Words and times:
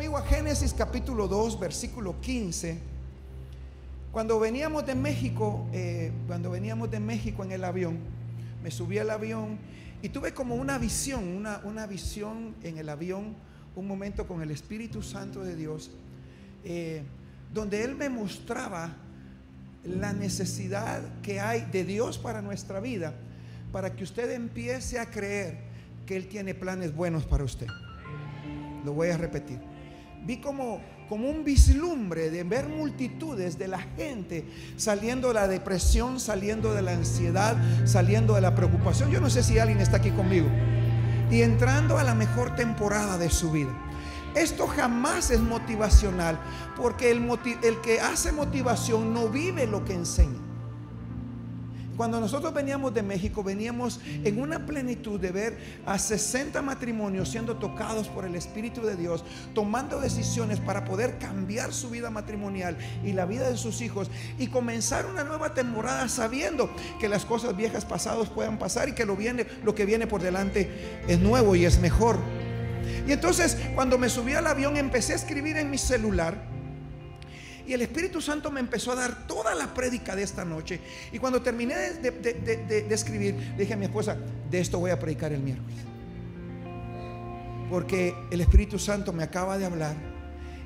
conmigo 0.00 0.16
a 0.16 0.22
Génesis 0.22 0.72
capítulo 0.72 1.28
2, 1.28 1.60
versículo 1.60 2.18
15. 2.22 2.78
Cuando 4.10 4.40
veníamos 4.40 4.86
de 4.86 4.94
México, 4.94 5.68
eh, 5.74 6.10
cuando 6.26 6.50
veníamos 6.50 6.90
de 6.90 6.98
México 6.98 7.44
en 7.44 7.52
el 7.52 7.62
avión, 7.62 7.98
me 8.62 8.70
subí 8.70 8.96
al 8.96 9.10
avión 9.10 9.58
y 10.00 10.08
tuve 10.08 10.32
como 10.32 10.54
una 10.54 10.78
visión, 10.78 11.28
una, 11.28 11.60
una 11.64 11.86
visión 11.86 12.54
en 12.62 12.78
el 12.78 12.88
avión, 12.88 13.34
un 13.76 13.86
momento 13.86 14.26
con 14.26 14.40
el 14.40 14.50
Espíritu 14.50 15.02
Santo 15.02 15.42
de 15.42 15.54
Dios, 15.54 15.90
eh, 16.64 17.02
donde 17.52 17.84
Él 17.84 17.94
me 17.94 18.08
mostraba 18.08 18.96
la 19.84 20.14
necesidad 20.14 21.02
que 21.20 21.40
hay 21.40 21.66
de 21.70 21.84
Dios 21.84 22.16
para 22.16 22.40
nuestra 22.40 22.80
vida, 22.80 23.12
para 23.70 23.94
que 23.94 24.04
usted 24.04 24.30
empiece 24.30 24.98
a 24.98 25.10
creer 25.10 25.58
que 26.06 26.16
Él 26.16 26.26
tiene 26.26 26.54
planes 26.54 26.96
buenos 26.96 27.26
para 27.26 27.44
usted. 27.44 27.66
Lo 28.82 28.94
voy 28.94 29.08
a 29.08 29.18
repetir. 29.18 29.69
Vi 30.26 30.38
como, 30.38 30.80
como 31.08 31.28
un 31.28 31.44
vislumbre 31.44 32.30
de 32.30 32.44
ver 32.44 32.68
multitudes 32.68 33.58
de 33.58 33.68
la 33.68 33.80
gente 33.96 34.44
saliendo 34.76 35.28
de 35.28 35.34
la 35.34 35.48
depresión, 35.48 36.20
saliendo 36.20 36.74
de 36.74 36.82
la 36.82 36.92
ansiedad, 36.92 37.56
saliendo 37.84 38.34
de 38.34 38.40
la 38.40 38.54
preocupación. 38.54 39.10
Yo 39.10 39.20
no 39.20 39.30
sé 39.30 39.42
si 39.42 39.58
alguien 39.58 39.80
está 39.80 39.98
aquí 39.98 40.10
conmigo. 40.10 40.48
Y 41.30 41.42
entrando 41.42 41.98
a 41.98 42.04
la 42.04 42.14
mejor 42.14 42.54
temporada 42.56 43.16
de 43.18 43.30
su 43.30 43.50
vida. 43.50 43.70
Esto 44.34 44.68
jamás 44.68 45.30
es 45.30 45.40
motivacional, 45.40 46.38
porque 46.76 47.10
el, 47.10 47.28
el, 47.62 47.80
que 47.80 48.00
hace 48.00 48.30
motivación 48.30 49.12
no 49.12 49.28
vive 49.28 49.66
lo 49.66 49.84
que 49.84 49.94
enseña. 49.94 50.49
Cuando 52.00 52.18
nosotros 52.18 52.54
veníamos 52.54 52.94
de 52.94 53.02
México, 53.02 53.44
veníamos 53.44 54.00
en 54.24 54.40
una 54.40 54.64
plenitud 54.64 55.20
de 55.20 55.32
ver 55.32 55.58
a 55.84 55.98
60 55.98 56.62
matrimonios 56.62 57.28
siendo 57.28 57.56
tocados 57.56 58.08
por 58.08 58.24
el 58.24 58.36
Espíritu 58.36 58.80
de 58.80 58.96
Dios, 58.96 59.22
tomando 59.54 60.00
decisiones 60.00 60.60
para 60.60 60.86
poder 60.86 61.18
cambiar 61.18 61.74
su 61.74 61.90
vida 61.90 62.08
matrimonial 62.08 62.78
y 63.04 63.12
la 63.12 63.26
vida 63.26 63.50
de 63.50 63.58
sus 63.58 63.82
hijos 63.82 64.10
y 64.38 64.46
comenzar 64.46 65.04
una 65.04 65.24
nueva 65.24 65.52
temporada 65.52 66.08
sabiendo 66.08 66.70
que 66.98 67.06
las 67.06 67.26
cosas 67.26 67.54
viejas 67.54 67.84
pasadas 67.84 68.30
puedan 68.30 68.58
pasar 68.58 68.88
y 68.88 68.92
que 68.92 69.04
lo, 69.04 69.14
viene, 69.14 69.46
lo 69.62 69.74
que 69.74 69.84
viene 69.84 70.06
por 70.06 70.22
delante 70.22 71.02
es 71.06 71.20
nuevo 71.20 71.54
y 71.54 71.66
es 71.66 71.80
mejor. 71.80 72.16
Y 73.06 73.12
entonces 73.12 73.58
cuando 73.74 73.98
me 73.98 74.08
subí 74.08 74.32
al 74.32 74.46
avión 74.46 74.78
empecé 74.78 75.12
a 75.12 75.16
escribir 75.16 75.58
en 75.58 75.68
mi 75.68 75.76
celular. 75.76 76.59
Y 77.70 77.72
el 77.72 77.82
Espíritu 77.82 78.20
Santo 78.20 78.50
me 78.50 78.58
empezó 78.58 78.90
a 78.90 78.96
dar 78.96 79.28
toda 79.28 79.54
la 79.54 79.72
prédica 79.72 80.16
de 80.16 80.24
esta 80.24 80.44
noche. 80.44 80.80
Y 81.12 81.20
cuando 81.20 81.40
terminé 81.40 81.76
de, 81.76 82.86
escribir, 82.90 83.54
dije 83.56 83.74
a 83.74 83.76
mi 83.76 83.84
esposa, 83.84 84.16
de 84.50 84.58
esto 84.58 84.80
voy 84.80 84.90
a 84.90 84.98
predicar 84.98 85.32
el 85.32 85.40
miércoles. 85.40 85.76
Porque 87.70 88.12
el 88.32 88.40
Espíritu 88.40 88.76
Santo 88.76 89.12
me 89.12 89.22
acaba 89.22 89.56
de 89.56 89.66
hablar 89.66 89.94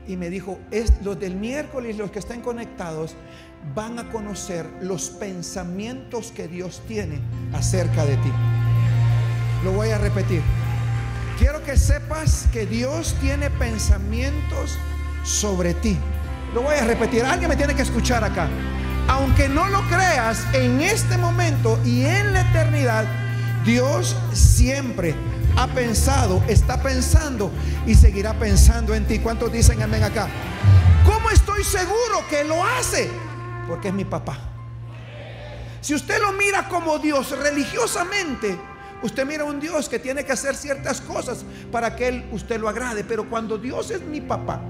y 0.08 0.16
me 0.16 0.30
dijo, 0.30 0.58
es, 0.70 0.94
los 1.02 1.20
del 1.20 1.36
miércoles, 1.36 1.98
los 1.98 2.10
que 2.10 2.20
están 2.20 2.40
conectados, 2.40 3.16
van 3.74 3.98
a 3.98 4.10
conocer 4.10 4.64
los 4.80 5.10
pensamientos 5.10 6.32
que 6.32 6.48
Dios 6.48 6.80
tiene 6.88 7.20
acerca 7.52 8.06
de 8.06 8.16
ti. 8.16 8.32
Lo 9.62 9.72
voy 9.72 9.90
a 9.90 9.98
repetir. 9.98 10.40
Quiero 11.38 11.62
que 11.64 11.76
sepas 11.76 12.46
que 12.50 12.64
Dios 12.64 13.14
tiene 13.20 13.50
pensamientos 13.50 14.78
sobre 15.22 15.74
ti. 15.74 15.98
Lo 16.54 16.62
voy 16.62 16.76
a 16.76 16.84
repetir, 16.84 17.24
alguien 17.24 17.48
me 17.48 17.56
tiene 17.56 17.74
que 17.74 17.82
escuchar 17.82 18.22
acá. 18.22 18.48
Aunque 19.08 19.48
no 19.48 19.66
lo 19.68 19.82
creas, 19.88 20.46
en 20.52 20.80
este 20.80 21.18
momento 21.18 21.80
y 21.84 22.04
en 22.04 22.32
la 22.32 22.42
eternidad, 22.42 23.04
Dios 23.64 24.16
siempre 24.32 25.16
ha 25.56 25.66
pensado, 25.66 26.40
está 26.46 26.80
pensando 26.80 27.50
y 27.86 27.96
seguirá 27.96 28.34
pensando 28.34 28.94
en 28.94 29.04
ti. 29.04 29.18
¿Cuántos 29.18 29.52
dicen 29.52 29.82
amén 29.82 30.04
acá? 30.04 30.28
¿Cómo 31.04 31.28
estoy 31.30 31.64
seguro 31.64 32.24
que 32.30 32.44
lo 32.44 32.64
hace? 32.64 33.10
Porque 33.66 33.88
es 33.88 33.94
mi 33.94 34.04
papá. 34.04 34.38
Si 35.80 35.92
usted 35.92 36.20
lo 36.22 36.32
mira 36.32 36.68
como 36.68 36.98
Dios 36.98 37.36
religiosamente, 37.36 38.56
Usted 39.02 39.26
mira 39.26 39.42
a 39.42 39.46
un 39.46 39.60
Dios 39.60 39.90
que 39.90 39.98
tiene 39.98 40.24
que 40.24 40.32
hacer 40.32 40.56
ciertas 40.56 41.02
cosas 41.02 41.44
para 41.70 41.94
que 41.94 42.08
él, 42.08 42.26
usted 42.32 42.58
lo 42.58 42.70
agrade. 42.70 43.04
Pero 43.04 43.28
cuando 43.28 43.58
Dios 43.58 43.90
es 43.90 44.00
mi 44.00 44.22
papá, 44.22 44.62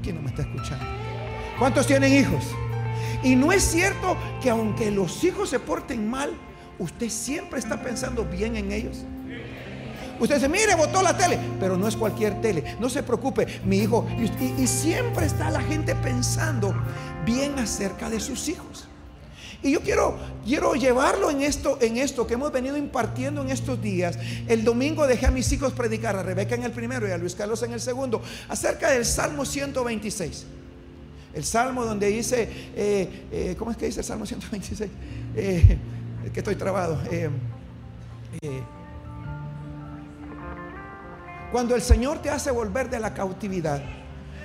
aquí 0.00 0.12
no 0.12 0.22
me 0.22 0.30
está 0.30 0.42
escuchando. 0.42 0.84
¿Cuántos 1.58 1.86
tienen 1.86 2.12
hijos? 2.12 2.44
Y 3.22 3.36
no 3.36 3.52
es 3.52 3.62
cierto 3.62 4.16
que 4.42 4.50
aunque 4.50 4.90
los 4.90 5.22
hijos 5.24 5.50
se 5.50 5.60
porten 5.60 6.08
mal, 6.08 6.32
usted 6.78 7.10
siempre 7.10 7.58
está 7.58 7.82
pensando 7.82 8.24
bien 8.24 8.56
en 8.56 8.72
ellos. 8.72 9.04
Usted 10.18 10.34
dice, 10.34 10.48
mire, 10.48 10.74
botó 10.74 11.00
la 11.00 11.16
tele, 11.16 11.38
pero 11.58 11.76
no 11.78 11.88
es 11.88 11.96
cualquier 11.96 12.40
tele. 12.40 12.76
No 12.78 12.90
se 12.90 13.02
preocupe, 13.02 13.46
mi 13.64 13.78
hijo. 13.78 14.06
Y 14.58 14.66
siempre 14.66 15.26
está 15.26 15.50
la 15.50 15.62
gente 15.62 15.94
pensando 15.94 16.74
bien 17.24 17.58
acerca 17.58 18.10
de 18.10 18.20
sus 18.20 18.48
hijos. 18.48 18.86
Y 19.62 19.72
yo 19.72 19.80
quiero, 19.80 20.16
quiero 20.44 20.74
llevarlo 20.74 21.30
en 21.30 21.42
esto, 21.42 21.78
en 21.80 21.98
esto 21.98 22.26
que 22.26 22.34
hemos 22.34 22.50
venido 22.50 22.76
impartiendo 22.76 23.42
en 23.42 23.50
estos 23.50 23.80
días. 23.80 24.18
El 24.48 24.64
domingo 24.64 25.06
dejé 25.06 25.26
a 25.26 25.30
mis 25.30 25.52
hijos 25.52 25.74
predicar, 25.74 26.16
a 26.16 26.22
Rebeca 26.22 26.54
en 26.54 26.64
el 26.64 26.72
primero 26.72 27.06
y 27.06 27.10
a 27.10 27.18
Luis 27.18 27.34
Carlos 27.34 27.62
en 27.62 27.72
el 27.72 27.80
segundo, 27.80 28.22
acerca 28.48 28.90
del 28.90 29.04
Salmo 29.04 29.44
126. 29.44 30.46
El 31.34 31.44
Salmo 31.44 31.84
donde 31.84 32.08
dice, 32.08 32.48
eh, 32.74 33.26
eh, 33.30 33.54
¿cómo 33.58 33.70
es 33.70 33.76
que 33.76 33.86
dice 33.86 34.00
el 34.00 34.06
Salmo 34.06 34.24
126? 34.24 34.90
Eh, 35.36 35.78
que 36.32 36.40
estoy 36.40 36.56
trabado. 36.56 36.98
cuando 41.52 41.74
el 41.74 41.82
Señor 41.82 42.22
te 42.22 42.30
hace 42.30 42.50
volver 42.50 42.88
de 42.88 43.00
la 43.00 43.12
cautividad, 43.12 43.82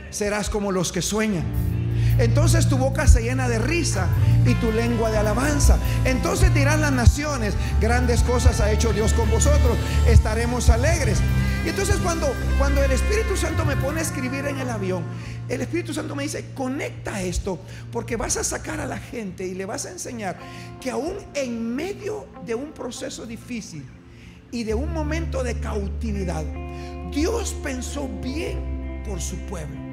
serás 0.09 0.49
como 0.49 0.71
los 0.71 0.91
que 0.91 1.01
sueñan. 1.01 1.84
Entonces 2.17 2.67
tu 2.69 2.77
boca 2.77 3.07
se 3.07 3.21
llena 3.21 3.49
de 3.49 3.59
risa 3.59 4.07
y 4.45 4.53
tu 4.55 4.71
lengua 4.71 5.11
de 5.11 5.17
alabanza. 5.17 5.77
Entonces 6.05 6.53
dirán 6.53 6.81
las 6.81 6.91
naciones, 6.91 7.53
grandes 7.81 8.23
cosas 8.23 8.61
ha 8.61 8.71
hecho 8.71 8.93
Dios 8.93 9.13
con 9.13 9.29
vosotros, 9.29 9.77
estaremos 10.07 10.69
alegres. 10.69 11.19
Y 11.65 11.69
entonces 11.69 11.97
cuando, 11.97 12.31
cuando 12.57 12.83
el 12.83 12.91
Espíritu 12.91 13.35
Santo 13.35 13.65
me 13.65 13.75
pone 13.75 13.99
a 13.99 14.03
escribir 14.03 14.45
en 14.45 14.59
el 14.59 14.69
avión, 14.69 15.03
el 15.49 15.61
Espíritu 15.61 15.93
Santo 15.93 16.15
me 16.15 16.23
dice, 16.23 16.45
conecta 16.53 17.21
esto, 17.21 17.59
porque 17.91 18.15
vas 18.15 18.37
a 18.37 18.43
sacar 18.43 18.79
a 18.79 18.85
la 18.85 18.97
gente 18.97 19.45
y 19.45 19.53
le 19.53 19.65
vas 19.65 19.85
a 19.85 19.91
enseñar 19.91 20.37
que 20.79 20.91
aún 20.91 21.15
en 21.33 21.75
medio 21.75 22.27
de 22.45 22.55
un 22.55 22.71
proceso 22.71 23.25
difícil 23.25 23.85
y 24.51 24.63
de 24.63 24.73
un 24.73 24.93
momento 24.93 25.43
de 25.43 25.59
cautividad, 25.59 26.45
Dios 27.11 27.55
pensó 27.63 28.07
bien 28.21 29.03
por 29.05 29.21
su 29.21 29.35
pueblo. 29.47 29.84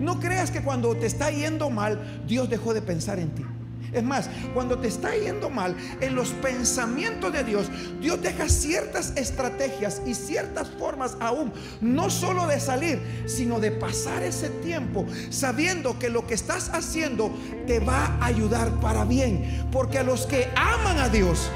No 0.00 0.20
creas 0.20 0.50
que 0.50 0.62
cuando 0.62 0.94
te 0.94 1.06
está 1.06 1.30
yendo 1.30 1.70
mal, 1.70 2.22
Dios 2.26 2.48
dejó 2.48 2.74
de 2.74 2.82
pensar 2.82 3.18
en 3.18 3.30
ti. 3.30 3.44
Es 3.92 4.02
más, 4.02 4.28
cuando 4.52 4.78
te 4.78 4.88
está 4.88 5.16
yendo 5.16 5.48
mal, 5.48 5.74
en 6.00 6.14
los 6.14 6.30
pensamientos 6.30 7.32
de 7.32 7.44
Dios, 7.44 7.70
Dios 8.00 8.20
deja 8.20 8.48
ciertas 8.48 9.12
estrategias 9.16 10.02
y 10.04 10.14
ciertas 10.14 10.68
formas 10.68 11.16
aún, 11.20 11.52
no 11.80 12.10
solo 12.10 12.46
de 12.46 12.60
salir, 12.60 13.00
sino 13.26 13.60
de 13.60 13.70
pasar 13.70 14.22
ese 14.22 14.50
tiempo 14.50 15.06
sabiendo 15.30 15.98
que 15.98 16.10
lo 16.10 16.26
que 16.26 16.34
estás 16.34 16.70
haciendo 16.70 17.30
te 17.66 17.80
va 17.80 18.18
a 18.20 18.26
ayudar 18.26 18.70
para 18.80 19.04
bien. 19.04 19.66
Porque 19.72 19.98
a 19.98 20.02
los 20.02 20.26
que 20.26 20.48
aman 20.56 20.98
a 20.98 21.08
Dios, 21.08 21.50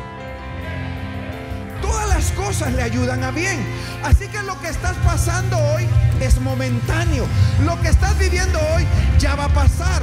cosas 2.32 2.72
le 2.74 2.82
ayudan 2.82 3.24
a 3.24 3.30
bien. 3.30 3.58
Así 4.04 4.28
que 4.28 4.42
lo 4.42 4.60
que 4.60 4.68
estás 4.68 4.96
pasando 5.04 5.56
hoy 5.74 5.86
es 6.20 6.40
momentáneo. 6.40 7.26
Lo 7.64 7.80
que 7.80 7.88
estás 7.88 8.18
viviendo 8.18 8.58
hoy 8.74 8.84
ya 9.18 9.34
va 9.36 9.46
a 9.46 9.54
pasar. 9.54 10.02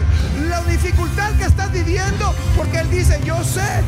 La 0.49 0.61
dificultad 0.63 1.31
que 1.37 1.45
estás 1.45 1.71
viviendo, 1.71 2.33
porque 2.55 2.79
Él 2.79 2.89
dice, 2.89 3.19
yo 3.23 3.43
sé. 3.43 3.83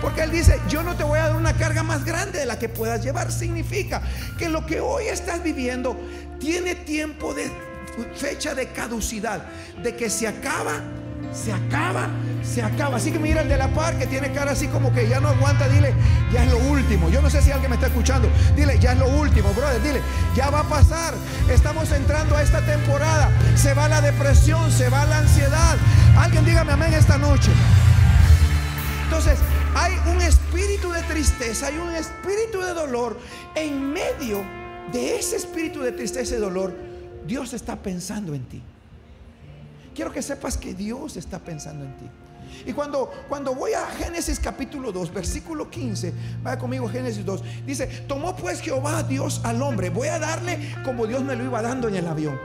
Porque 0.00 0.22
Él 0.22 0.30
dice, 0.30 0.60
yo 0.68 0.82
no 0.82 0.94
te 0.96 1.04
voy 1.04 1.18
a 1.18 1.28
dar 1.28 1.36
una 1.36 1.52
carga 1.54 1.82
más 1.82 2.04
grande 2.04 2.38
de 2.38 2.46
la 2.46 2.58
que 2.58 2.68
puedas 2.68 3.02
llevar. 3.02 3.30
Significa 3.32 4.02
que 4.38 4.48
lo 4.48 4.64
que 4.64 4.80
hoy 4.80 5.06
estás 5.06 5.42
viviendo 5.42 5.96
tiene 6.38 6.74
tiempo 6.74 7.34
de 7.34 7.50
fecha 8.14 8.54
de 8.54 8.68
caducidad, 8.68 9.44
de 9.82 9.94
que 9.96 10.08
se 10.08 10.26
acaba 10.26 10.80
se 11.32 11.52
acaba, 11.52 12.08
se 12.42 12.62
acaba. 12.62 12.96
Así 12.96 13.12
que 13.12 13.18
mira 13.18 13.42
el 13.42 13.48
de 13.48 13.56
la 13.56 13.68
par 13.68 13.98
que 13.98 14.06
tiene 14.06 14.32
cara 14.32 14.52
así 14.52 14.66
como 14.68 14.92
que 14.92 15.08
ya 15.08 15.20
no 15.20 15.28
aguanta, 15.28 15.68
dile, 15.68 15.94
ya 16.32 16.44
es 16.44 16.50
lo 16.50 16.58
último. 16.58 17.08
Yo 17.10 17.22
no 17.22 17.30
sé 17.30 17.42
si 17.42 17.50
alguien 17.50 17.70
me 17.70 17.76
está 17.76 17.86
escuchando. 17.86 18.28
Dile, 18.56 18.78
ya 18.78 18.92
es 18.92 18.98
lo 18.98 19.08
último, 19.08 19.52
brother, 19.54 19.82
dile, 19.82 20.00
ya 20.34 20.50
va 20.50 20.60
a 20.60 20.68
pasar. 20.68 21.14
Estamos 21.48 21.90
entrando 21.92 22.36
a 22.36 22.42
esta 22.42 22.64
temporada. 22.64 23.30
Se 23.56 23.74
va 23.74 23.88
la 23.88 24.00
depresión, 24.00 24.70
se 24.70 24.88
va 24.88 25.04
la 25.06 25.18
ansiedad. 25.18 25.76
Alguien 26.18 26.44
dígame 26.44 26.72
amén 26.72 26.92
esta 26.94 27.18
noche. 27.18 27.50
Entonces, 29.04 29.38
hay 29.74 29.94
un 30.12 30.20
espíritu 30.20 30.90
de 30.90 31.02
tristeza, 31.02 31.66
hay 31.66 31.78
un 31.78 31.94
espíritu 31.94 32.60
de 32.60 32.74
dolor. 32.74 33.18
En 33.54 33.92
medio 33.92 34.44
de 34.92 35.18
ese 35.18 35.36
espíritu 35.36 35.80
de 35.80 35.92
tristeza 35.92 36.36
y 36.36 36.38
dolor, 36.38 36.74
Dios 37.26 37.52
está 37.52 37.76
pensando 37.76 38.34
en 38.34 38.44
ti 38.44 38.62
quiero 39.94 40.12
que 40.12 40.22
sepas 40.22 40.56
que 40.56 40.74
Dios 40.74 41.16
está 41.16 41.38
pensando 41.38 41.84
en 41.84 41.96
ti. 41.96 42.06
Y 42.66 42.72
cuando, 42.72 43.10
cuando 43.28 43.54
voy 43.54 43.72
a 43.72 43.86
Génesis 43.86 44.38
capítulo 44.38 44.92
2, 44.92 45.14
versículo 45.14 45.70
15, 45.70 46.12
vaya 46.42 46.58
conmigo 46.58 46.88
Génesis 46.88 47.24
2, 47.24 47.42
dice, 47.66 47.86
tomó 48.06 48.36
pues 48.36 48.60
Jehová 48.60 49.02
Dios 49.02 49.40
al 49.44 49.62
hombre, 49.62 49.88
voy 49.88 50.08
a 50.08 50.18
darle 50.18 50.58
como 50.84 51.06
Dios 51.06 51.22
me 51.22 51.36
lo 51.36 51.44
iba 51.44 51.62
dando 51.62 51.88
en 51.88 51.96
el 51.96 52.06
avión. 52.06 52.38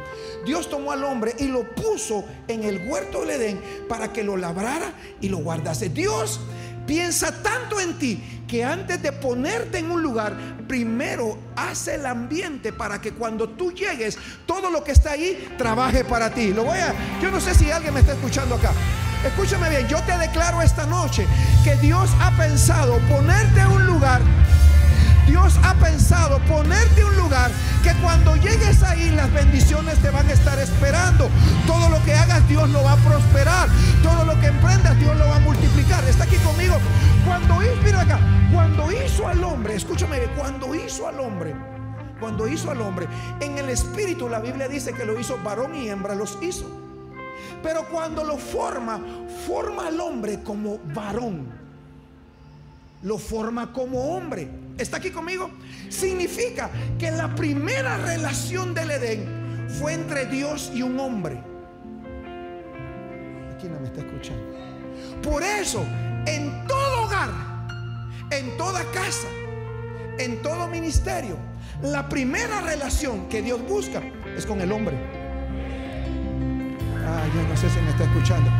Dios 0.45 0.69
tomó 0.69 0.91
al 0.91 1.03
hombre 1.03 1.35
y 1.39 1.47
lo 1.47 1.69
puso 1.75 2.23
en 2.47 2.63
el 2.63 2.87
huerto 2.87 3.21
del 3.21 3.31
Edén 3.31 3.61
para 3.89 4.13
que 4.13 4.23
lo 4.23 4.37
labrara 4.37 4.93
y 5.19 5.29
lo 5.29 5.37
guardase. 5.39 5.89
Dios 5.89 6.39
piensa 6.85 7.31
tanto 7.41 7.79
en 7.79 7.97
ti 7.97 8.35
que 8.47 8.63
antes 8.63 9.01
de 9.01 9.11
ponerte 9.11 9.79
en 9.79 9.91
un 9.91 10.01
lugar, 10.01 10.35
primero 10.67 11.37
hace 11.55 11.95
el 11.95 12.05
ambiente 12.05 12.71
para 12.71 13.01
que 13.01 13.11
cuando 13.11 13.49
tú 13.49 13.71
llegues, 13.71 14.17
todo 14.45 14.69
lo 14.69 14.83
que 14.83 14.91
está 14.91 15.11
ahí 15.11 15.55
trabaje 15.57 16.03
para 16.03 16.29
ti. 16.29 16.53
Lo 16.53 16.63
voy 16.63 16.77
a, 16.77 16.93
yo 17.21 17.31
no 17.31 17.39
sé 17.39 17.55
si 17.55 17.71
alguien 17.71 17.93
me 17.93 18.01
está 18.01 18.13
escuchando 18.13 18.55
acá. 18.55 18.71
Escúchame 19.25 19.69
bien, 19.69 19.87
yo 19.87 19.99
te 20.03 20.15
declaro 20.17 20.61
esta 20.61 20.85
noche 20.85 21.25
que 21.63 21.75
Dios 21.77 22.11
ha 22.21 22.31
pensado 22.37 22.99
ponerte 23.09 23.59
en 23.59 23.67
un 23.67 23.87
lugar 23.87 24.21
Dios 25.27 25.59
ha 25.63 25.73
pensado 25.75 26.39
ponerte 26.41 27.03
un 27.03 27.15
lugar 27.17 27.51
que 27.83 27.93
cuando 28.01 28.35
llegues 28.35 28.83
ahí 28.83 29.09
las 29.11 29.31
bendiciones 29.33 29.97
te 29.99 30.09
van 30.09 30.27
a 30.27 30.33
estar 30.33 30.59
esperando. 30.59 31.29
Todo 31.65 31.89
lo 31.89 32.03
que 32.03 32.13
hagas 32.13 32.47
Dios 32.47 32.69
lo 32.69 32.83
va 32.83 32.93
a 32.93 32.97
prosperar. 32.97 33.69
Todo 34.03 34.25
lo 34.25 34.39
que 34.39 34.47
emprendas 34.47 34.97
Dios 34.99 35.15
lo 35.17 35.27
va 35.27 35.37
a 35.37 35.39
multiplicar. 35.39 36.03
Está 36.05 36.23
aquí 36.25 36.37
conmigo. 36.37 36.75
Cuando 37.25 37.61
hizo, 37.63 37.99
acá, 37.99 38.19
cuando 38.53 38.91
hizo 38.91 39.27
al 39.27 39.43
hombre, 39.43 39.75
escúchame, 39.75 40.19
cuando 40.37 40.75
hizo 40.75 41.07
al 41.07 41.19
hombre, 41.19 41.55
cuando 42.19 42.47
hizo 42.47 42.71
al 42.71 42.81
hombre, 42.81 43.07
en 43.39 43.57
el 43.57 43.69
espíritu 43.69 44.29
la 44.29 44.39
Biblia 44.39 44.67
dice 44.67 44.93
que 44.93 45.05
lo 45.05 45.19
hizo 45.19 45.37
varón 45.43 45.75
y 45.75 45.89
hembra 45.89 46.15
los 46.15 46.37
hizo. 46.41 46.65
Pero 47.63 47.85
cuando 47.89 48.23
lo 48.23 48.37
forma, 48.37 48.99
forma 49.47 49.87
al 49.87 49.99
hombre 49.99 50.41
como 50.43 50.77
varón. 50.93 51.47
Lo 53.01 53.17
forma 53.17 53.73
como 53.73 54.15
hombre. 54.15 54.64
¿Está 54.77 54.97
aquí 54.97 55.09
conmigo? 55.09 55.49
Significa 55.89 56.69
que 56.99 57.09
la 57.11 57.33
primera 57.33 57.97
relación 57.97 58.73
del 58.73 58.91
Edén 58.91 59.67
fue 59.79 59.93
entre 59.93 60.25
Dios 60.25 60.71
y 60.73 60.81
un 60.81 60.99
hombre. 60.99 61.41
Aquí 63.53 63.67
no 63.67 63.79
me 63.79 63.87
está 63.87 64.01
escuchando. 64.01 64.43
Por 65.23 65.43
eso, 65.43 65.85
en 66.25 66.67
todo 66.67 67.03
hogar, 67.03 67.29
en 68.31 68.57
toda 68.57 68.83
casa, 68.91 69.27
en 70.19 70.41
todo 70.41 70.67
ministerio, 70.67 71.37
la 71.81 72.09
primera 72.09 72.61
relación 72.61 73.29
que 73.29 73.41
Dios 73.41 73.61
busca 73.67 74.01
es 74.35 74.45
con 74.45 74.59
el 74.59 74.71
hombre. 74.73 74.97
Ah, 77.07 77.23
yo 77.33 77.47
no 77.47 77.55
sé 77.55 77.69
si 77.69 77.79
me 77.79 77.91
está 77.91 78.03
escuchando. 78.03 78.51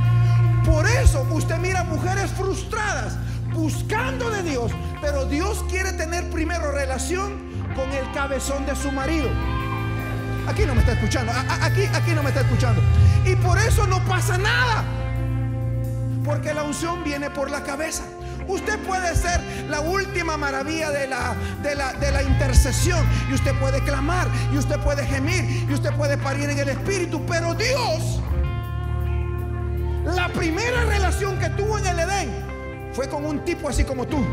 Por 0.66 0.88
eso 0.88 1.28
usted 1.32 1.58
mira 1.58 1.84
mujeres 1.84 2.32
frustradas 2.32 3.18
buscando 3.56 4.30
de 4.30 4.44
Dios, 4.44 4.72
pero 5.02 5.26
Dios 5.26 5.64
quiere 5.70 5.94
tener 5.94 6.30
primero 6.30 6.72
relación 6.72 7.40
con 7.76 7.90
el 7.92 8.12
cabezón 8.14 8.66
de 8.66 8.76
su 8.76 8.92
marido. 8.92 9.30
Aquí 10.48 10.64
no 10.66 10.76
me 10.76 10.82
está 10.82 10.94
escuchando, 10.94 11.32
aquí, 11.62 11.86
aquí 11.92 12.12
no 12.12 12.22
me 12.22 12.30
está 12.30 12.42
escuchando. 12.42 12.82
Y 13.26 13.36
por 13.36 13.58
eso 13.58 13.88
no 13.88 14.00
pasa 14.06 14.38
nada. 14.38 14.84
Porque 16.24 16.54
la 16.54 16.64
unción 16.64 17.04
viene 17.04 17.30
por 17.30 17.50
la 17.50 17.64
cabeza. 17.64 18.04
Usted 18.48 18.78
puede 18.80 19.16
ser 19.16 19.42
la 19.70 19.80
última 19.80 20.38
maravilla 20.38 20.92
de 20.92 21.08
la, 21.08 21.36
de, 21.64 21.74
la, 21.74 21.94
de 21.94 22.12
la 22.12 22.22
intercesión. 22.22 23.04
Y 23.32 23.34
usted 23.34 23.56
puede 23.60 23.80
clamar. 23.84 24.28
Y 24.54 24.58
usted 24.58 24.80
puede 24.82 25.06
gemir. 25.06 25.66
Y 25.68 25.74
usted 25.74 25.92
puede 25.94 26.18
parir 26.18 26.50
en 26.50 26.60
el 26.60 26.70
espíritu. 26.70 27.26
Pero 27.26 27.56
Dios, 27.56 28.22
la 30.04 30.30
primera 30.30 30.86
relación 30.86 31.40
que 31.40 31.50
tuvo 31.50 31.80
en 31.80 31.88
el 31.88 32.00
Edén 32.00 32.55
fue 32.96 33.10
con 33.10 33.26
un 33.26 33.44
tipo 33.44 33.68
así 33.68 33.84
como 33.84 34.08
tú. 34.08 34.26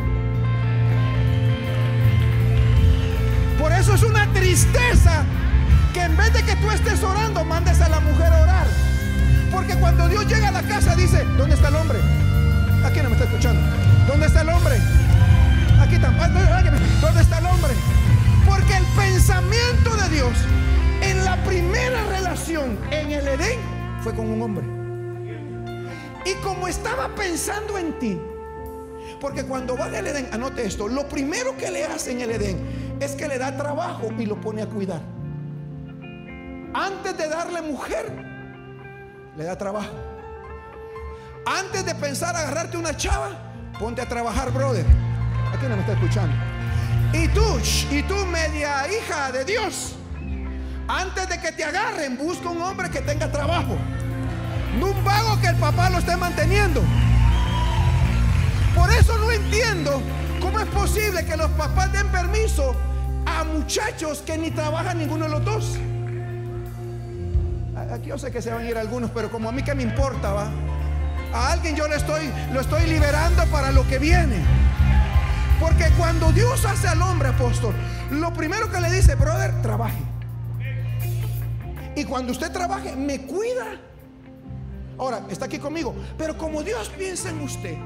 Por 3.59 3.73
eso 3.73 3.95
es 3.95 4.03
una 4.05 4.33
tristeza 4.33 5.25
que 5.93 6.03
en 6.03 6.17
vez 6.17 6.33
de 6.33 6.45
que 6.45 6.55
tú 6.57 6.71
estés 6.71 7.03
orando, 7.03 7.45
mandes 7.45 7.81
a 7.81 7.89
la 7.89 7.99
mujer 7.99 8.33
a 8.33 8.41
orar. 8.41 8.67
Porque 9.51 9.75
cuando 9.75 10.09
Dios 10.09 10.27
llega 10.29 10.49
a 10.49 10.53
la 10.53 10.63
casa 10.63 10.95
dice, 10.95 11.25
¿dónde 11.37 11.57
está 11.57 11.69
el 11.69 11.75
hombre? 11.75 11.99
Aquí 12.85 13.01
no 13.03 13.11
me 13.11 13.17
está 13.17 13.25
escuchando. 13.25 13.61
¿Dónde 14.07 14.27
está 14.27 14.43
el 14.43 14.49
hombre? 14.49 14.77
Aquí 15.81 15.99
tampoco. 15.99 16.39
¿Dónde 17.01 17.21
está 17.21 17.39
el 17.39 17.47
hombre? 17.47 17.73
Porque 18.47 18.77
el 18.77 18.85
pensamiento 18.97 19.97
de 19.97 20.09
Dios 20.09 20.33
en 21.01 21.25
la 21.25 21.37
primera 21.45 22.05
relación 22.11 22.79
en 22.93 23.11
el 23.11 23.27
Edén 23.27 23.59
fue 24.03 24.15
con 24.15 24.31
un 24.31 24.41
hombre. 24.41 24.65
Y 26.25 26.35
como 26.43 26.69
estaba 26.69 27.13
pensando 27.17 27.77
en 27.77 27.99
ti, 27.99 28.21
porque 29.23 29.45
cuando 29.45 29.77
va 29.77 29.85
al 29.85 29.95
Edén, 29.95 30.29
anote 30.33 30.67
esto, 30.67 30.89
lo 30.89 31.09
primero 31.09 31.57
que 31.57 31.71
le 31.71 31.85
hace 31.85 32.11
en 32.11 32.23
el 32.23 32.33
Edén 32.33 32.97
es 32.99 33.13
que 33.13 33.29
le 33.29 33.39
da 33.39 33.57
trabajo 33.57 34.11
y 34.19 34.27
lo 34.27 34.41
pone 34.41 34.63
a 34.63 34.67
cuidar. 34.67 35.01
Antes 36.75 37.17
de 37.17 37.29
darle 37.29 37.63
mujer, 37.63 38.13
le 39.37 39.45
da 39.45 39.57
trabajo. 39.57 39.93
Antes 41.47 41.87
de 41.87 41.95
pensar 41.95 42.35
agarrarte 42.35 42.77
una 42.77 42.97
chava, 42.97 43.31
ponte 43.79 44.03
a 44.03 44.09
trabajar, 44.09 44.51
brother. 44.51 44.85
Aquí 45.55 45.67
no 45.69 45.77
me 45.77 45.83
está 45.83 45.93
escuchando. 45.93 46.35
Y 47.13 47.29
tú, 47.29 47.45
y 47.93 48.03
tú, 48.03 48.17
media 48.27 48.89
hija 48.89 49.31
de 49.31 49.45
Dios, 49.45 49.95
antes 50.89 51.29
de 51.29 51.41
que 51.41 51.53
te 51.53 51.63
agarren, 51.63 52.19
busca 52.19 52.49
un 52.49 52.61
hombre 52.61 52.91
que 52.91 53.01
tenga 53.01 53.31
trabajo. 53.31 53.77
No 54.81 54.87
un 54.87 55.05
vago 55.05 55.41
que 55.41 55.47
el 55.47 55.57
papá 55.57 55.91
lo 55.91 55.99
esté 55.99 56.17
manteniendo. 56.17 56.83
Por 58.75 58.91
eso 58.91 59.17
no 59.19 59.31
entiendo 59.31 60.01
cómo 60.41 60.59
es 60.61 60.67
posible 60.67 61.25
que 61.25 61.37
los 61.37 61.51
papás 61.53 61.93
den 61.93 62.09
permiso 62.09 62.75
a 63.27 63.45
muchachos 63.45 64.23
que 64.25 64.37
ni 64.39 64.51
trabajan 64.51 64.99
ninguno 64.99 65.25
de 65.25 65.31
los 65.31 65.45
dos. 65.45 65.79
Aquí 67.93 68.09
yo 68.09 68.19
sé 68.19 68.31
que 68.31 68.41
se 68.41 68.51
van 68.51 68.65
a 68.65 68.71
ir 68.71 68.77
algunos, 68.79 69.11
pero 69.11 69.31
como 69.31 69.49
a 69.49 69.53
mí 69.53 69.63
que 69.63 69.75
me 69.75 69.83
importa, 69.83 70.33
va. 70.33 70.51
A 71.33 71.53
alguien 71.53 71.77
yo 71.77 71.89
le 71.89 71.97
estoy, 71.97 72.31
lo 72.53 72.61
estoy 72.61 72.87
liberando 72.87 73.45
para 73.47 73.71
lo 73.71 73.87
que 73.87 73.99
viene. 73.99 74.37
Porque 75.61 75.85
cuando 75.99 76.33
Dios 76.33 76.65
hace 76.65 76.89
al 76.89 77.01
hombre 77.03 77.29
apóstol, 77.29 77.75
lo 78.11 78.33
primero 78.33 78.71
que 78.71 78.81
le 78.81 78.91
dice, 78.91 79.15
brother, 79.15 79.63
trabaje. 79.63 80.03
Y 81.95 82.05
cuando 82.05 82.33
usted 82.33 82.51
trabaje, 82.51 82.97
me 82.97 83.23
cuida. 83.23 83.79
Ahora, 84.99 85.23
está 85.31 85.47
aquí 85.47 85.59
conmigo. 85.59 85.95
Pero 86.19 86.37
como 86.37 86.63
Dios 86.63 86.91
piensa 86.97 87.31
en 87.31 87.41
usted, 87.41 87.77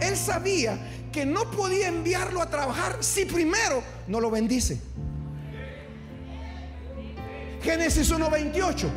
él 0.00 0.16
sabía 0.16 0.78
que 1.12 1.24
no 1.24 1.50
podía 1.50 1.88
enviarlo 1.88 2.42
a 2.42 2.50
trabajar 2.50 2.98
si 3.00 3.24
primero 3.24 3.82
no 4.06 4.20
lo 4.20 4.30
bendice. 4.30 4.78
Génesis 7.62 8.10
1:28. 8.10 8.88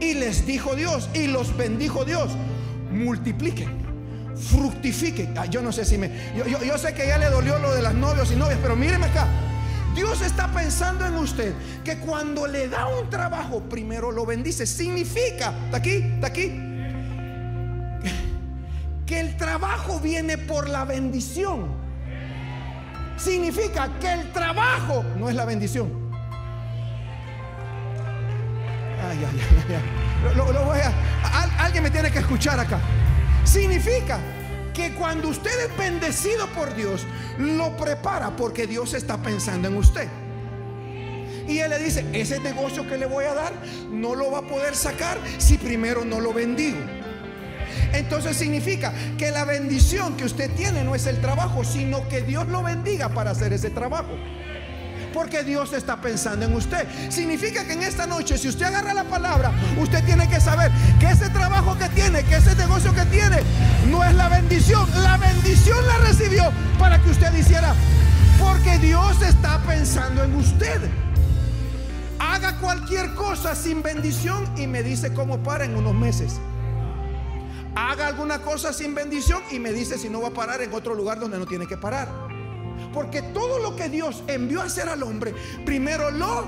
Y 0.00 0.14
les 0.14 0.46
dijo 0.46 0.76
Dios, 0.76 1.08
y 1.14 1.26
los 1.26 1.56
bendijo 1.56 2.04
Dios, 2.04 2.30
multipliquen, 2.92 3.68
fructifiquen. 4.36 5.36
Ah, 5.36 5.46
yo 5.46 5.60
no 5.60 5.72
sé 5.72 5.84
si 5.84 5.98
me... 5.98 6.10
Yo, 6.36 6.78
sé 6.78 6.94
que 6.94 7.06
ya 7.06 7.18
le 7.18 7.30
dolió 7.30 7.58
lo 7.58 7.74
de 7.74 7.82
las 7.82 7.94
novios 7.94 8.30
y 8.30 8.36
novias, 8.36 8.58
pero 8.62 8.76
míreme 8.76 9.06
acá. 9.06 9.26
Dios 9.96 10.20
está 10.20 10.52
pensando 10.52 11.04
en 11.04 11.14
usted 11.16 11.52
que 11.82 11.98
cuando 11.98 12.46
le 12.46 12.68
da 12.68 12.86
un 12.86 13.10
trabajo, 13.10 13.60
primero 13.68 14.12
lo 14.12 14.24
bendice. 14.24 14.66
Significa, 14.66 15.52
está 15.64 15.78
aquí, 15.78 15.96
está 15.96 16.28
aquí, 16.28 16.67
que 19.08 19.18
el 19.18 19.36
trabajo 19.38 19.98
viene 20.00 20.36
por 20.36 20.68
la 20.68 20.84
bendición. 20.84 21.66
Significa 23.16 23.98
que 23.98 24.12
el 24.12 24.32
trabajo 24.32 25.02
no 25.16 25.30
es 25.30 25.34
la 25.34 25.46
bendición. 25.46 25.90
Ay, 29.08 29.18
ay, 29.24 29.40
ay, 29.70 30.36
lo, 30.36 30.44
voy 30.44 30.78
a, 30.80 31.64
alguien 31.64 31.84
me 31.84 31.90
tiene 31.90 32.10
que 32.10 32.18
escuchar 32.18 32.60
acá. 32.60 32.78
Significa 33.44 34.18
que 34.74 34.92
cuando 34.92 35.28
usted 35.28 35.70
es 35.70 35.76
bendecido 35.78 36.46
por 36.48 36.74
Dios, 36.74 37.06
lo 37.38 37.74
prepara 37.78 38.36
porque 38.36 38.66
Dios 38.66 38.92
está 38.92 39.16
pensando 39.16 39.68
en 39.68 39.76
usted. 39.78 40.08
Y 41.48 41.60
él 41.60 41.70
le 41.70 41.78
dice, 41.78 42.04
ese 42.12 42.40
negocio 42.40 42.86
que 42.86 42.98
le 42.98 43.06
voy 43.06 43.24
a 43.24 43.32
dar 43.32 43.54
no 43.90 44.14
lo 44.14 44.30
va 44.30 44.40
a 44.40 44.42
poder 44.42 44.76
sacar 44.76 45.16
si 45.38 45.56
primero 45.56 46.04
no 46.04 46.20
lo 46.20 46.34
bendigo. 46.34 46.97
Entonces 47.92 48.36
significa 48.36 48.92
que 49.16 49.30
la 49.30 49.44
bendición 49.44 50.16
que 50.16 50.24
usted 50.24 50.50
tiene 50.52 50.84
no 50.84 50.94
es 50.94 51.06
el 51.06 51.20
trabajo, 51.20 51.64
sino 51.64 52.06
que 52.08 52.22
Dios 52.22 52.46
lo 52.48 52.62
bendiga 52.62 53.08
para 53.08 53.30
hacer 53.30 53.52
ese 53.52 53.70
trabajo. 53.70 54.16
Porque 55.12 55.42
Dios 55.42 55.72
está 55.72 56.00
pensando 56.00 56.44
en 56.44 56.52
usted. 56.54 56.86
Significa 57.10 57.64
que 57.64 57.72
en 57.72 57.82
esta 57.82 58.06
noche, 58.06 58.36
si 58.36 58.48
usted 58.48 58.66
agarra 58.66 58.92
la 58.92 59.04
palabra, 59.04 59.52
usted 59.80 60.04
tiene 60.04 60.28
que 60.28 60.40
saber 60.40 60.70
que 61.00 61.06
ese 61.06 61.30
trabajo 61.30 61.76
que 61.78 61.88
tiene, 61.88 62.22
que 62.24 62.36
ese 62.36 62.54
negocio 62.54 62.94
que 62.94 63.04
tiene, 63.06 63.38
no 63.90 64.04
es 64.04 64.14
la 64.14 64.28
bendición. 64.28 64.86
La 65.02 65.16
bendición 65.16 65.78
la 65.86 65.98
recibió 65.98 66.52
para 66.78 67.00
que 67.02 67.10
usted 67.10 67.34
hiciera. 67.34 67.74
Porque 68.38 68.78
Dios 68.78 69.20
está 69.22 69.58
pensando 69.62 70.22
en 70.22 70.34
usted. 70.36 70.80
Haga 72.18 72.58
cualquier 72.58 73.14
cosa 73.14 73.54
sin 73.54 73.82
bendición 73.82 74.44
y 74.56 74.66
me 74.66 74.82
dice 74.82 75.12
cómo 75.12 75.38
para 75.38 75.64
en 75.64 75.74
unos 75.76 75.94
meses. 75.94 76.38
Haga 77.74 78.06
alguna 78.06 78.40
cosa 78.42 78.72
sin 78.72 78.94
bendición 78.94 79.42
y 79.50 79.58
me 79.58 79.72
dice 79.72 79.98
si 79.98 80.08
no 80.08 80.20
va 80.20 80.28
a 80.28 80.32
parar 80.32 80.60
en 80.62 80.72
otro 80.72 80.94
lugar 80.94 81.18
donde 81.18 81.38
no 81.38 81.46
tiene 81.46 81.66
que 81.66 81.76
parar. 81.76 82.08
Porque 82.92 83.22
todo 83.22 83.58
lo 83.58 83.76
que 83.76 83.88
Dios 83.88 84.22
envió 84.26 84.60
a 84.60 84.64
hacer 84.64 84.88
al 84.88 85.02
hombre, 85.02 85.34
primero 85.64 86.10
lo... 86.10 86.46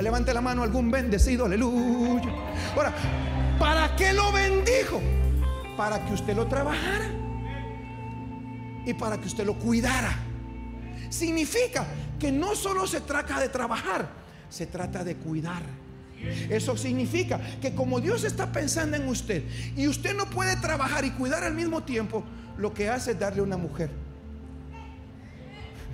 Levante 0.00 0.34
la 0.34 0.42
mano 0.42 0.62
algún 0.62 0.90
bendecido, 0.90 1.46
aleluya. 1.46 2.30
Ahora, 2.74 2.92
¿para 3.58 3.96
qué 3.96 4.12
lo 4.12 4.30
bendijo? 4.30 5.00
Para 5.76 6.04
que 6.04 6.12
usted 6.12 6.36
lo 6.36 6.46
trabajara 6.46 7.10
y 8.84 8.92
para 8.94 9.18
que 9.18 9.26
usted 9.26 9.46
lo 9.46 9.58
cuidara. 9.58 10.14
Significa 11.08 11.86
que 12.18 12.30
no 12.30 12.54
solo 12.54 12.86
se 12.86 13.00
trata 13.00 13.40
de 13.40 13.48
trabajar, 13.48 14.08
se 14.50 14.66
trata 14.66 15.02
de 15.02 15.16
cuidar. 15.16 15.62
Eso 16.48 16.76
significa 16.76 17.40
que 17.60 17.74
como 17.74 18.00
Dios 18.00 18.24
está 18.24 18.50
pensando 18.50 18.96
en 18.96 19.06
usted 19.08 19.44
y 19.76 19.86
usted 19.86 20.16
no 20.16 20.26
puede 20.26 20.56
trabajar 20.56 21.04
y 21.04 21.10
cuidar 21.10 21.44
al 21.44 21.54
mismo 21.54 21.82
tiempo, 21.82 22.24
lo 22.58 22.72
que 22.72 22.88
hace 22.88 23.12
es 23.12 23.18
darle 23.18 23.42
una 23.42 23.56
mujer. 23.56 23.90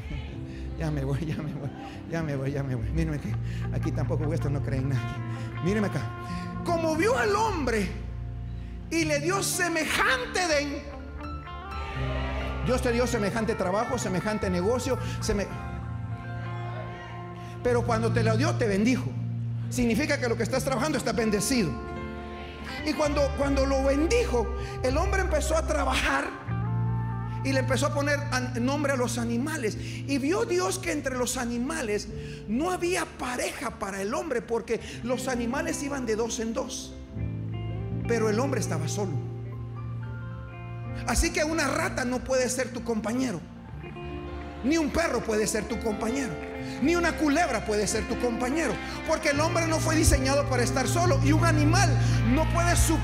ya 0.78 0.90
me 0.90 1.04
voy, 1.04 1.20
ya 1.26 1.36
me 1.36 1.52
voy, 1.52 1.70
ya 2.10 2.22
me 2.22 2.36
voy, 2.36 2.52
ya 2.52 2.62
me 2.62 2.74
voy. 2.74 2.88
Mírenme 2.90 3.16
aquí, 3.16 3.32
aquí 3.72 3.92
tampoco 3.92 4.32
esto 4.32 4.48
no 4.48 4.62
creen 4.62 4.90
nada. 4.90 5.16
Mírenme 5.64 5.88
acá. 5.88 6.02
Como 6.64 6.96
vio 6.96 7.16
al 7.18 7.34
hombre 7.34 7.88
y 8.90 9.04
le 9.04 9.20
dio 9.20 9.42
semejante 9.42 10.46
de 10.46 10.82
Dios 12.64 12.80
te 12.80 12.92
dio 12.92 13.08
semejante 13.08 13.56
trabajo, 13.56 13.98
semejante 13.98 14.48
negocio, 14.48 14.96
pero 17.64 17.84
cuando 17.84 18.12
te 18.12 18.22
lo 18.22 18.36
dio 18.36 18.54
te 18.54 18.68
bendijo 18.68 19.10
significa 19.72 20.20
que 20.20 20.28
lo 20.28 20.36
que 20.36 20.42
estás 20.42 20.64
trabajando 20.64 20.98
está 20.98 21.12
bendecido. 21.12 21.72
Y 22.86 22.92
cuando, 22.92 23.26
cuando 23.38 23.64
lo 23.64 23.82
bendijo, 23.82 24.46
el 24.82 24.96
hombre 24.96 25.22
empezó 25.22 25.56
a 25.56 25.66
trabajar 25.66 26.28
y 27.44 27.52
le 27.52 27.60
empezó 27.60 27.86
a 27.86 27.94
poner 27.94 28.18
nombre 28.60 28.92
a 28.92 28.96
los 28.96 29.18
animales. 29.18 29.76
Y 29.80 30.18
vio 30.18 30.44
Dios 30.44 30.78
que 30.78 30.92
entre 30.92 31.16
los 31.16 31.36
animales 31.36 32.08
no 32.48 32.70
había 32.70 33.06
pareja 33.06 33.78
para 33.78 34.02
el 34.02 34.14
hombre 34.14 34.42
porque 34.42 34.80
los 35.02 35.28
animales 35.28 35.82
iban 35.82 36.06
de 36.06 36.16
dos 36.16 36.38
en 36.40 36.52
dos. 36.52 36.94
Pero 38.06 38.28
el 38.28 38.38
hombre 38.40 38.60
estaba 38.60 38.88
solo. 38.88 39.12
Así 41.06 41.32
que 41.32 41.44
una 41.44 41.66
rata 41.66 42.04
no 42.04 42.22
puede 42.22 42.48
ser 42.48 42.68
tu 42.72 42.84
compañero. 42.84 43.40
Ni 44.64 44.76
un 44.76 44.90
perro 44.90 45.20
puede 45.20 45.46
ser 45.46 45.64
tu 45.64 45.80
compañero. 45.80 46.51
Ni 46.80 46.96
una 46.96 47.12
culebra 47.16 47.64
puede 47.64 47.86
ser 47.86 48.08
tu 48.08 48.18
compañero. 48.18 48.72
Porque 49.06 49.30
el 49.30 49.40
hombre 49.40 49.66
no 49.66 49.78
fue 49.78 49.96
diseñado 49.96 50.48
para 50.48 50.62
estar 50.62 50.88
solo. 50.88 51.20
Y 51.24 51.32
un 51.32 51.44
animal 51.44 51.90
no 52.32 52.50
puede 52.52 52.74
su 52.76 52.96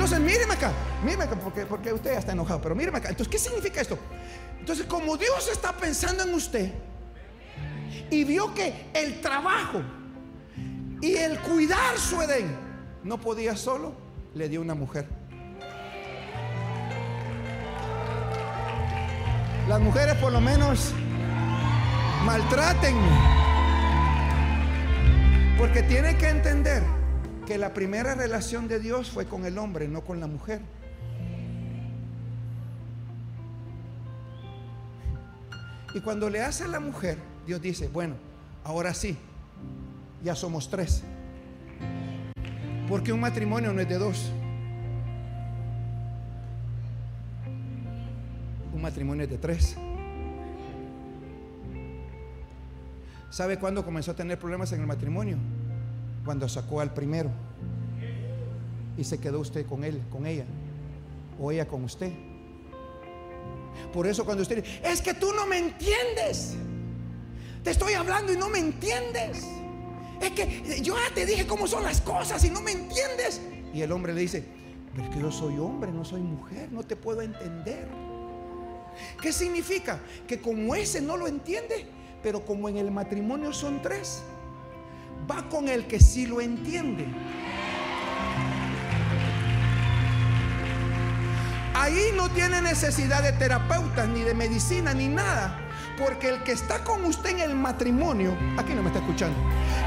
Entonces, 0.00 0.18
míreme 0.20 0.54
acá, 0.54 0.72
míreme 1.04 1.24
acá, 1.24 1.36
porque, 1.36 1.66
porque 1.66 1.92
usted 1.92 2.14
ya 2.14 2.20
está 2.20 2.32
enojado, 2.32 2.58
pero 2.62 2.74
míreme 2.74 2.96
acá. 2.96 3.10
Entonces, 3.10 3.30
¿qué 3.30 3.38
significa 3.38 3.82
esto? 3.82 3.98
Entonces, 4.58 4.86
como 4.86 5.18
Dios 5.18 5.46
está 5.52 5.76
pensando 5.76 6.22
en 6.22 6.32
usted 6.32 6.72
y 8.10 8.24
vio 8.24 8.54
que 8.54 8.86
el 8.94 9.20
trabajo 9.20 9.82
y 11.02 11.16
el 11.16 11.38
cuidar 11.40 11.98
su 11.98 12.22
Edén 12.22 12.56
no 13.04 13.20
podía 13.20 13.54
solo, 13.58 13.92
le 14.34 14.48
dio 14.48 14.62
una 14.62 14.74
mujer. 14.74 15.19
Las 19.70 19.80
mujeres 19.80 20.16
por 20.16 20.32
lo 20.32 20.40
menos 20.40 20.92
maltraten. 22.24 22.96
Porque 25.56 25.84
tiene 25.84 26.16
que 26.16 26.28
entender 26.28 26.82
que 27.46 27.56
la 27.56 27.72
primera 27.72 28.16
relación 28.16 28.66
de 28.66 28.80
Dios 28.80 29.12
fue 29.12 29.26
con 29.26 29.46
el 29.46 29.58
hombre, 29.58 29.86
no 29.86 30.00
con 30.00 30.18
la 30.18 30.26
mujer. 30.26 30.60
Y 35.94 36.00
cuando 36.00 36.28
le 36.28 36.42
hace 36.42 36.64
a 36.64 36.66
la 36.66 36.80
mujer, 36.80 37.18
Dios 37.46 37.62
dice, 37.62 37.86
bueno, 37.86 38.16
ahora 38.64 38.92
sí, 38.92 39.16
ya 40.24 40.34
somos 40.34 40.68
tres. 40.68 41.04
Porque 42.88 43.12
un 43.12 43.20
matrimonio 43.20 43.72
no 43.72 43.80
es 43.80 43.88
de 43.88 43.98
dos. 43.98 44.32
Matrimonio 48.80 49.26
de 49.26 49.38
tres. 49.38 49.76
¿Sabe 53.30 53.58
cuándo 53.58 53.84
comenzó 53.84 54.10
a 54.10 54.16
tener 54.16 54.38
problemas 54.38 54.72
en 54.72 54.80
el 54.80 54.86
matrimonio? 54.86 55.36
Cuando 56.24 56.48
sacó 56.48 56.80
al 56.80 56.92
primero 56.92 57.30
y 58.96 59.04
se 59.04 59.18
quedó 59.18 59.40
usted 59.40 59.64
con 59.66 59.84
él, 59.84 60.02
con 60.10 60.26
ella, 60.26 60.44
o 61.38 61.52
ella 61.52 61.66
con 61.66 61.84
usted. 61.84 62.12
Por 63.92 64.06
eso 64.06 64.24
cuando 64.24 64.42
usted 64.42 64.62
dice, 64.62 64.80
es 64.84 65.00
que 65.00 65.14
tú 65.14 65.32
no 65.32 65.46
me 65.46 65.58
entiendes, 65.58 66.56
te 67.62 67.70
estoy 67.70 67.94
hablando 67.94 68.32
y 68.32 68.36
no 68.36 68.48
me 68.48 68.58
entiendes. 68.58 69.46
Es 70.20 70.32
que 70.32 70.82
yo 70.82 70.96
ya 70.96 71.14
te 71.14 71.24
dije 71.24 71.46
cómo 71.46 71.66
son 71.66 71.82
las 71.82 72.00
cosas 72.00 72.44
y 72.44 72.50
no 72.50 72.60
me 72.60 72.72
entiendes. 72.72 73.40
Y 73.72 73.80
el 73.80 73.92
hombre 73.92 74.12
le 74.12 74.20
dice, 74.20 74.44
pero 74.92 75.04
es 75.04 75.14
que 75.14 75.20
yo 75.20 75.30
soy 75.30 75.56
hombre, 75.58 75.90
no 75.92 76.04
soy 76.04 76.20
mujer, 76.20 76.70
no 76.72 76.82
te 76.82 76.96
puedo 76.96 77.22
entender. 77.22 77.88
¿Qué 79.20 79.32
significa? 79.32 79.98
Que 80.26 80.40
como 80.40 80.74
ese 80.74 81.00
no 81.00 81.16
lo 81.16 81.26
entiende, 81.26 81.86
pero 82.22 82.44
como 82.44 82.68
en 82.68 82.76
el 82.76 82.90
matrimonio 82.90 83.52
son 83.52 83.80
tres, 83.82 84.22
va 85.30 85.48
con 85.48 85.68
el 85.68 85.86
que 85.86 86.00
sí 86.00 86.26
lo 86.26 86.40
entiende. 86.40 87.06
Ahí 91.74 92.10
no 92.14 92.28
tiene 92.30 92.60
necesidad 92.60 93.22
de 93.22 93.32
terapeutas, 93.32 94.06
ni 94.08 94.20
de 94.20 94.34
medicina, 94.34 94.92
ni 94.92 95.08
nada. 95.08 95.56
Porque 95.98 96.28
el 96.28 96.42
que 96.42 96.52
está 96.52 96.84
con 96.84 97.04
usted 97.04 97.30
en 97.30 97.40
el 97.40 97.54
matrimonio, 97.54 98.36
aquí 98.58 98.74
no 98.74 98.82
me 98.82 98.88
está 98.88 99.00
escuchando, 99.00 99.38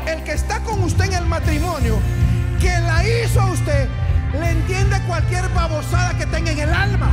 el 0.07 0.23
que 0.23 0.33
está 0.33 0.59
con 0.61 0.81
usted 0.83 1.05
en 1.05 1.13
el 1.13 1.25
matrimonio, 1.25 1.99
que 2.59 2.69
la 2.79 3.07
hizo 3.07 3.41
a 3.41 3.51
usted, 3.51 3.87
le 4.39 4.49
entiende 4.49 4.99
cualquier 5.07 5.47
babosada 5.49 6.17
que 6.17 6.25
tenga 6.25 6.51
en 6.51 6.59
el 6.59 6.73
alma. 6.73 7.11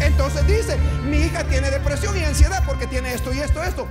Entonces 0.00 0.46
dice, 0.46 0.76
mi 1.08 1.18
hija 1.18 1.44
tiene 1.44 1.70
depresión 1.70 2.16
y 2.16 2.24
ansiedad 2.24 2.62
porque 2.66 2.86
tiene 2.86 3.12
esto 3.14 3.32
y 3.32 3.38
esto, 3.38 3.62
esto. 3.62 3.86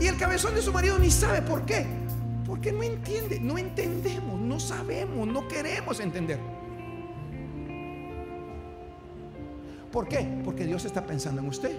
Y 0.00 0.06
el 0.06 0.16
cabezón 0.16 0.54
de 0.54 0.62
su 0.62 0.72
marido 0.72 0.98
ni 0.98 1.10
sabe 1.10 1.42
por 1.42 1.64
qué. 1.64 1.86
Porque 2.46 2.72
no 2.72 2.82
entiende, 2.82 3.40
no 3.40 3.58
entendemos, 3.58 4.40
no 4.40 4.58
sabemos, 4.58 5.26
no 5.26 5.46
queremos 5.48 6.00
entender. 6.00 6.38
¿Por 9.92 10.08
qué? 10.08 10.40
Porque 10.44 10.64
Dios 10.64 10.84
está 10.84 11.04
pensando 11.04 11.40
en 11.40 11.48
usted. 11.48 11.76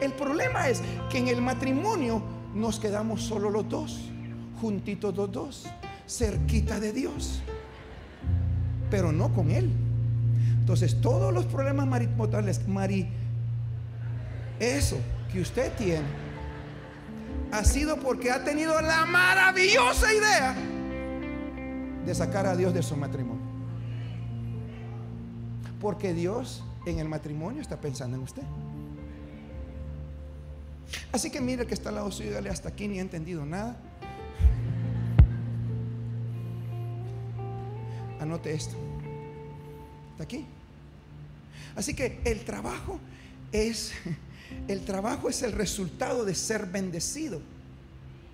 El 0.00 0.12
problema 0.12 0.68
es 0.68 0.82
que 1.10 1.18
en 1.18 1.28
el 1.28 1.42
matrimonio 1.42 2.22
nos 2.54 2.78
quedamos 2.78 3.22
solo 3.22 3.50
los 3.50 3.68
dos, 3.68 4.10
juntitos 4.60 5.14
los 5.16 5.30
dos, 5.30 5.66
cerquita 6.06 6.80
de 6.80 6.92
Dios, 6.92 7.40
pero 8.90 9.12
no 9.12 9.32
con 9.32 9.50
Él. 9.50 9.70
Entonces, 10.64 10.98
todos 11.02 11.30
los 11.30 11.44
problemas 11.44 11.86
maritales, 11.86 12.66
Mari, 12.66 13.06
eso 14.58 14.96
que 15.30 15.42
usted 15.42 15.70
tiene, 15.76 16.06
ha 17.52 17.62
sido 17.64 17.98
porque 17.98 18.30
ha 18.30 18.44
tenido 18.44 18.80
la 18.80 19.04
maravillosa 19.04 20.10
idea 20.10 20.56
de 22.06 22.14
sacar 22.14 22.46
a 22.46 22.56
Dios 22.56 22.72
de 22.72 22.82
su 22.82 22.96
matrimonio. 22.96 23.44
Porque 25.82 26.14
Dios 26.14 26.64
en 26.86 26.98
el 26.98 27.10
matrimonio 27.10 27.60
está 27.60 27.78
pensando 27.78 28.16
en 28.16 28.22
usted. 28.22 28.44
Así 31.12 31.30
que 31.30 31.42
mire 31.42 31.66
que 31.66 31.74
está 31.74 31.90
al 31.90 31.96
lado 31.96 32.10
suyo, 32.10 32.32
dale 32.32 32.48
hasta 32.48 32.70
aquí 32.70 32.88
ni 32.88 33.00
ha 33.00 33.02
entendido 33.02 33.44
nada. 33.44 33.76
Anote 38.18 38.54
esto. 38.54 38.93
Está 40.14 40.24
aquí. 40.24 40.46
Así 41.74 41.92
que 41.92 42.20
el 42.24 42.44
trabajo 42.44 43.00
es 43.50 43.92
el 44.68 44.84
trabajo 44.84 45.28
es 45.28 45.42
el 45.42 45.52
resultado 45.52 46.24
de 46.24 46.34
ser 46.34 46.66
bendecido, 46.66 47.40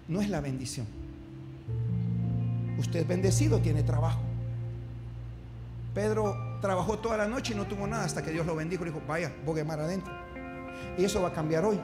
no 0.08 0.20
es 0.20 0.28
la 0.28 0.40
bendición. 0.40 0.87
Usted 2.78 3.00
es 3.00 3.08
bendecido, 3.08 3.60
tiene 3.60 3.82
trabajo. 3.82 4.20
Pedro 5.94 6.58
trabajó 6.60 6.99
toda 6.99 7.16
la 7.16 7.26
noche 7.26 7.54
y 7.54 7.56
no 7.56 7.66
tuvo 7.66 7.87
nada 7.87 8.04
hasta 8.04 8.22
que 8.22 8.30
Dios 8.30 8.46
lo 8.46 8.54
bendijo 8.54 8.84
y 8.84 8.88
dijo, 8.88 9.02
vaya, 9.08 9.32
bogue 9.44 9.64
mar 9.64 9.80
adentro. 9.80 10.12
Y 10.99 11.04
eso 11.04 11.20
va 11.22 11.28
a 11.28 11.32
cambiar 11.32 11.64
hoy. 11.64 11.80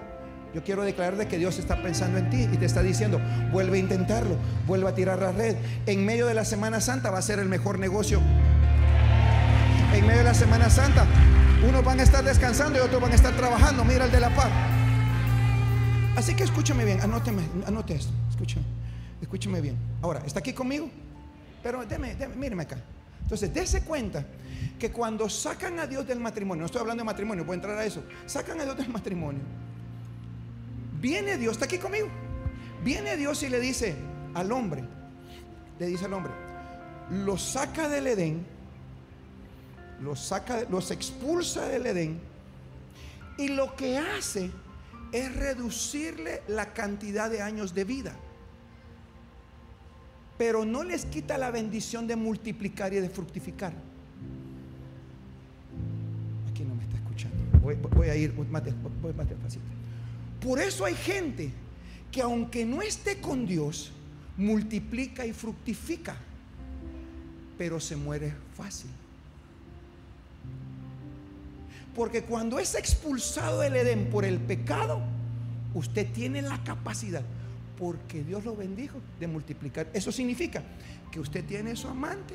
Yo 0.54 0.62
quiero 0.62 0.84
declarar 0.84 1.16
de 1.16 1.26
que 1.26 1.38
Dios 1.38 1.58
está 1.58 1.82
pensando 1.82 2.18
en 2.18 2.30
ti 2.30 2.42
y 2.50 2.56
te 2.56 2.64
está 2.64 2.82
diciendo, 2.82 3.20
vuelve 3.52 3.76
a 3.76 3.80
intentarlo, 3.80 4.36
vuelve 4.66 4.88
a 4.88 4.94
tirar 4.94 5.18
la 5.18 5.32
red. 5.32 5.56
En 5.86 6.04
medio 6.04 6.26
de 6.26 6.34
la 6.34 6.44
Semana 6.44 6.80
Santa 6.80 7.10
va 7.10 7.18
a 7.18 7.22
ser 7.22 7.40
el 7.40 7.48
mejor 7.48 7.78
negocio 7.78 8.20
en 9.92 10.06
medio 10.06 10.18
de 10.18 10.24
la 10.24 10.34
Semana 10.34 10.70
Santa. 10.70 11.06
Unos 11.66 11.84
van 11.84 12.00
a 12.00 12.02
estar 12.02 12.24
descansando 12.24 12.78
y 12.78 12.82
otros 12.82 13.00
van 13.00 13.12
a 13.12 13.14
estar 13.14 13.34
trabajando. 13.34 13.84
Mira 13.84 14.04
el 14.04 14.10
de 14.10 14.20
la 14.20 14.34
paz. 14.34 14.50
Así 16.16 16.34
que 16.34 16.44
escúchame 16.44 16.84
bien, 16.84 17.00
anóteme, 17.00 17.42
anote 17.66 17.94
esto, 17.94 18.12
escúchame. 18.30 18.64
Escúcheme 19.20 19.60
bien. 19.60 19.76
Ahora, 20.02 20.22
¿está 20.26 20.40
aquí 20.40 20.52
conmigo? 20.52 20.90
Pero 21.62 21.84
déme, 21.84 22.14
déme, 22.14 22.36
míreme 22.36 22.62
acá. 22.62 22.78
Entonces, 23.22 23.52
dése 23.52 23.82
cuenta 23.82 24.24
que 24.78 24.92
cuando 24.92 25.28
sacan 25.28 25.78
a 25.78 25.86
Dios 25.86 26.06
del 26.06 26.20
matrimonio, 26.20 26.60
no 26.60 26.66
estoy 26.66 26.80
hablando 26.80 27.02
de 27.02 27.06
matrimonio, 27.06 27.44
a 27.50 27.54
entrar 27.54 27.76
a 27.76 27.84
eso, 27.84 28.02
sacan 28.26 28.60
a 28.60 28.64
Dios 28.64 28.76
del 28.76 28.88
matrimonio. 28.88 29.40
Viene 31.00 31.36
Dios, 31.36 31.52
está 31.52 31.64
aquí 31.64 31.78
conmigo. 31.78 32.08
Viene 32.84 33.16
Dios 33.16 33.42
y 33.42 33.48
le 33.48 33.58
dice 33.58 33.96
al 34.34 34.52
hombre, 34.52 34.84
le 35.78 35.86
dice 35.86 36.04
al 36.04 36.14
hombre, 36.14 36.32
los 37.10 37.42
saca 37.42 37.88
del 37.88 38.06
Edén, 38.06 38.46
los 40.00 40.20
saca, 40.20 40.64
los 40.70 40.90
expulsa 40.90 41.68
del 41.68 41.86
Edén 41.86 42.20
y 43.38 43.48
lo 43.48 43.74
que 43.76 43.98
hace 43.98 44.50
es 45.12 45.34
reducirle 45.34 46.42
la 46.48 46.72
cantidad 46.72 47.30
de 47.30 47.42
años 47.42 47.74
de 47.74 47.84
vida 47.84 48.16
pero 50.38 50.64
no 50.64 50.84
les 50.84 51.04
quita 51.06 51.38
la 51.38 51.50
bendición 51.50 52.06
de 52.06 52.16
multiplicar 52.16 52.92
y 52.92 52.96
de 52.96 53.08
fructificar. 53.08 53.72
Aquí 56.50 56.62
no 56.64 56.74
me 56.74 56.84
está 56.84 56.96
escuchando. 56.96 57.36
Voy, 57.60 58.08
a 58.08 58.16
ir 58.16 58.34
más, 58.50 58.62
despacito. 58.64 59.64
Por 60.40 60.60
eso 60.60 60.84
hay 60.84 60.94
gente 60.94 61.50
que 62.12 62.22
aunque 62.22 62.64
no 62.64 62.82
esté 62.82 63.20
con 63.20 63.46
Dios, 63.46 63.92
multiplica 64.36 65.24
y 65.24 65.32
fructifica, 65.32 66.16
pero 67.56 67.80
se 67.80 67.96
muere 67.96 68.34
fácil. 68.54 68.90
Porque 71.96 72.22
cuando 72.24 72.58
es 72.58 72.74
expulsado 72.74 73.60
del 73.60 73.74
Edén 73.74 74.10
por 74.10 74.26
el 74.26 74.38
pecado, 74.38 75.00
usted 75.72 76.06
tiene 76.12 76.42
la 76.42 76.62
capacidad 76.62 77.22
porque 77.78 78.22
Dios 78.22 78.44
lo 78.44 78.54
bendijo 78.54 78.98
de 79.18 79.26
multiplicar. 79.26 79.88
Eso 79.94 80.12
significa 80.12 80.62
que 81.10 81.20
usted 81.20 81.44
tiene 81.44 81.74
su 81.74 81.88
amante, 81.88 82.34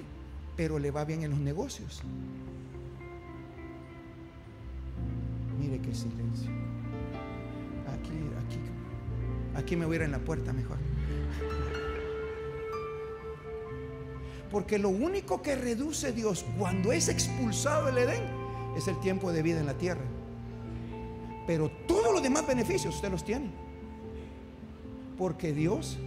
pero 0.58 0.80
le 0.80 0.90
va 0.90 1.06
bien 1.06 1.24
en 1.24 1.30
los 1.32 1.40
negocios. 1.40 2.02
Mire 5.60 5.80
qué 5.80 5.94
silencio. 5.94 6.50
Aquí, 7.88 8.18
aquí, 8.46 8.60
aquí 9.56 9.76
me 9.76 9.86
voy 9.86 9.94
a 9.94 9.96
ir 9.98 10.02
en 10.04 10.12
la 10.12 10.20
puerta 10.20 10.54
mejor. 10.54 10.78
Porque 14.50 14.80
lo 14.80 14.90
único 14.90 15.42
que 15.44 15.56
reduce 15.56 16.12
Dios 16.12 16.46
cuando 16.58 16.92
es 16.92 17.10
expulsado 17.10 17.90
el 17.90 18.00
Edén 18.00 18.41
es 18.76 18.88
el 18.88 19.00
tiempo 19.00 19.32
de 19.32 19.42
vida 19.42 19.60
en 19.60 19.66
la 19.66 19.78
tierra. 19.78 20.04
Pero 21.48 21.70
todos 21.88 22.14
los 22.14 22.24
demás 22.24 22.46
beneficios 22.48 22.96
usted 22.96 23.12
los 23.12 23.24
tiene. 23.24 23.50
Porque 25.18 25.54
Dios 25.54 25.98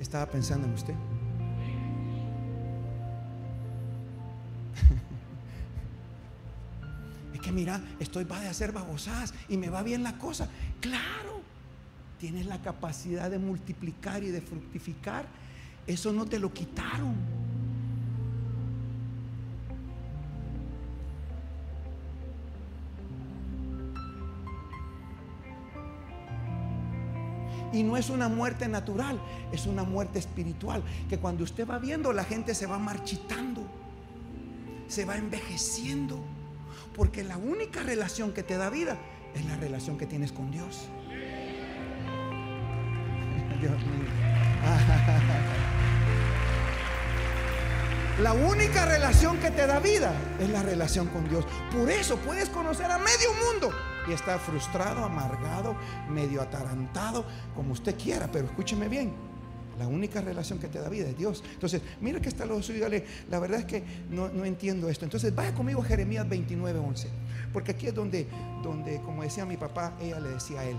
estaba 0.00 0.26
pensando 0.26 0.66
en 0.66 0.74
usted. 0.74 0.94
es 7.34 7.40
que 7.40 7.52
mira, 7.52 7.80
estoy 7.98 8.24
para 8.24 8.42
de 8.42 8.48
hacer 8.48 8.72
babosadas 8.72 9.34
y 9.48 9.56
me 9.56 9.68
va 9.68 9.82
bien 9.82 10.02
la 10.02 10.18
cosa. 10.18 10.48
Claro, 10.80 11.40
tienes 12.18 12.46
la 12.46 12.60
capacidad 12.62 13.30
de 13.30 13.38
multiplicar 13.38 14.22
y 14.22 14.30
de 14.30 14.40
fructificar. 14.40 15.26
Eso 15.86 16.12
no 16.12 16.26
te 16.26 16.38
lo 16.38 16.52
quitaron. 16.52 17.39
Y 27.72 27.82
no 27.82 27.96
es 27.96 28.10
una 28.10 28.28
muerte 28.28 28.68
natural, 28.68 29.20
es 29.52 29.66
una 29.66 29.84
muerte 29.84 30.18
espiritual. 30.18 30.82
Que 31.08 31.18
cuando 31.18 31.44
usted 31.44 31.68
va 31.68 31.78
viendo, 31.78 32.12
la 32.12 32.24
gente 32.24 32.54
se 32.54 32.66
va 32.66 32.78
marchitando, 32.78 33.62
se 34.88 35.04
va 35.04 35.16
envejeciendo. 35.16 36.18
Porque 36.94 37.22
la 37.22 37.36
única 37.36 37.82
relación 37.82 38.32
que 38.32 38.42
te 38.42 38.56
da 38.56 38.70
vida 38.70 38.98
es 39.34 39.44
la 39.46 39.56
relación 39.56 39.96
que 39.96 40.06
tienes 40.06 40.32
con 40.32 40.50
Dios. 40.50 40.88
Dios 43.60 43.72
mío. 43.72 44.10
La 48.22 48.34
única 48.34 48.84
relación 48.84 49.38
que 49.38 49.50
te 49.50 49.66
da 49.66 49.78
vida 49.78 50.12
es 50.38 50.50
la 50.50 50.62
relación 50.62 51.08
con 51.08 51.26
Dios. 51.26 51.46
Por 51.72 51.90
eso 51.90 52.18
puedes 52.18 52.50
conocer 52.50 52.90
a 52.90 52.98
medio 52.98 53.32
mundo 53.46 53.72
y 54.10 54.12
estar 54.12 54.40
frustrado, 54.40 55.04
amargado, 55.04 55.76
medio 56.10 56.42
atarantado, 56.42 57.24
como 57.54 57.72
usted 57.72 57.96
quiera, 57.96 58.28
pero 58.30 58.46
escúcheme 58.46 58.88
bien. 58.88 59.12
La 59.78 59.86
única 59.86 60.20
relación 60.20 60.58
que 60.58 60.68
te 60.68 60.80
da 60.80 60.88
vida 60.88 61.08
es 61.08 61.16
Dios. 61.16 61.42
Entonces, 61.52 61.80
mira 62.00 62.20
que 62.20 62.28
está 62.28 62.44
lo 62.44 62.60
suyo, 62.62 62.86
la 63.30 63.38
verdad 63.38 63.60
es 63.60 63.64
que 63.64 63.82
no, 64.10 64.26
entiendo 64.44 64.88
esto. 64.88 65.04
Entonces, 65.04 65.34
vaya 65.34 65.54
conmigo 65.54 65.80
Jeremías 65.82 66.28
29, 66.28 66.78
11. 66.80 67.08
Porque 67.52 67.70
aquí 67.70 67.86
es 67.86 67.94
donde, 67.94 68.26
donde, 68.62 69.00
como 69.00 69.22
decía 69.22 69.46
mi 69.46 69.56
papá, 69.56 69.94
ella 70.00 70.20
le 70.20 70.30
decía 70.30 70.60
a 70.60 70.64
él. 70.64 70.76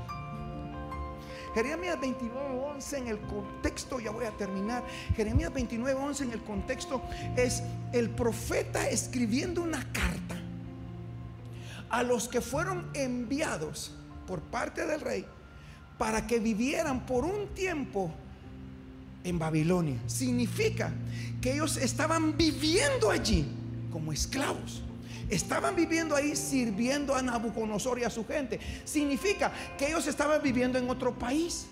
Jeremías 1.55 1.99
29, 1.99 2.59
11 2.75 2.97
en 2.97 3.07
el 3.07 3.19
contexto, 3.21 3.99
ya 3.99 4.11
voy 4.11 4.25
a 4.25 4.31
terminar. 4.31 4.83
Jeremías 5.15 5.53
29, 5.53 5.99
11 5.99 6.23
en 6.25 6.31
el 6.33 6.43
contexto 6.43 7.01
es 7.35 7.63
el 7.93 8.09
profeta 8.09 8.87
escribiendo 8.89 9.61
una 9.63 9.91
carta 9.91 10.40
a 11.91 12.03
los 12.03 12.27
que 12.27 12.41
fueron 12.41 12.89
enviados 12.93 13.91
por 14.25 14.41
parte 14.41 14.85
del 14.85 15.01
rey 15.01 15.25
para 15.97 16.25
que 16.25 16.39
vivieran 16.39 17.05
por 17.05 17.25
un 17.25 17.49
tiempo 17.53 18.11
en 19.23 19.37
Babilonia. 19.37 19.99
Significa 20.07 20.91
que 21.41 21.53
ellos 21.53 21.77
estaban 21.77 22.35
viviendo 22.37 23.11
allí 23.11 23.45
como 23.91 24.11
esclavos. 24.11 24.81
Estaban 25.29 25.75
viviendo 25.75 26.15
ahí 26.15 26.35
sirviendo 26.35 27.15
a 27.15 27.21
Nabucodonosor 27.21 27.99
y 27.99 28.03
a 28.03 28.09
su 28.09 28.25
gente. 28.25 28.59
Significa 28.83 29.51
que 29.77 29.89
ellos 29.89 30.07
estaban 30.07 30.41
viviendo 30.41 30.79
en 30.79 30.89
otro 30.89 31.17
país. 31.17 31.67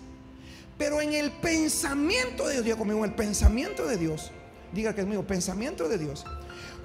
Pero 0.78 1.00
en 1.00 1.12
el 1.12 1.32
pensamiento 1.32 2.46
de 2.46 2.54
Dios, 2.54 2.64
diga 2.64 2.76
conmigo, 2.76 3.04
el 3.04 3.14
pensamiento 3.14 3.86
de 3.86 3.96
Dios, 3.96 4.30
diga 4.72 4.94
que 4.94 5.00
es 5.00 5.06
mío, 5.06 5.26
pensamiento 5.26 5.88
de 5.88 5.98
Dios 5.98 6.24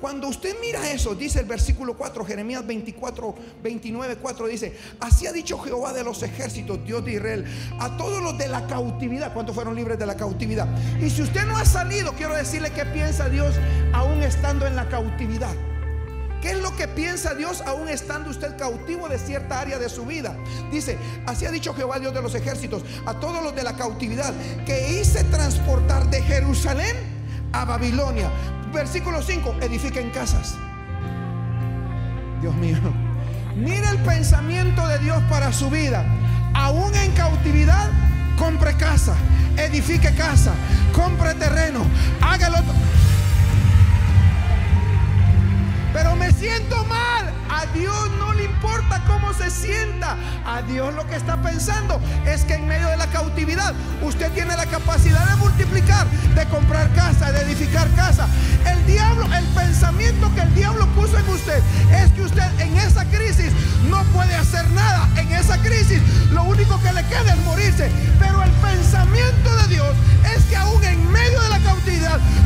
cuando 0.05 0.27
usted 0.27 0.55
mira 0.61 0.91
eso, 0.91 1.15
dice 1.15 1.39
el 1.39 1.47
versículo 1.47 1.97
4, 1.97 2.23
Jeremías 2.25 2.63
24, 2.63 3.35
29, 3.63 4.17
4, 4.17 4.45
dice, 4.45 4.77
así 4.99 5.25
ha 5.25 5.31
dicho 5.31 5.57
Jehová 5.57 5.93
de 5.93 6.03
los 6.03 6.21
ejércitos, 6.21 6.85
Dios 6.85 7.03
de 7.03 7.13
Israel, 7.13 7.43
a 7.79 7.97
todos 7.97 8.21
los 8.21 8.37
de 8.37 8.47
la 8.47 8.67
cautividad, 8.67 9.33
¿cuántos 9.33 9.55
fueron 9.55 9.73
libres 9.73 9.97
de 9.97 10.05
la 10.05 10.15
cautividad? 10.15 10.67
Y 11.01 11.09
si 11.09 11.23
usted 11.23 11.47
no 11.47 11.57
ha 11.57 11.65
salido, 11.65 12.13
quiero 12.13 12.35
decirle 12.35 12.69
que 12.69 12.85
piensa 12.85 13.29
Dios 13.29 13.55
aún 13.93 14.21
estando 14.21 14.67
en 14.67 14.75
la 14.75 14.87
cautividad. 14.89 15.55
¿Qué 16.39 16.51
es 16.51 16.59
lo 16.59 16.75
que 16.75 16.87
piensa 16.87 17.33
Dios 17.33 17.63
aún 17.65 17.89
estando 17.89 18.29
usted 18.29 18.55
cautivo 18.57 19.09
de 19.09 19.17
cierta 19.17 19.59
área 19.59 19.79
de 19.79 19.89
su 19.89 20.05
vida? 20.05 20.37
Dice, 20.71 20.99
así 21.25 21.47
ha 21.47 21.51
dicho 21.51 21.73
Jehová 21.73 21.97
Dios 21.97 22.13
de 22.13 22.21
los 22.21 22.35
ejércitos, 22.35 22.83
a 23.07 23.19
todos 23.19 23.43
los 23.43 23.55
de 23.55 23.63
la 23.63 23.75
cautividad, 23.75 24.35
que 24.67 24.99
hice 24.99 25.23
transportar 25.23 26.07
de 26.11 26.21
Jerusalén 26.21 27.15
a 27.51 27.65
Babilonia 27.65 28.29
Versículo 28.75 29.21
5, 29.21 29.55
edifiquen 29.61 30.09
casas. 30.09 30.57
Dios 32.41 32.53
mío. 32.55 32.75
Mira 33.55 33.89
el 33.89 33.99
pensamiento 33.99 34.85
de 34.85 34.99
Dios 34.99 35.23
para 35.29 35.53
su 35.53 35.69
vida. 35.69 36.05
Aún 36.53 36.93
en 36.93 37.13
cautividad, 37.13 37.89
compre 38.37 38.73
casa, 38.75 39.15
edifique 39.55 40.13
casa, 40.15 40.53
compre 40.93 41.35
terreno, 41.35 41.85
hágalo. 42.19 42.57
Pero 45.95 46.13
me 46.17 46.29
siento 46.33 46.83
mal. 46.83 47.33
A 47.49 47.65
Dios 47.67 48.11
no 48.19 48.33
le 48.33 48.43
importa 48.43 49.01
cómo 49.07 49.33
se 49.33 49.49
sienta. 49.49 50.17
A 50.45 50.61
Dios 50.61 50.93
lo 50.93 51.07
que 51.07 51.15
está 51.15 51.41
pensando 51.41 52.01
es 52.25 52.43
que 52.43 52.55
en 52.55 52.67
medio 52.67 52.89
de 52.89 52.97
la 52.97 53.07
cautividad 53.07 53.73
usted 54.01 54.29
tiene 54.33 54.57
la 54.57 54.65
capacidad 54.65 55.25
de 55.25 55.37
multiplicar, 55.37 56.05
de 56.35 56.45
comprar 56.47 56.91
casa, 56.95 57.31
de 57.31 57.43
edificar 57.43 57.87
casa. 57.95 58.27
El 58.65 58.85
diablo, 58.85 59.23
el 59.33 59.45
pensamiento 59.55 60.29
que 60.35 60.41
el 60.41 60.53
diablo 60.53 60.85
puso 60.95 61.17
en 61.17 61.29
usted 61.29 61.63
es 61.93 62.11
que 62.11 62.23
usted 62.23 62.59
en 62.59 62.75
esa 62.75 63.05
crisis 63.05 63.53
no 63.89 64.03
puede 64.11 64.35
hacer 64.35 64.69
nada. 64.71 65.07
En 65.15 65.31
esa 65.31 65.57
crisis 65.59 66.01
lo 66.31 66.43
único 66.43 66.77
que 66.81 66.91
le 66.91 67.03
queda 67.05 67.33
es 67.33 67.39
morirse. 67.45 67.89
Pero 68.19 68.43
el 68.43 68.51
pensamiento 68.51 69.55
de 69.61 69.67
Dios 69.69 69.95
es 70.35 70.43
que 70.43 70.57
aún 70.57 70.83
en 70.83 71.09
medio 71.09 71.41
de 71.41 71.49
la 71.49 71.59
cautividad 71.59 71.74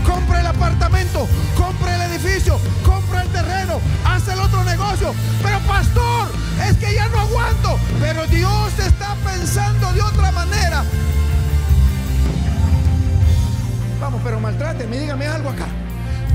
compre 0.06 0.40
el 0.40 0.48
apartamento, 0.48 1.28
compre 1.56 1.96
el 1.96 2.02
edificio, 2.12 2.60
compre 2.86 3.22
el 3.22 3.28
terreno, 3.30 3.80
hace 4.06 4.34
el 4.34 4.40
otro 4.40 4.64
negocio. 4.64 5.14
Pero 5.42 5.60
pastor, 5.62 6.30
es 6.68 6.78
que 6.78 6.94
ya 6.94 7.08
no 7.10 7.20
aguanto. 7.20 7.80
Pero 8.00 8.26
Dios 8.28 8.80
está 8.80 9.16
pensando 9.16 9.92
de 9.94 10.02
otra 10.02 10.32
manera. 10.32 10.84
Vamos, 14.02 14.22
pero 14.24 14.40
maltráteme, 14.40 14.98
dígame 15.00 15.28
algo 15.28 15.50
acá. 15.50 15.68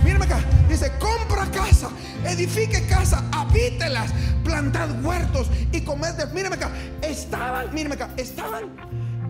Mírame 0.04 0.26
acá, 0.26 0.38
dice, 0.68 0.92
compra 0.98 1.46
casa, 1.46 1.88
edifique 2.24 2.86
casa, 2.86 3.24
habítelas, 3.32 4.12
plantad 4.44 4.90
huertos 5.02 5.48
y 5.72 5.80
comed. 5.80 6.14
Mírame 6.34 6.56
acá, 6.56 6.70
estaban, 7.00 7.72
mírame 7.72 7.94
acá, 7.94 8.10
estaban 8.18 8.64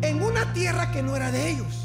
en 0.02 0.20
una 0.20 0.52
tierra 0.52 0.90
que 0.90 1.02
no 1.02 1.14
era 1.14 1.30
de 1.30 1.50
ellos. 1.50 1.83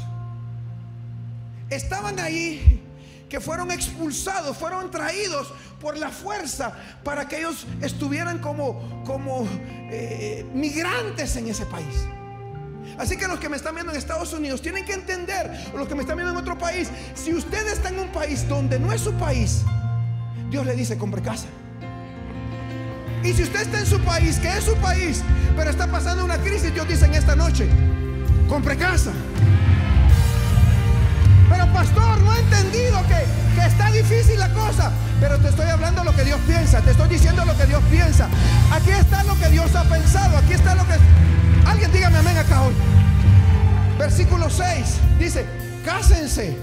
Estaban 1.70 2.18
ahí 2.18 2.82
que 3.28 3.40
fueron 3.40 3.70
expulsados, 3.70 4.56
fueron 4.56 4.90
traídos 4.90 5.52
por 5.80 5.96
la 5.96 6.10
fuerza 6.10 6.76
para 7.04 7.28
que 7.28 7.38
ellos 7.38 7.66
estuvieran 7.80 8.38
como, 8.38 9.04
como 9.06 9.46
eh, 9.90 10.44
migrantes 10.52 11.36
en 11.36 11.48
ese 11.48 11.64
país. 11.66 12.06
Así 12.98 13.16
que 13.16 13.26
los 13.28 13.38
que 13.38 13.48
me 13.48 13.56
están 13.56 13.74
viendo 13.74 13.92
en 13.92 13.98
Estados 13.98 14.32
Unidos 14.32 14.60
tienen 14.60 14.84
que 14.84 14.92
entender, 14.92 15.70
los 15.74 15.88
que 15.88 15.94
me 15.94 16.02
están 16.02 16.16
viendo 16.16 16.32
en 16.32 16.38
otro 16.38 16.58
país, 16.58 16.90
si 17.14 17.32
usted 17.32 17.66
está 17.68 17.88
en 17.88 18.00
un 18.00 18.08
país 18.08 18.46
donde 18.48 18.78
no 18.78 18.92
es 18.92 19.00
su 19.00 19.12
país, 19.14 19.62
Dios 20.50 20.66
le 20.66 20.74
dice, 20.74 20.98
compre 20.98 21.22
casa. 21.22 21.46
Y 23.22 23.32
si 23.32 23.42
usted 23.42 23.60
está 23.60 23.78
en 23.78 23.86
su 23.86 24.00
país, 24.00 24.38
que 24.38 24.48
es 24.48 24.64
su 24.64 24.74
país, 24.76 25.22
pero 25.56 25.70
está 25.70 25.86
pasando 25.86 26.24
una 26.24 26.38
crisis, 26.38 26.74
Dios 26.74 26.88
dice 26.88 27.06
en 27.06 27.14
esta 27.14 27.36
noche, 27.36 27.68
compre 28.48 28.76
casa. 28.76 29.12
Pero 31.50 31.66
pastor, 31.72 32.20
no 32.20 32.32
he 32.34 32.38
entendido 32.38 33.02
que, 33.08 33.60
que, 33.60 33.66
está 33.66 33.90
difícil 33.90 34.38
la 34.38 34.48
cosa. 34.54 34.92
Pero 35.20 35.36
te 35.38 35.48
estoy 35.48 35.68
hablando 35.68 36.04
lo 36.04 36.14
que 36.14 36.24
Dios 36.24 36.40
piensa. 36.46 36.80
Te 36.80 36.92
estoy 36.92 37.08
diciendo 37.08 37.44
lo 37.44 37.56
que 37.56 37.66
Dios 37.66 37.82
piensa. 37.90 38.28
Aquí 38.72 38.90
está 38.90 39.24
lo 39.24 39.36
que 39.38 39.48
Dios 39.48 39.74
ha 39.74 39.82
pensado. 39.84 40.38
Aquí 40.38 40.52
está 40.52 40.74
lo 40.76 40.86
que... 40.86 40.94
Alguien 41.68 41.92
dígame 41.92 42.18
amén 42.18 42.38
acá 42.38 42.62
hoy. 42.62 42.74
Versículo 43.98 44.48
6 44.48 45.00
dice, 45.18 45.44
cásense. 45.84 46.56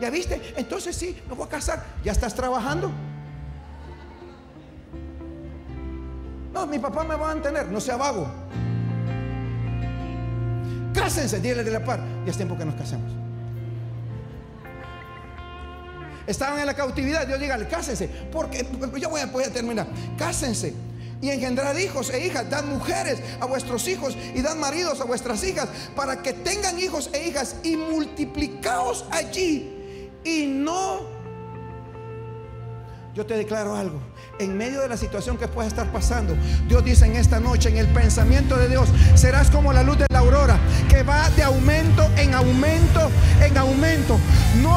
¿Ya 0.00 0.08
viste? 0.08 0.54
Entonces 0.56 0.96
sí, 0.96 1.20
me 1.28 1.34
voy 1.34 1.46
a 1.46 1.50
casar. 1.50 1.84
¿Ya 2.02 2.12
estás 2.12 2.34
trabajando? 2.34 2.90
No, 6.52 6.66
mi 6.66 6.78
papá 6.78 7.04
me 7.04 7.14
va 7.14 7.30
a 7.30 7.34
mantener, 7.34 7.68
no 7.68 7.80
sea 7.80 7.96
vago. 7.96 8.26
Cásense, 10.94 11.40
dile 11.40 11.62
de 11.62 11.70
la 11.70 11.84
par. 11.84 12.00
Ya 12.24 12.30
es 12.30 12.36
tiempo 12.36 12.56
que 12.56 12.64
nos 12.64 12.74
casemos. 12.74 13.12
Estaban 16.26 16.60
en 16.60 16.66
la 16.66 16.74
cautividad. 16.74 17.26
Dios 17.26 17.40
dígale, 17.40 17.66
cásense. 17.66 18.08
Porque 18.30 18.66
yo 18.98 19.10
voy 19.10 19.20
a, 19.20 19.52
terminar. 19.52 19.86
Cásense 20.16 20.74
y 21.20 21.30
engendrar 21.30 21.78
hijos 21.78 22.10
e 22.10 22.26
hijas. 22.26 22.48
Dan 22.48 22.68
mujeres 22.68 23.20
a 23.40 23.46
vuestros 23.46 23.86
hijos 23.88 24.16
y 24.34 24.42
dan 24.42 24.58
maridos 24.60 25.00
a 25.00 25.04
vuestras 25.04 25.42
hijas 25.44 25.68
para 25.96 26.22
que 26.22 26.32
tengan 26.32 26.78
hijos 26.78 27.10
e 27.12 27.28
hijas 27.28 27.56
y 27.62 27.76
multiplicaos 27.76 29.04
allí 29.10 30.10
y 30.24 30.46
no. 30.46 31.19
Yo 33.14 33.26
te 33.26 33.34
declaro 33.34 33.74
algo. 33.74 33.98
En 34.38 34.56
medio 34.56 34.80
de 34.80 34.88
la 34.88 34.96
situación 34.96 35.36
que 35.36 35.48
pueda 35.48 35.66
estar 35.66 35.90
pasando, 35.90 36.36
Dios 36.68 36.84
dice 36.84 37.06
en 37.06 37.16
esta 37.16 37.40
noche, 37.40 37.68
en 37.68 37.76
el 37.76 37.88
pensamiento 37.88 38.56
de 38.56 38.68
Dios, 38.68 38.88
serás 39.14 39.50
como 39.50 39.72
la 39.72 39.82
luz 39.82 39.98
de 39.98 40.06
la 40.10 40.20
aurora, 40.20 40.58
que 40.88 41.02
va 41.02 41.28
de 41.30 41.42
aumento 41.42 42.08
en 42.16 42.34
aumento, 42.34 43.10
en 43.42 43.58
aumento. 43.58 44.18
No 44.62 44.76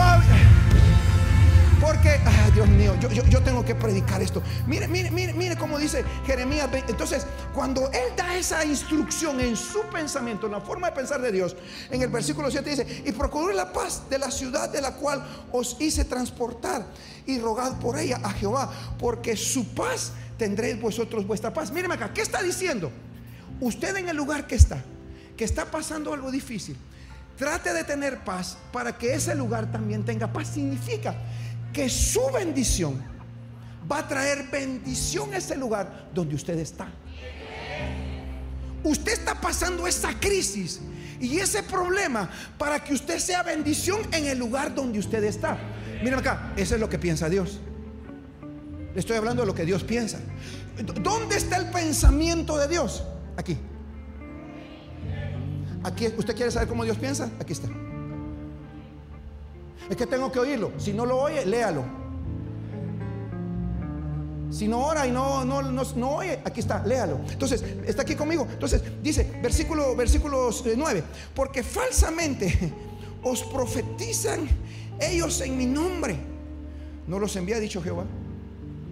porque, 1.93 2.09
ay 2.25 2.51
Dios 2.51 2.67
mío, 2.67 2.95
yo, 2.99 3.09
yo, 3.09 3.41
tengo 3.43 3.63
que 3.63 3.75
predicar 3.75 4.21
esto. 4.21 4.41
Mire, 4.65 4.87
mire, 4.87 5.11
mire, 5.11 5.33
mire 5.33 5.55
cómo 5.55 5.77
dice 5.77 6.03
Jeremías. 6.25 6.67
Entonces, 6.87 7.25
cuando 7.53 7.91
Él 7.91 8.15
da 8.17 8.35
esa 8.35 8.65
instrucción 8.65 9.39
en 9.39 9.55
su 9.55 9.81
pensamiento, 9.91 10.47
en 10.47 10.53
la 10.53 10.61
forma 10.61 10.89
de 10.89 10.95
pensar 10.95 11.21
de 11.21 11.31
Dios, 11.31 11.55
en 11.91 12.01
el 12.01 12.09
versículo 12.09 12.49
7 12.49 12.69
dice, 12.69 13.03
y 13.05 13.11
procuré 13.11 13.53
la 13.53 13.71
paz 13.71 14.09
de 14.09 14.17
la 14.17 14.31
ciudad 14.31 14.69
de 14.69 14.81
la 14.81 14.93
cual 14.95 15.23
os 15.51 15.77
hice 15.79 16.05
transportar 16.05 16.85
y 17.27 17.39
rogad 17.39 17.77
por 17.79 17.99
ella 17.99 18.19
a 18.23 18.31
Jehová, 18.31 18.71
porque 18.97 19.37
su 19.37 19.75
paz 19.75 20.13
tendréis 20.37 20.81
vosotros 20.81 21.27
vuestra 21.27 21.53
paz. 21.53 21.71
Míreme 21.71 21.93
acá, 21.93 22.11
¿qué 22.11 22.21
está 22.21 22.41
diciendo? 22.41 22.91
Usted 23.59 23.95
en 23.97 24.09
el 24.09 24.17
lugar 24.17 24.47
que 24.47 24.55
está, 24.55 24.83
que 25.37 25.43
está 25.43 25.65
pasando 25.65 26.11
algo 26.11 26.31
difícil, 26.31 26.75
trate 27.37 27.71
de 27.71 27.83
tener 27.83 28.23
paz 28.23 28.57
para 28.71 28.97
que 28.97 29.13
ese 29.13 29.35
lugar 29.35 29.71
también 29.71 30.03
tenga 30.03 30.33
paz. 30.33 30.47
Significa 30.47 31.15
que 31.73 31.89
su 31.89 32.21
bendición 32.31 33.01
va 33.91 33.99
a 33.99 34.07
traer 34.07 34.47
bendición 34.49 35.33
a 35.33 35.37
ese 35.37 35.57
lugar 35.57 36.09
donde 36.13 36.35
usted 36.35 36.57
está. 36.59 36.87
Usted 38.83 39.13
está 39.13 39.39
pasando 39.39 39.87
esa 39.87 40.17
crisis 40.19 40.81
y 41.19 41.39
ese 41.39 41.63
problema 41.63 42.29
para 42.57 42.83
que 42.83 42.93
usted 42.93 43.17
sea 43.17 43.43
bendición 43.43 44.01
en 44.11 44.27
el 44.27 44.37
lugar 44.37 44.75
donde 44.75 44.99
usted 44.99 45.23
está. 45.23 45.57
Miren 46.03 46.19
acá, 46.19 46.53
eso 46.55 46.75
es 46.75 46.81
lo 46.81 46.89
que 46.89 46.99
piensa 46.99 47.29
Dios. 47.29 47.59
Le 48.93 48.99
estoy 48.99 49.17
hablando 49.17 49.41
de 49.41 49.47
lo 49.47 49.55
que 49.55 49.65
Dios 49.65 49.83
piensa. 49.83 50.19
¿Dónde 51.01 51.37
está 51.37 51.57
el 51.57 51.71
pensamiento 51.71 52.57
de 52.57 52.67
Dios? 52.67 53.03
Aquí. 53.37 53.57
Aquí, 55.83 56.07
¿usted 56.17 56.35
quiere 56.35 56.51
saber 56.51 56.67
cómo 56.67 56.83
Dios 56.83 56.97
piensa? 56.97 57.29
Aquí 57.39 57.53
está. 57.53 57.69
Es 59.89 59.97
que 59.97 60.07
tengo 60.07 60.31
que 60.31 60.39
oírlo. 60.39 60.71
Si 60.77 60.93
no 60.93 61.05
lo 61.05 61.17
oye, 61.17 61.45
léalo. 61.45 61.83
Si 64.53 64.67
no 64.67 64.85
ora 64.85 65.07
y 65.07 65.11
no, 65.11 65.43
no, 65.43 65.63
no, 65.63 66.09
oye, 66.09 66.39
aquí 66.45 66.59
está, 66.59 66.85
léalo. 66.85 67.19
Entonces, 67.27 67.63
está 67.87 68.03
aquí 68.03 68.15
conmigo. 68.15 68.47
Entonces, 68.51 68.83
dice, 69.01 69.39
versículo, 69.41 69.95
versículos 69.95 70.63
9, 70.77 70.99
eh, 70.99 71.03
porque 71.33 71.63
falsamente 71.63 72.71
os 73.23 73.41
profetizan 73.43 74.47
ellos 74.99 75.41
en 75.41 75.57
mi 75.57 75.65
nombre. 75.65 76.17
No 77.07 77.17
los 77.17 77.35
envía, 77.35 77.59
dicho 77.59 77.81
Jehová. 77.81 78.05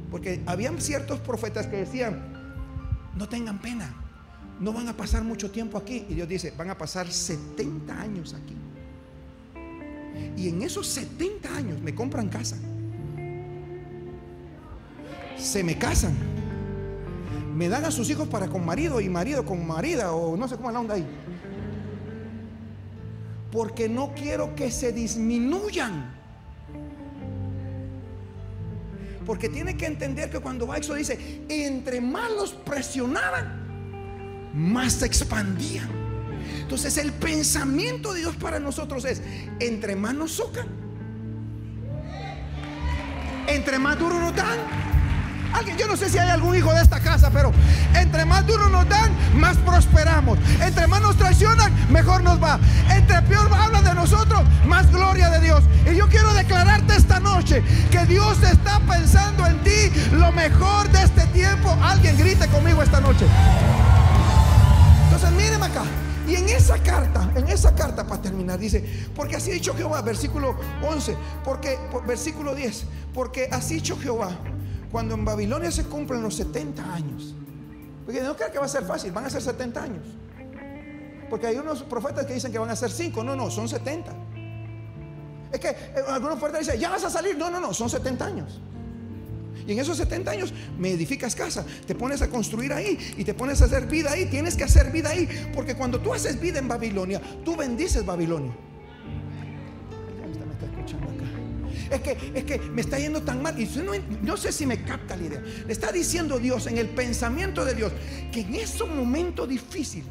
Porque 0.09 0.41
habían 0.47 0.81
ciertos 0.81 1.19
profetas 1.19 1.67
que 1.67 1.77
decían, 1.77 2.31
no 3.15 3.29
tengan 3.29 3.61
pena, 3.61 3.93
no 4.59 4.73
van 4.73 4.87
a 4.87 4.97
pasar 4.97 5.23
mucho 5.23 5.51
tiempo 5.51 5.77
aquí. 5.77 6.05
Y 6.09 6.15
Dios 6.15 6.27
dice, 6.27 6.53
van 6.57 6.71
a 6.71 6.77
pasar 6.77 7.11
70 7.11 8.01
años 8.01 8.33
aquí. 8.33 8.55
Y 10.37 10.49
en 10.49 10.61
esos 10.61 10.87
70 10.87 11.55
años 11.55 11.81
me 11.81 11.93
compran 11.93 12.29
casa. 12.29 12.57
Se 15.37 15.63
me 15.63 15.77
casan. 15.77 16.15
Me 17.55 17.69
dan 17.69 17.85
a 17.85 17.91
sus 17.91 18.09
hijos 18.09 18.27
para 18.27 18.47
con 18.47 18.65
marido 18.65 19.01
y 19.01 19.09
marido 19.09 19.45
con 19.45 19.65
marida 19.67 20.13
o 20.13 20.37
no 20.37 20.47
sé 20.47 20.55
cómo 20.55 20.69
es 20.69 20.73
la 20.73 20.79
onda 20.79 20.95
ahí. 20.95 21.05
Porque 23.51 23.89
no 23.89 24.13
quiero 24.13 24.55
que 24.55 24.71
se 24.71 24.91
disminuyan. 24.91 26.21
Porque 29.25 29.49
tiene 29.49 29.77
que 29.77 29.85
entender 29.85 30.29
que 30.29 30.39
cuando 30.39 30.73
eso 30.73 30.95
dice, 30.95 31.43
entre 31.49 32.01
más 32.01 32.31
los 32.31 32.53
presionaban, 32.53 34.51
más 34.53 34.93
se 34.93 35.05
expandían. 35.05 36.00
Entonces 36.61 36.97
el 36.97 37.11
pensamiento 37.11 38.13
de 38.13 38.21
Dios 38.21 38.35
para 38.35 38.59
nosotros 38.59 39.03
es, 39.05 39.21
entre 39.59 39.95
más 39.95 40.13
nos 40.13 40.31
socan, 40.31 40.67
entre 43.47 43.77
más 43.79 43.99
duro 43.99 44.19
nos 44.19 44.35
dan. 44.35 44.59
Alguien, 45.53 45.77
yo 45.77 45.85
no 45.85 45.97
sé 45.97 46.09
si 46.09 46.17
hay 46.17 46.29
algún 46.29 46.55
hijo 46.55 46.73
de 46.73 46.81
esta 46.81 47.01
casa, 47.01 47.29
pero 47.29 47.51
entre 47.93 48.23
más 48.23 48.47
duro 48.47 48.69
nos 48.69 48.87
dan, 48.87 49.11
más 49.35 49.57
prosperamos. 49.57 50.39
Entre 50.61 50.87
más 50.87 51.01
nos 51.01 51.17
traicionan, 51.17 51.73
mejor 51.91 52.23
nos 52.23 52.41
va. 52.41 52.57
Entre 52.89 53.21
peor 53.23 53.53
hablan 53.53 53.83
de 53.83 53.93
nosotros, 53.93 54.41
más 54.65 54.89
gloria 54.91 55.29
de 55.29 55.41
Dios. 55.41 55.61
Y 55.91 55.97
yo 55.97 56.07
quiero 56.07 56.33
declararte 56.33 56.95
esta 56.95 57.19
noche 57.19 57.61
que 57.91 58.05
Dios 58.05 58.41
está 58.43 58.79
pensando 58.79 59.45
en 59.45 59.61
ti 59.63 59.91
lo 60.13 60.31
mejor 60.31 60.89
de 60.89 61.03
este 61.03 61.25
tiempo. 61.27 61.77
Alguien 61.83 62.17
grite 62.17 62.47
conmigo 62.47 62.81
esta 62.81 63.01
noche. 63.01 63.25
Entonces, 65.03 65.31
mírenme 65.31 65.65
acá. 65.65 65.83
Y 66.27 66.35
en 66.35 66.49
esa 66.49 66.77
carta, 66.81 67.31
en 67.35 67.47
esa 67.47 67.73
carta 67.73 68.05
para 68.05 68.21
terminar, 68.21 68.59
dice, 68.59 69.07
porque 69.15 69.35
así 69.35 69.51
ha 69.51 69.53
dicho 69.53 69.73
Jehová, 69.73 70.01
versículo 70.01 70.55
11, 70.87 71.17
porque, 71.43 71.79
versículo 72.05 72.53
10, 72.53 72.85
porque 73.13 73.49
así 73.51 73.73
ha 73.73 73.77
dicho 73.77 73.97
Jehová, 73.97 74.31
cuando 74.91 75.15
en 75.15 75.25
Babilonia 75.25 75.71
se 75.71 75.83
cumplen 75.85 76.21
los 76.21 76.35
70 76.35 76.93
años, 76.93 77.33
porque 78.05 78.21
no 78.21 78.35
creo 78.35 78.51
que 78.51 78.59
va 78.59 78.65
a 78.65 78.69
ser 78.69 78.83
fácil, 78.83 79.11
van 79.11 79.25
a 79.25 79.29
ser 79.29 79.41
70 79.41 79.83
años. 79.83 80.03
Porque 81.29 81.47
hay 81.47 81.55
unos 81.55 81.83
profetas 81.83 82.25
que 82.25 82.33
dicen 82.33 82.51
que 82.51 82.59
van 82.59 82.69
a 82.69 82.75
ser 82.75 82.91
5, 82.91 83.23
no, 83.23 83.35
no, 83.35 83.49
son 83.49 83.69
70. 83.69 84.11
Es 85.51 85.59
que 85.59 85.69
eh, 85.69 86.03
algunos 86.09 86.37
profetas 86.37 86.65
dicen, 86.65 86.79
ya 86.79 86.89
vas 86.89 87.03
a 87.05 87.09
salir, 87.09 87.37
no, 87.37 87.49
no, 87.49 87.59
no, 87.59 87.73
son 87.73 87.89
70 87.89 88.25
años. 88.25 88.59
Y 89.67 89.73
en 89.73 89.79
esos 89.79 89.97
70 89.97 90.31
años 90.31 90.53
me 90.77 90.91
edificas 90.91 91.35
casa, 91.35 91.65
te 91.85 91.95
pones 91.95 92.21
a 92.21 92.29
construir 92.29 92.73
ahí 92.73 92.97
y 93.17 93.23
te 93.23 93.33
pones 93.33 93.61
a 93.61 93.65
hacer 93.65 93.87
vida 93.87 94.11
ahí. 94.11 94.25
Tienes 94.25 94.55
que 94.55 94.63
hacer 94.63 94.91
vida 94.91 95.09
ahí, 95.09 95.27
porque 95.53 95.75
cuando 95.75 95.99
tú 95.99 96.13
haces 96.13 96.39
vida 96.39 96.59
en 96.59 96.67
Babilonia, 96.67 97.21
tú 97.43 97.55
bendices 97.55 98.05
Babilonia. 98.05 98.53
Es 101.89 101.99
que, 101.99 102.17
es 102.33 102.43
que 102.45 102.57
me 102.57 102.81
está 102.81 102.97
yendo 102.99 103.21
tan 103.21 103.41
mal. 103.41 103.59
Y 103.59 103.65
no, 103.65 103.91
no 104.21 104.37
sé 104.37 104.53
si 104.53 104.65
me 104.65 104.81
capta 104.83 105.17
la 105.17 105.25
idea. 105.25 105.43
Le 105.67 105.73
está 105.73 105.91
diciendo 105.91 106.39
Dios 106.39 106.67
en 106.67 106.77
el 106.77 106.87
pensamiento 106.87 107.65
de 107.65 107.75
Dios 107.75 107.91
que 108.31 108.41
en 108.41 108.55
ese 108.55 108.85
momento 108.85 109.45
difícil, 109.45 110.05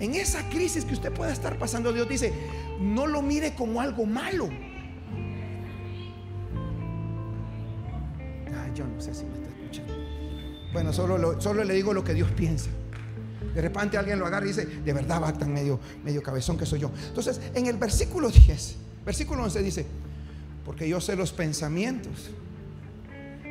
en 0.00 0.14
esa 0.14 0.46
crisis 0.50 0.84
que 0.84 0.92
usted 0.92 1.12
pueda 1.12 1.32
estar 1.32 1.58
pasando, 1.58 1.92
Dios 1.92 2.08
dice, 2.08 2.32
no 2.78 3.06
lo 3.06 3.22
mire 3.22 3.54
como 3.54 3.80
algo 3.80 4.04
malo 4.04 4.50
yo 8.74 8.86
no 8.86 9.00
sé 9.00 9.14
si 9.14 9.24
me 9.24 9.34
está 9.34 9.48
escuchando. 9.48 9.94
Bueno, 10.72 10.92
solo, 10.92 11.40
solo 11.40 11.64
le 11.64 11.74
digo 11.74 11.94
lo 11.94 12.02
que 12.02 12.14
Dios 12.14 12.30
piensa. 12.32 12.70
De 13.54 13.60
repente 13.60 13.96
alguien 13.96 14.18
lo 14.18 14.26
agarra 14.26 14.44
y 14.46 14.48
dice, 14.48 14.66
de 14.66 14.92
verdad 14.92 15.22
va 15.22 15.32
tan 15.32 15.52
medio, 15.52 15.78
medio 16.02 16.22
cabezón 16.22 16.58
que 16.58 16.66
soy 16.66 16.80
yo. 16.80 16.90
Entonces, 17.06 17.40
en 17.54 17.66
el 17.66 17.76
versículo 17.76 18.28
10, 18.28 18.76
versículo 19.04 19.44
11 19.44 19.62
dice, 19.62 19.86
porque 20.64 20.88
yo 20.88 21.00
sé 21.00 21.14
los 21.14 21.32
pensamientos 21.32 22.30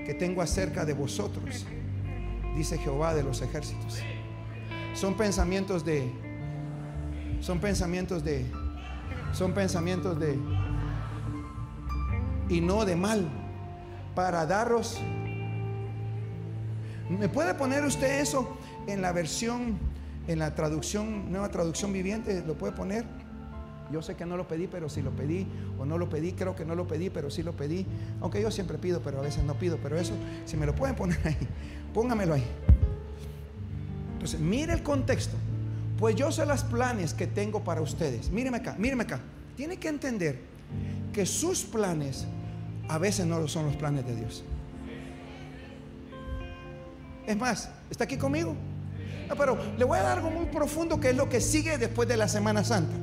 que 0.06 0.14
tengo 0.14 0.42
acerca 0.42 0.84
de 0.84 0.94
vosotros, 0.94 1.66
dice 2.58 2.78
Jehová 2.78 3.14
de 3.14 3.24
los 3.24 3.42
ejércitos. 3.42 4.00
Son 4.94 5.16
pensamientos 5.16 5.86
de, 5.86 6.12
son 7.40 7.60
pensamientos 7.60 8.24
de, 8.26 8.46
son 9.32 9.54
pensamientos 9.54 10.20
de, 10.20 10.38
y 12.50 12.60
no 12.60 12.84
de 12.84 12.96
mal, 12.98 13.43
para 14.16 14.46
daros. 14.46 15.00
¿Me 17.10 17.30
puede 17.30 17.54
poner 17.54 17.84
usted 17.84 18.22
eso 18.22 18.58
en 18.88 19.02
la 19.02 19.12
versión, 19.12 19.78
en 20.28 20.40
la 20.40 20.56
traducción, 20.56 21.32
nueva 21.32 21.50
traducción 21.50 21.94
viviente? 21.94 22.44
¿Lo 22.46 22.56
puede 22.56 22.74
poner? 22.74 23.06
Yo 23.92 24.02
sé 24.02 24.16
que 24.16 24.26
no 24.26 24.38
lo 24.38 24.48
pedí, 24.48 24.68
pero 24.68 24.90
si 24.90 25.02
lo 25.02 25.12
pedí 25.12 25.46
o 25.78 25.86
no 25.86 25.98
lo 25.98 26.10
pedí, 26.10 26.34
creo 26.34 26.56
que 26.56 26.66
no 26.66 26.74
lo 26.74 26.88
pedí, 26.88 27.10
pero 27.10 27.30
sí 27.30 27.44
lo 27.44 27.54
pedí. 27.54 27.86
Aunque 28.22 28.42
yo 28.42 28.50
siempre 28.50 28.78
pido, 28.78 29.02
pero 29.02 29.20
a 29.20 29.22
veces 29.22 29.44
no 29.44 29.54
pido. 29.56 29.78
Pero 29.84 29.98
eso, 29.98 30.14
si 30.46 30.58
me 30.58 30.66
lo 30.66 30.74
pueden 30.74 30.96
poner 30.96 31.20
ahí, 31.26 31.38
póngamelo 31.94 32.34
ahí. 32.34 32.46
Entonces, 34.14 34.40
mire 34.40 34.74
el 34.74 34.84
contexto. 34.84 35.36
Pues 36.00 36.16
yo 36.16 36.32
sé 36.32 36.46
los 36.46 36.64
planes 36.64 37.14
que 37.14 37.28
tengo 37.28 37.64
para 37.64 37.82
ustedes. 37.82 38.30
Míreme 38.30 38.58
acá, 38.58 38.76
míreme 38.80 39.04
acá. 39.04 39.20
Tiene 39.56 39.78
que 39.78 39.90
entender 39.90 40.40
que 41.14 41.26
sus 41.26 41.64
planes 41.64 42.26
a 42.88 42.98
veces 42.98 43.26
no 43.26 43.48
son 43.48 43.66
los 43.66 43.76
planes 43.76 44.06
de 44.06 44.16
Dios. 44.16 44.44
Es 47.26 47.38
más, 47.38 47.70
¿está 47.90 48.04
aquí 48.04 48.18
conmigo? 48.18 48.56
No, 49.30 49.36
pero 49.36 49.58
le 49.78 49.86
voy 49.86 49.98
a 49.98 50.04
dar 50.04 50.18
algo 50.18 50.30
muy 50.30 50.46
profundo 50.48 51.00
que 51.00 51.12
es 51.12 51.16
lo 51.16 51.30
que 51.30 51.40
sigue 51.40 51.78
después 51.78 52.08
de 52.08 52.18
la 52.18 52.28
Semana 52.28 52.64
Santa. 52.64 52.96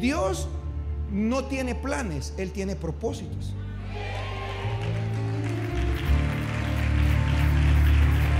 Dios 0.00 0.48
no 1.10 1.44
tiene 1.44 1.74
planes, 1.74 2.34
Él 2.38 2.50
tiene 2.52 2.76
propósitos. 2.76 3.54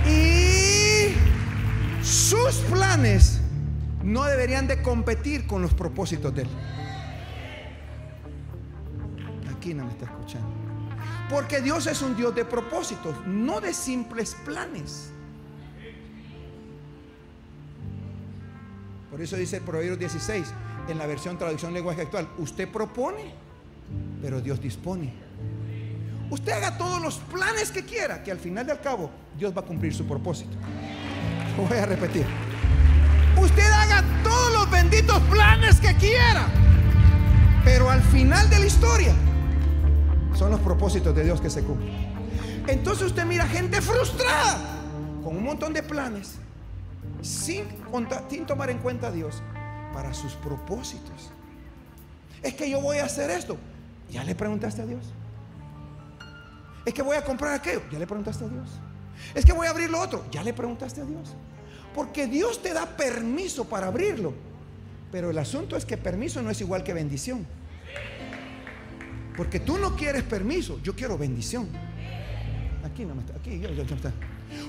Y 0.07 1.13
sus 2.03 2.55
planes 2.69 3.39
no 4.03 4.23
deberían 4.25 4.67
de 4.67 4.81
competir 4.81 5.47
con 5.47 5.61
los 5.61 5.73
propósitos 5.73 6.33
de 6.35 6.43
Él. 6.43 6.49
Me 9.73 9.91
está 9.91 10.05
escuchando. 10.05 10.47
Porque 11.29 11.61
Dios 11.61 11.87
es 11.87 12.01
un 12.01 12.15
Dios 12.15 12.35
de 12.35 12.45
propósitos, 12.45 13.15
no 13.25 13.59
de 13.59 13.73
simples 13.73 14.35
planes. 14.45 15.09
Por 19.09 19.21
eso 19.21 19.35
dice 19.35 19.57
el 19.57 19.63
Proverbios 19.63 19.97
16, 19.97 20.53
en 20.89 20.97
la 20.97 21.07
versión 21.07 21.37
traducción 21.37 21.73
lenguaje 21.73 22.01
actual, 22.01 22.29
usted 22.37 22.69
propone, 22.69 23.33
pero 24.21 24.41
Dios 24.41 24.61
dispone. 24.61 25.13
Usted 26.29 26.51
haga 26.51 26.77
todos 26.77 27.01
los 27.01 27.15
planes 27.17 27.71
que 27.71 27.85
quiera, 27.85 28.21
que 28.21 28.31
al 28.31 28.39
final 28.39 28.67
del 28.67 28.79
cabo 28.81 29.09
Dios 29.37 29.55
va 29.55 29.61
a 29.61 29.65
cumplir 29.65 29.93
su 29.93 30.05
propósito. 30.05 30.55
Voy 31.57 31.77
a 31.77 31.85
repetir. 31.85 32.25
Usted 33.37 33.71
haga 33.71 34.03
todos 34.23 34.53
los 34.53 34.69
benditos 34.69 35.19
planes 35.23 35.79
que 35.79 35.95
quiera, 35.95 36.47
pero 37.63 37.89
al 37.89 38.01
final 38.01 38.49
de 38.49 38.59
la 38.59 38.65
historia 38.65 39.13
son 40.35 40.51
los 40.51 40.59
propósitos 40.59 41.15
de 41.15 41.23
Dios 41.23 41.41
que 41.41 41.49
se 41.49 41.63
cumplen. 41.63 41.93
Entonces 42.67 43.07
usted 43.07 43.25
mira 43.25 43.47
gente 43.47 43.81
frustrada 43.81 44.59
con 45.23 45.37
un 45.37 45.43
montón 45.43 45.73
de 45.73 45.83
planes, 45.83 46.35
sin, 47.21 47.65
sin 48.29 48.45
tomar 48.45 48.69
en 48.69 48.79
cuenta 48.79 49.07
a 49.07 49.11
Dios 49.11 49.41
para 49.93 50.13
sus 50.13 50.33
propósitos. 50.33 51.31
Es 52.43 52.53
que 52.53 52.69
yo 52.69 52.81
voy 52.81 52.97
a 52.97 53.05
hacer 53.05 53.31
esto. 53.31 53.57
¿Ya 54.11 54.23
le 54.23 54.35
preguntaste 54.35 54.81
a 54.81 54.85
Dios? 54.85 55.03
Es 56.85 56.93
que 56.93 57.01
voy 57.01 57.17
a 57.17 57.23
comprar 57.23 57.53
aquello. 57.53 57.81
¿Ya 57.91 57.97
le 57.97 58.05
preguntaste 58.05 58.45
a 58.45 58.47
Dios? 58.47 58.69
Es 59.33 59.45
que 59.45 59.53
voy 59.53 59.67
a 59.67 59.71
abrir 59.71 59.89
lo 59.89 59.99
otro. 59.99 60.25
¿Ya 60.31 60.43
le 60.43 60.53
preguntaste 60.53 61.01
a 61.01 61.05
Dios? 61.05 61.33
Porque 61.95 62.27
Dios 62.27 62.61
te 62.61 62.73
da 62.73 62.85
permiso 62.85 63.65
para 63.65 63.87
abrirlo. 63.87 64.33
Pero 65.11 65.29
el 65.29 65.37
asunto 65.37 65.75
es 65.75 65.85
que 65.85 65.97
permiso 65.97 66.41
no 66.41 66.51
es 66.51 66.61
igual 66.61 66.83
que 66.83 66.93
bendición. 66.93 67.47
Porque 69.35 69.59
tú 69.59 69.77
no 69.77 69.95
quieres 69.95 70.23
permiso, 70.23 70.79
yo 70.81 70.95
quiero 70.95 71.17
bendición. 71.17 71.67
Aquí 72.83 73.03
no 73.03 73.15
me 73.15 73.21
está, 73.21 73.35
aquí 73.35 73.59
yo, 73.59 73.69
yo, 73.71 73.83
está. 73.83 74.13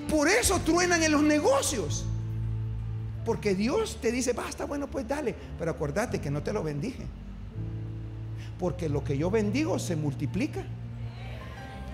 Por 0.09 0.29
eso 0.29 0.61
truenan 0.61 1.03
en 1.03 1.13
los 1.13 1.23
negocios. 1.23 2.05
Porque 3.25 3.55
Dios 3.55 3.99
te 4.01 4.11
dice, 4.11 4.33
basta, 4.33 4.65
bueno, 4.65 4.89
pues 4.89 5.07
dale. 5.07 5.35
Pero 5.59 5.71
acuérdate 5.71 6.21
que 6.21 6.31
no 6.31 6.43
te 6.43 6.53
lo 6.53 6.63
bendije. 6.63 7.07
Porque 8.59 8.89
lo 8.89 9.05
que 9.05 9.19
yo 9.19 9.31
bendigo 9.31 9.79
se 9.79 9.97
multiplica, 9.97 10.65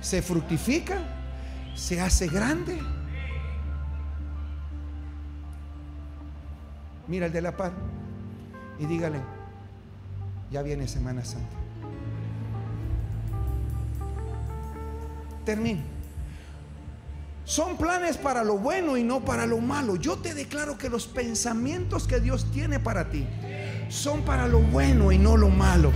se 0.01 0.23
fructifica, 0.23 0.99
se 1.75 2.01
hace 2.01 2.29
grande. 2.29 2.79
Mira 7.09 7.27
el 7.27 7.33
de 7.33 7.43
la 7.43 7.57
par 7.57 7.73
y 8.79 8.87
dígale, 8.87 9.21
ya 10.51 10.63
viene 10.63 10.87
Semana 10.87 11.25
Santa. 11.25 11.62
Termino. 15.45 15.81
Son 17.45 17.77
planes 17.77 18.17
para 18.17 18.45
lo 18.45 18.57
bueno 18.57 18.97
y 18.97 19.03
no 19.03 19.25
para 19.25 19.47
lo 19.47 19.59
malo. 19.59 19.97
Yo 19.97 20.17
te 20.17 20.33
declaro 20.33 20.79
que 20.79 20.89
los 20.89 21.07
pensamientos 21.07 22.07
que 22.07 22.21
Dios 22.21 22.47
tiene 22.53 22.79
para 22.79 23.11
ti 23.11 23.27
son 23.89 24.23
para 24.23 24.47
lo 24.47 24.61
bueno 24.61 25.13
y 25.13 25.19
no 25.19 25.37
lo 25.37 25.49
malo. 25.49 25.91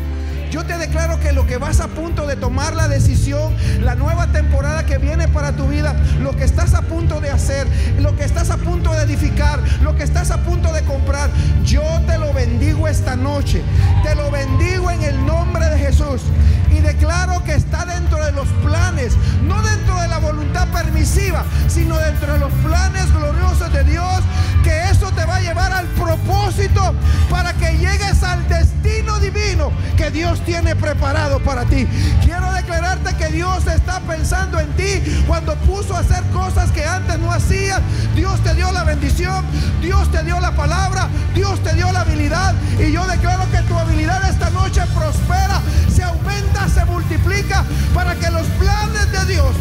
Yo 0.50 0.64
te 0.64 0.78
declaro 0.78 1.18
que 1.20 1.32
lo 1.32 1.46
que 1.46 1.58
vas 1.58 1.80
a 1.80 1.88
punto 1.88 2.26
de 2.26 2.36
tomar 2.36 2.74
la 2.74 2.88
decisión, 2.88 3.54
la 3.80 3.94
nueva 3.94 4.28
temporada 4.28 4.86
que 4.86 4.98
viene 4.98 5.28
para 5.28 5.52
tu 5.52 5.66
vida, 5.66 5.94
lo 6.20 6.36
que 6.36 6.44
estás 6.44 6.74
a 6.74 6.82
punto 6.82 7.20
de 7.20 7.30
hacer, 7.30 7.66
lo 7.98 8.16
que 8.16 8.24
estás 8.24 8.50
a 8.50 8.56
punto 8.56 8.92
de 8.92 9.02
edificar, 9.02 9.60
lo 9.82 9.96
que 9.96 10.04
estás 10.04 10.30
a 10.30 10.38
punto 10.38 10.72
de 10.72 10.82
comprar, 10.82 11.30
yo 11.64 11.82
te 12.06 12.18
lo 12.18 12.32
bendigo 12.32 12.88
esta 12.88 13.16
noche. 13.16 13.62
Te 14.02 14.14
lo 14.14 14.30
bendigo 14.30 14.90
en 14.90 15.02
el 15.02 15.26
nombre 15.26 15.68
de 15.68 15.78
Jesús. 15.78 16.22
Y 16.70 16.80
declaro 16.80 17.42
que 17.44 17.54
está 17.54 17.84
dentro 17.84 18.24
de 18.24 18.32
los 18.32 18.48
planes, 18.64 19.14
no 19.42 19.60
dentro 19.62 20.00
de 20.00 20.08
la 20.08 20.18
voluntad 20.18 20.68
permisiva, 20.68 21.44
sino 21.68 21.96
dentro 21.96 22.34
de 22.34 22.38
los 22.38 22.52
planes 22.64 23.12
gloriosos 23.12 23.72
de 23.72 23.84
Dios, 23.84 24.20
que 24.62 24.90
eso 24.90 25.10
te 25.12 25.24
va 25.24 25.36
a 25.36 25.40
llevar 25.40 25.72
al 25.72 25.86
propósito 25.88 26.94
para 27.30 27.52
que 27.54 27.78
llegues 27.78 28.22
al 28.22 28.46
destino 28.48 29.18
divino 29.20 29.72
que 29.96 30.10
Dios 30.10 30.35
tiene 30.40 30.76
preparado 30.76 31.40
para 31.40 31.64
ti. 31.64 31.86
Quiero 32.24 32.52
declararte 32.52 33.14
que 33.16 33.28
Dios 33.28 33.66
está 33.66 34.00
pensando 34.00 34.58
en 34.58 34.68
ti 34.76 35.02
cuando 35.26 35.54
puso 35.56 35.96
a 35.96 36.00
hacer 36.00 36.22
cosas 36.32 36.70
que 36.70 36.84
antes 36.84 37.18
no 37.18 37.30
hacías. 37.32 37.80
Dios 38.14 38.40
te 38.42 38.54
dio 38.54 38.70
la 38.72 38.84
bendición, 38.84 39.44
Dios 39.80 40.10
te 40.10 40.22
dio 40.22 40.38
la 40.40 40.52
palabra, 40.52 41.08
Dios 41.34 41.62
te 41.62 41.74
dio 41.74 41.90
la 41.92 42.00
habilidad. 42.00 42.54
Y 42.78 42.92
yo 42.92 43.06
declaro 43.06 43.50
que 43.50 43.58
tu 43.62 43.78
habilidad 43.78 44.28
esta 44.28 44.50
noche 44.50 44.82
prospera, 44.94 45.60
se 45.94 46.02
aumenta, 46.02 46.68
se 46.68 46.84
multiplica 46.84 47.64
para 47.94 48.14
que 48.14 48.30
los 48.30 48.46
planes 48.58 49.12
de 49.12 49.34
Dios 49.34 49.54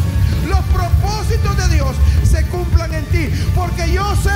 los 0.46 0.60
propósitos 0.66 1.56
de 1.56 1.74
Dios 1.74 1.96
se 2.28 2.44
cumplan 2.46 2.92
en 2.94 3.04
ti. 3.06 3.28
Porque 3.54 3.92
yo 3.92 4.04
sé 4.16 4.30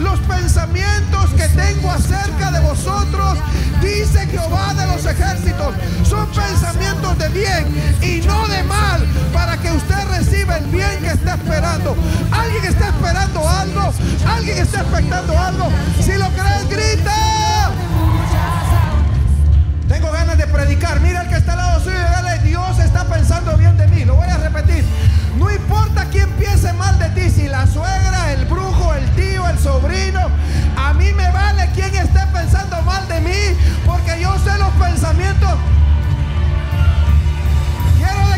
los 0.00 0.18
pensamientos 0.20 1.30
que 1.30 1.48
tengo 1.48 1.90
acerca 1.90 2.50
de 2.50 2.60
vosotros, 2.60 3.38
dice 3.82 4.26
Jehová 4.26 4.67
Son 6.04 6.26
pensamientos 6.28 7.18
de 7.18 7.28
bien 7.28 7.66
y 8.02 8.26
no 8.26 8.46
de 8.48 8.62
mal, 8.64 9.06
para 9.32 9.56
que 9.58 9.70
usted 9.70 10.08
reciba 10.10 10.56
el 10.58 10.66
bien 10.66 10.98
que 11.00 11.08
está 11.08 11.34
esperando. 11.34 11.96
Alguien 12.30 12.64
está 12.64 12.88
esperando 12.88 13.48
algo, 13.48 13.92
alguien 14.26 14.58
está 14.58 14.80
expectando 14.80 15.38
algo. 15.38 15.68
Si 16.00 16.12
lo 16.12 16.28
crees, 16.30 16.68
grita. 16.68 17.70
Tengo 19.88 20.10
ganas 20.12 20.38
de 20.38 20.46
predicar. 20.46 21.00
Mira 21.00 21.22
el 21.22 21.28
que 21.28 21.36
está 21.36 21.52
al 21.52 21.58
lado 21.58 21.80
suyo 21.82 21.98
Dios 22.44 22.78
está 22.78 23.04
pensando 23.04 23.56
bien 23.56 23.76
de 23.76 23.86
mí. 23.88 24.04
Lo 24.04 24.16
voy 24.16 24.28
a 24.28 24.36
repetir. 24.38 24.84
No 25.38 25.50
importa 25.50 26.04
quién 26.10 26.28
piense 26.32 26.72
mal 26.72 26.98
de 26.98 27.08
ti, 27.10 27.30
si 27.30 27.46
la 27.46 27.66
suegra, 27.66 28.32
el 28.32 28.44
brujo, 28.46 28.92
el 28.94 29.08
tío, 29.12 29.48
el 29.48 29.58
sobrino. 29.58 30.28
A 30.76 30.92
mí 30.94 31.12
me 31.12 31.30
vale 31.30 31.70
quien 31.74 31.94
esté 31.94 32.20
pensando 32.32 32.82
mal 32.82 33.06
de 33.06 33.20
mí, 33.20 33.56
porque 33.86 34.20
yo 34.20 34.36
sé 34.40 34.58
los 34.58 34.70
pensamientos 34.70 35.50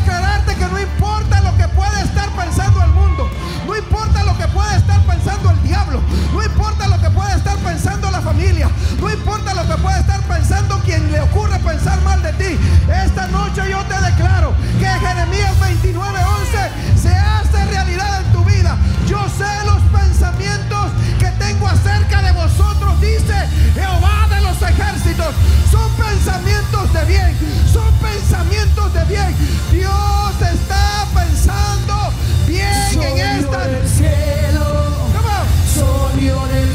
declararte 0.00 0.54
que 0.54 0.66
no 0.66 0.80
importa 0.80 1.40
lo 1.42 1.56
que 1.56 1.68
pueda 1.68 2.00
estar 2.00 2.28
pensando 2.30 2.82
el 2.82 2.90
mundo, 2.90 3.30
no 3.66 3.76
importa 3.76 4.24
lo 4.24 4.36
que 4.38 4.48
pueda 4.48 4.76
estar 4.76 5.00
pensando 5.02 5.50
el 5.50 5.62
diablo, 5.62 6.00
no 6.32 6.42
importa 6.42 6.88
lo 6.88 6.98
que 7.00 7.10
pueda 7.10 7.36
estar 7.36 7.56
pensando 7.58 8.10
la 8.10 8.20
familia, 8.20 8.70
no 8.98 9.10
importa 9.10 9.54
lo 9.54 9.66
que 9.66 9.76
pueda 9.82 9.98
estar 9.98 10.20
pensando 10.22 10.80
quien 10.84 11.12
le 11.12 11.20
ocurre 11.20 11.58
pensar 11.58 12.00
mal 12.02 12.22
de 12.22 12.32
ti. 12.34 12.58
Esta 13.04 13.26
noche 13.28 13.62
yo 13.70 13.82
te 13.84 14.00
declaro 14.00 14.54
que 14.78 14.86
Jeremías 14.86 15.54
29:11 15.60 16.98
se 17.02 17.14
hace 17.14 17.64
realidad 17.66 18.22
en 18.22 18.32
tu 18.32 18.44
vida 18.44 18.49
yo 19.06 19.18
sé 19.37 19.64
los 19.64 19.80
pensamientos 20.00 20.92
que 21.18 21.26
tengo 21.38 21.68
acerca 21.68 22.22
de 22.22 22.33
vosotros, 22.33 23.00
dice 23.00 23.35
Jehová 23.74 24.28
de 24.28 24.40
los 24.40 24.61
ejércitos. 24.62 25.35
Son 25.70 25.90
pensamientos 25.92 26.92
de 26.92 27.04
bien, 27.04 27.38
son 27.72 27.92
pensamientos 27.94 28.92
de 28.94 29.04
bien. 29.04 29.37
Dios 29.72 30.33
está 30.40 31.06
pensando 31.14 32.12
bien 32.46 33.02
en 33.02 33.38
esta... 33.38 33.66
Del 33.66 33.88
cielo, 33.88 34.90
Soy 35.74 36.24
del 36.52 36.69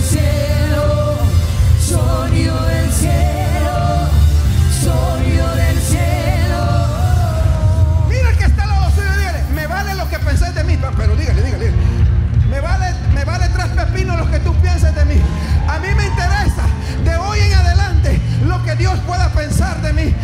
repino 13.76 14.18
lo 14.18 14.30
que 14.30 14.40
tú 14.40 14.54
pienses 14.56 14.94
de 14.96 15.06
mí. 15.06 15.22
A 15.68 15.80
mí 15.80 15.88
me 15.96 16.06
interesa 16.06 16.64
de 17.04 17.16
hoy 17.18 17.40
en 17.40 17.54
adelante 17.54 18.20
lo 18.46 18.64
que 18.64 18.76
Dios 18.76 18.98
pueda 19.06 19.30
pensar 19.30 19.82
de 19.82 19.94
mí. 19.94 20.16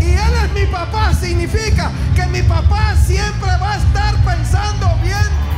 Y 0.00 0.10
Él 0.10 0.32
es 0.44 0.52
mi 0.52 0.66
papá, 0.66 1.12
significa 1.14 1.90
que 2.14 2.26
mi 2.26 2.42
papá 2.42 2.94
siempre 3.04 3.50
va 3.60 3.72
a 3.72 3.76
estar 3.76 4.16
pensando 4.24 4.86
bien 5.02 5.51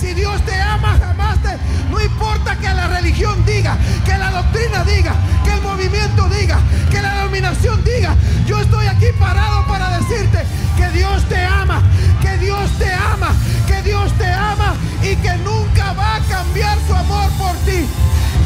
Si 0.00 0.14
Dios 0.14 0.40
te 0.46 0.60
ama 0.60 0.96
jamás 0.98 1.38
te... 1.42 1.58
No 1.90 2.00
importa 2.00 2.56
que 2.56 2.72
la 2.72 2.88
religión 2.88 3.44
diga, 3.44 3.76
que 4.04 4.16
la 4.16 4.30
doctrina 4.30 4.82
diga, 4.84 5.14
que 5.44 5.52
el 5.52 5.60
movimiento 5.60 6.28
diga, 6.28 6.58
que 6.90 7.02
la 7.02 7.22
dominación 7.22 7.82
diga. 7.84 8.14
Yo 8.46 8.58
estoy 8.60 8.86
aquí 8.86 9.06
parado 9.18 9.66
para 9.66 9.98
decirte 9.98 10.42
que 10.76 10.88
Dios 10.90 11.22
te 11.28 11.44
ama, 11.44 11.82
que 12.22 12.38
Dios 12.38 12.70
te 12.78 12.92
ama, 12.92 13.30
que 13.66 13.82
Dios 13.82 14.12
te 14.18 14.26
ama 14.32 14.74
y 15.02 15.16
que 15.16 15.36
nunca 15.38 15.92
va 15.92 16.16
a 16.16 16.20
cambiar 16.20 16.78
su 16.86 16.94
amor 16.94 17.30
por 17.32 17.54
ti. 17.66 17.86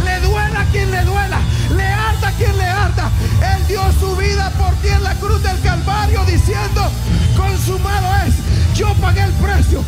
Le 0.04 0.20
duela 0.20 0.64
quien 0.72 0.90
le 0.90 1.04
duela, 1.04 1.38
le 1.76 1.84
arda 1.84 2.28
a 2.28 2.32
quien 2.32 2.56
le 2.58 2.64
arda. 2.64 3.10
Él 3.54 3.66
dio 3.68 3.82
su 4.00 4.16
vida 4.16 4.50
por 4.58 4.74
ti 4.76 4.88
en 4.88 5.04
la 5.04 5.14
cruz 5.14 5.42
del 5.42 5.60
Calvario 5.60 6.24
diciendo, 6.24 6.90
consumado 7.36 8.08
es, 8.26 8.34
yo 8.76 8.92
pagué 8.94 9.22
el 9.22 9.32
precio. 9.32 9.84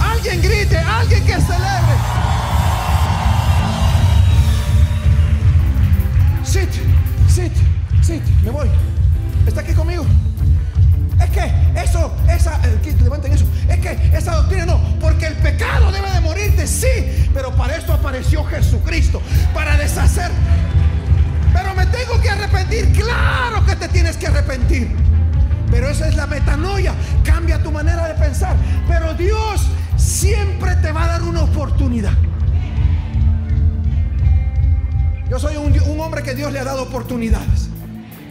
Alguien 0.00 0.42
grite, 0.42 0.78
alguien 0.78 1.24
que 1.24 1.32
celebre. 1.34 1.96
Sit, 6.44 6.70
sit, 7.28 7.52
sit, 8.02 8.22
me 8.42 8.50
voy. 8.50 8.68
¿Está 9.46 9.60
aquí 9.60 9.72
conmigo? 9.72 10.04
Es 11.20 11.30
que 11.30 11.52
eso, 11.80 12.14
esa, 12.28 12.60
eh, 12.64 12.96
levanten 13.02 13.32
eso. 13.32 13.46
Es 13.68 13.78
que 13.78 14.10
esa 14.16 14.36
doctrina 14.36 14.66
no, 14.66 14.80
porque 15.00 15.26
el 15.26 15.34
pecado 15.34 15.90
debe 15.90 16.10
de 16.10 16.20
morirte, 16.20 16.66
sí, 16.66 17.28
pero 17.32 17.54
para 17.54 17.76
esto 17.76 17.92
apareció 17.92 18.44
Jesucristo, 18.44 19.20
para 19.54 19.76
deshacer. 19.76 20.30
Pero 21.52 21.74
me 21.74 21.86
tengo 21.86 22.20
que 22.20 22.28
arrepentir, 22.28 22.92
claro 22.92 23.64
que 23.64 23.76
te 23.76 23.88
tienes 23.88 24.16
que 24.16 24.26
arrepentir. 24.26 24.94
Pero 25.70 25.88
esa 25.88 26.08
es 26.08 26.16
la 26.16 26.26
metanoia, 26.26 26.94
cambia 27.24 27.62
tu 27.62 27.72
manera 27.72 28.06
de 28.08 28.14
pensar. 28.14 28.56
Pero 28.86 29.14
Dios 29.14 29.66
siempre 30.06 30.76
te 30.76 30.92
va 30.92 31.04
a 31.04 31.08
dar 31.08 31.22
una 31.22 31.42
oportunidad. 31.42 32.12
Yo 35.28 35.38
soy 35.40 35.56
un, 35.56 36.00
hombre 36.00 36.22
que 36.22 36.34
Dios 36.34 36.52
le 36.52 36.60
ha 36.60 36.64
dado 36.64 36.84
oportunidades. 36.84 37.68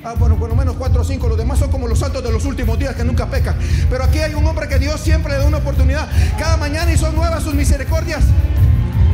Ah, 0.06 0.14
bueno, 0.18 0.38
por 0.38 0.56
menos 0.56 0.76
cuatro 0.78 1.02
o 1.02 1.04
cinco. 1.04 1.28
Los 1.28 1.38
demás 1.38 1.60
son 1.60 1.70
como 1.70 1.88
los 1.88 2.00
santos 2.00 2.24
de 2.24 2.32
los 2.32 2.46
últimos 2.46 2.80
días 2.80 2.96
que 2.96 3.04
nunca 3.04 3.26
pecan. 3.30 3.58
Pero 3.90 4.06
aquí 4.06 4.20
hay 4.20 4.34
un 4.34 4.46
hombre 4.46 4.70
que 4.70 4.80
Dios 4.80 5.02
siempre 5.02 5.34
le 5.34 5.40
da 5.40 5.48
una 5.48 5.58
oportunidad. 5.58 6.08
Cada 6.40 6.56
mañana 6.56 6.94
y 6.94 6.98
son 6.98 7.16
nuevas 7.16 7.44
sus 7.44 7.54
misericordias. 7.54 8.24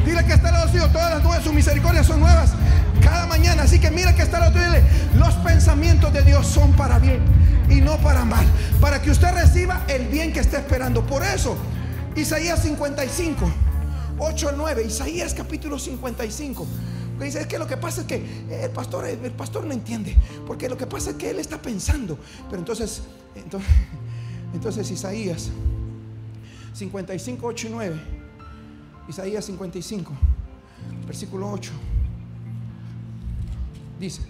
Dile 0.06 0.24
que 0.26 0.34
está 0.34 0.50
al 0.50 0.54
lado 0.54 0.69
tuyo. 0.69 0.88
Todas 0.89 1.15
las 1.15 1.24
nuevas 1.24 1.43
sus 1.43 1.54
misericordias 1.54 2.06
son 2.06 2.19
nuevas. 2.19 2.54
Cada 3.02 3.26
mañana. 3.26 3.63
Así 3.63 3.80
que 3.80 3.89
mira 3.89 4.13
que 4.13 4.21
está 4.21 4.38
al 4.38 4.43
lado 4.43 4.54
tuyo. 4.54 4.65
Dile, 4.65 4.84
los 5.15 5.34
pensamientos 5.36 6.13
de 6.13 6.21
Dios 6.21 6.45
son 6.45 6.74
para 6.74 7.00
bien 7.00 7.21
y 7.69 7.82
no 7.82 7.97
para 7.97 8.24
mal. 8.24 8.45
Para 8.80 9.02
que 9.02 9.10
usted 9.10 9.34
reciba 9.34 9.82
el 9.88 10.08
bien 10.10 10.32
que 10.34 10.41
está 10.41 10.60
esperando. 10.60 11.04
Por 11.06 11.24
eso, 11.24 11.58
Isaías 12.15 12.62
55, 12.63 13.52
8 14.19 14.50
al 14.50 14.58
9. 14.58 14.84
Isaías 14.84 15.34
capítulo 15.34 15.80
55 15.80 16.67
dice, 17.26 17.41
es 17.41 17.47
que 17.47 17.60
lo 17.60 17.67
que 17.67 17.78
pasa 17.78 18.02
es 18.02 18.08
que 18.08 18.45
el 18.50 18.71
pastor, 18.71 19.06
el 19.06 19.32
pastor 19.32 19.65
no 19.65 19.74
entiende, 19.74 20.15
porque 20.45 20.67
lo 20.69 20.78
que 20.78 20.88
pasa 20.88 21.12
es 21.12 21.15
que 21.17 21.30
él 21.30 21.39
está 21.39 21.62
pensando. 21.62 22.17
Pero 22.50 22.60
entonces, 22.60 23.04
entonces, 23.36 23.69
entonces 24.54 24.91
Isaías 24.91 25.50
55, 26.74 27.45
8 27.45 27.67
y 27.67 27.69
9, 27.69 28.02
Isaías 29.10 29.45
55, 29.45 30.12
versículo 31.06 31.51
8, 31.51 31.72
dice, 33.99 34.22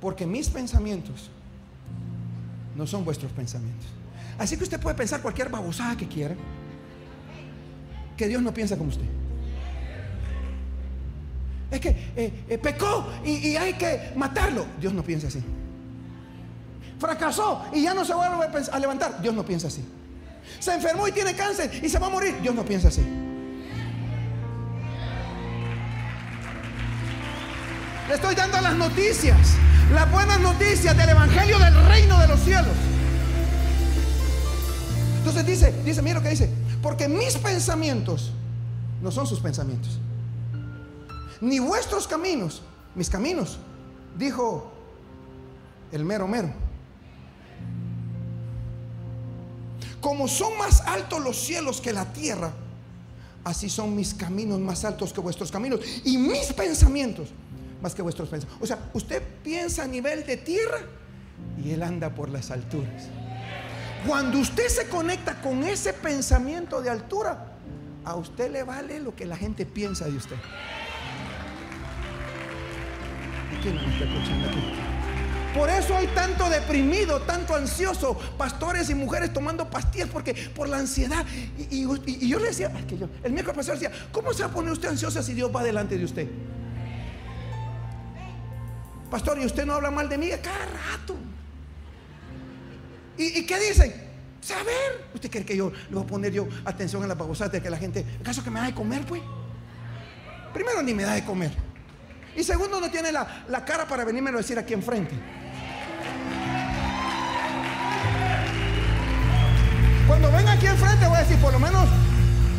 porque 0.00 0.26
mis 0.26 0.48
pensamientos 0.48 1.30
no 2.76 2.86
son 2.86 3.04
vuestros 3.04 3.32
pensamientos. 3.32 3.86
Así 4.42 4.56
que 4.56 4.64
usted 4.64 4.80
puede 4.80 4.96
pensar 4.96 5.22
cualquier 5.22 5.48
babosada 5.48 5.96
que 5.96 6.08
quiera, 6.08 6.34
que 8.16 8.26
Dios 8.26 8.42
no 8.42 8.52
piensa 8.52 8.76
como 8.76 8.90
usted 8.90 9.06
es 11.72 11.80
que 11.80 11.88
eh, 12.14 12.44
eh, 12.48 12.58
pecó 12.58 13.08
y, 13.24 13.56
hay 13.56 13.72
que 13.72 14.12
matarlo. 14.14 14.66
Dios 14.78 14.92
no 14.92 15.02
piensa 15.02 15.28
así. 15.28 15.42
Fracasó 16.98 17.64
y 17.72 17.82
ya 17.82 17.94
no 17.94 18.04
se 18.04 18.14
vuelve 18.14 18.46
a 18.70 18.78
levantar. 18.78 19.20
Dios 19.22 19.34
no 19.34 19.44
piensa 19.44 19.68
así. 19.68 19.82
Se 20.60 20.74
enfermó 20.74 21.08
y 21.08 21.12
tiene 21.12 21.34
cáncer 21.34 21.70
y 21.82 21.88
se 21.88 21.98
va 21.98 22.08
a 22.08 22.10
morir. 22.10 22.36
Dios 22.42 22.54
no 22.54 22.64
piensa 22.64 22.88
así. 22.88 23.02
Le 28.08 28.14
estoy 28.14 28.34
dando 28.34 28.60
las 28.60 28.74
noticias, 28.74 29.54
las 29.94 30.10
buenas 30.10 30.40
noticias 30.40 30.94
del 30.94 31.08
Evangelio 31.08 31.58
del 31.58 31.86
reino 31.86 32.20
de 32.20 32.28
los 32.28 32.40
cielos. 32.40 32.91
Entonces 35.34 35.60
dice, 35.60 35.82
dice, 35.82 36.02
mira 36.02 36.16
lo 36.16 36.22
que 36.22 36.30
dice, 36.30 36.48
porque 36.82 37.08
mis 37.08 37.36
pensamientos 37.36 38.32
no 39.00 39.10
son 39.10 39.26
sus 39.26 39.40
pensamientos 39.40 39.98
ni 41.42 41.58
vuestros 41.58 42.06
caminos, 42.06 42.62
mis 42.94 43.10
caminos, 43.10 43.58
dijo 44.16 44.70
el 45.90 46.04
mero 46.04 46.28
mero. 46.28 46.52
Como 50.00 50.28
son 50.28 50.56
más 50.56 50.82
altos 50.82 51.22
los 51.22 51.36
cielos 51.36 51.80
que 51.80 51.92
la 51.92 52.12
tierra, 52.12 52.52
así 53.42 53.68
son 53.68 53.96
mis 53.96 54.14
caminos 54.14 54.60
más 54.60 54.84
altos 54.84 55.12
que 55.12 55.20
vuestros 55.20 55.50
caminos 55.50 55.80
y 56.04 56.16
mis 56.16 56.52
pensamientos 56.52 57.28
más 57.82 57.92
que 57.92 58.02
vuestros 58.02 58.28
pensamientos. 58.28 58.62
O 58.62 58.66
sea, 58.66 58.90
usted 58.94 59.20
piensa 59.42 59.82
a 59.82 59.88
nivel 59.88 60.24
de 60.24 60.36
tierra 60.36 60.78
y 61.62 61.70
él 61.70 61.82
anda 61.82 62.14
por 62.14 62.28
las 62.28 62.52
alturas. 62.52 63.08
Cuando 64.06 64.38
usted 64.38 64.68
se 64.68 64.88
conecta 64.88 65.40
con 65.40 65.62
ese 65.62 65.92
pensamiento 65.92 66.82
de 66.82 66.90
altura, 66.90 67.52
a 68.04 68.16
usted 68.16 68.50
le 68.50 68.64
vale 68.64 68.98
lo 68.98 69.14
que 69.14 69.24
la 69.24 69.36
gente 69.36 69.64
piensa 69.64 70.06
de 70.06 70.16
usted. 70.16 70.36
Por 75.54 75.68
eso 75.68 75.94
hay 75.96 76.06
tanto 76.08 76.48
deprimido, 76.48 77.20
tanto 77.22 77.54
ansioso, 77.54 78.18
pastores 78.36 78.90
y 78.90 78.94
mujeres 78.94 79.32
tomando 79.32 79.68
pastillas 79.68 80.08
porque 80.08 80.34
por 80.54 80.68
la 80.68 80.78
ansiedad. 80.78 81.24
Y, 81.70 81.86
yo 82.28 82.38
le 82.38 82.46
decía, 82.46 82.72
que 82.88 82.98
yo, 82.98 83.08
el 83.22 83.32
miércoles 83.32 83.56
pastor 83.56 83.78
decía, 83.78 83.92
¿cómo 84.10 84.32
se 84.32 84.42
va 84.42 84.48
a 84.48 84.52
poner 84.52 84.72
usted 84.72 84.88
ansiosa 84.88 85.22
si 85.22 85.34
Dios 85.34 85.54
va 85.54 85.62
delante 85.62 85.96
de 85.96 86.04
usted? 86.04 86.28
Pastor, 89.10 89.38
y 89.38 89.44
usted 89.44 89.66
no 89.66 89.74
habla 89.74 89.90
mal 89.90 90.08
de 90.08 90.18
mí 90.18 90.30
cada 90.42 90.64
rato. 90.90 91.14
¿Y, 93.16 93.44
qué 93.44 93.58
dicen? 93.58 93.94
Saber. 94.40 95.06
¿Usted 95.14 95.30
cree 95.30 95.44
que 95.44 95.56
yo 95.56 95.70
le 95.70 95.94
voy 95.94 96.04
a 96.04 96.06
poner 96.06 96.32
yo 96.32 96.48
atención 96.64 97.02
a 97.04 97.06
la 97.06 97.14
babosada 97.14 97.50
de 97.50 97.62
que 97.62 97.70
la 97.70 97.76
gente, 97.76 98.04
¿acaso 98.20 98.42
que 98.42 98.50
me 98.50 98.60
da 98.60 98.66
de 98.66 98.74
comer, 98.74 99.04
pues? 99.06 99.22
Primero, 100.52 100.82
ni 100.82 100.94
me 100.94 101.04
da 101.04 101.14
de 101.14 101.24
comer. 101.24 101.52
Y 102.36 102.42
segundo, 102.42 102.80
no 102.80 102.90
tiene 102.90 103.12
la, 103.12 103.44
la 103.48 103.64
cara 103.64 103.86
para 103.86 104.04
venirme 104.04 104.30
a 104.30 104.34
decir 104.34 104.58
aquí 104.58 104.74
enfrente. 104.74 105.14
Cuando 110.06 110.30
venga 110.32 110.52
aquí 110.52 110.66
enfrente 110.66 111.06
voy 111.06 111.16
a 111.16 111.20
decir, 111.20 111.38
por 111.38 111.52
lo 111.52 111.60
menos 111.60 111.88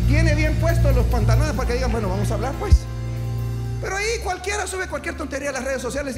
tiene 0.08 0.36
bien 0.36 0.56
puestos 0.56 0.96
los 0.96 1.06
pantalones 1.08 1.54
para 1.54 1.68
que 1.68 1.74
digan, 1.76 1.92
bueno, 1.92 2.10
vamos 2.10 2.30
a 2.32 2.34
hablar 2.36 2.54
pues. 2.60 2.76
Pero 3.82 3.98
ahí 3.98 4.20
cualquiera 4.24 4.66
sube 4.66 4.88
cualquier 4.88 5.18
tontería 5.18 5.50
a 5.50 5.54
las 5.54 5.64
redes 5.64 5.82
sociales 5.82 6.16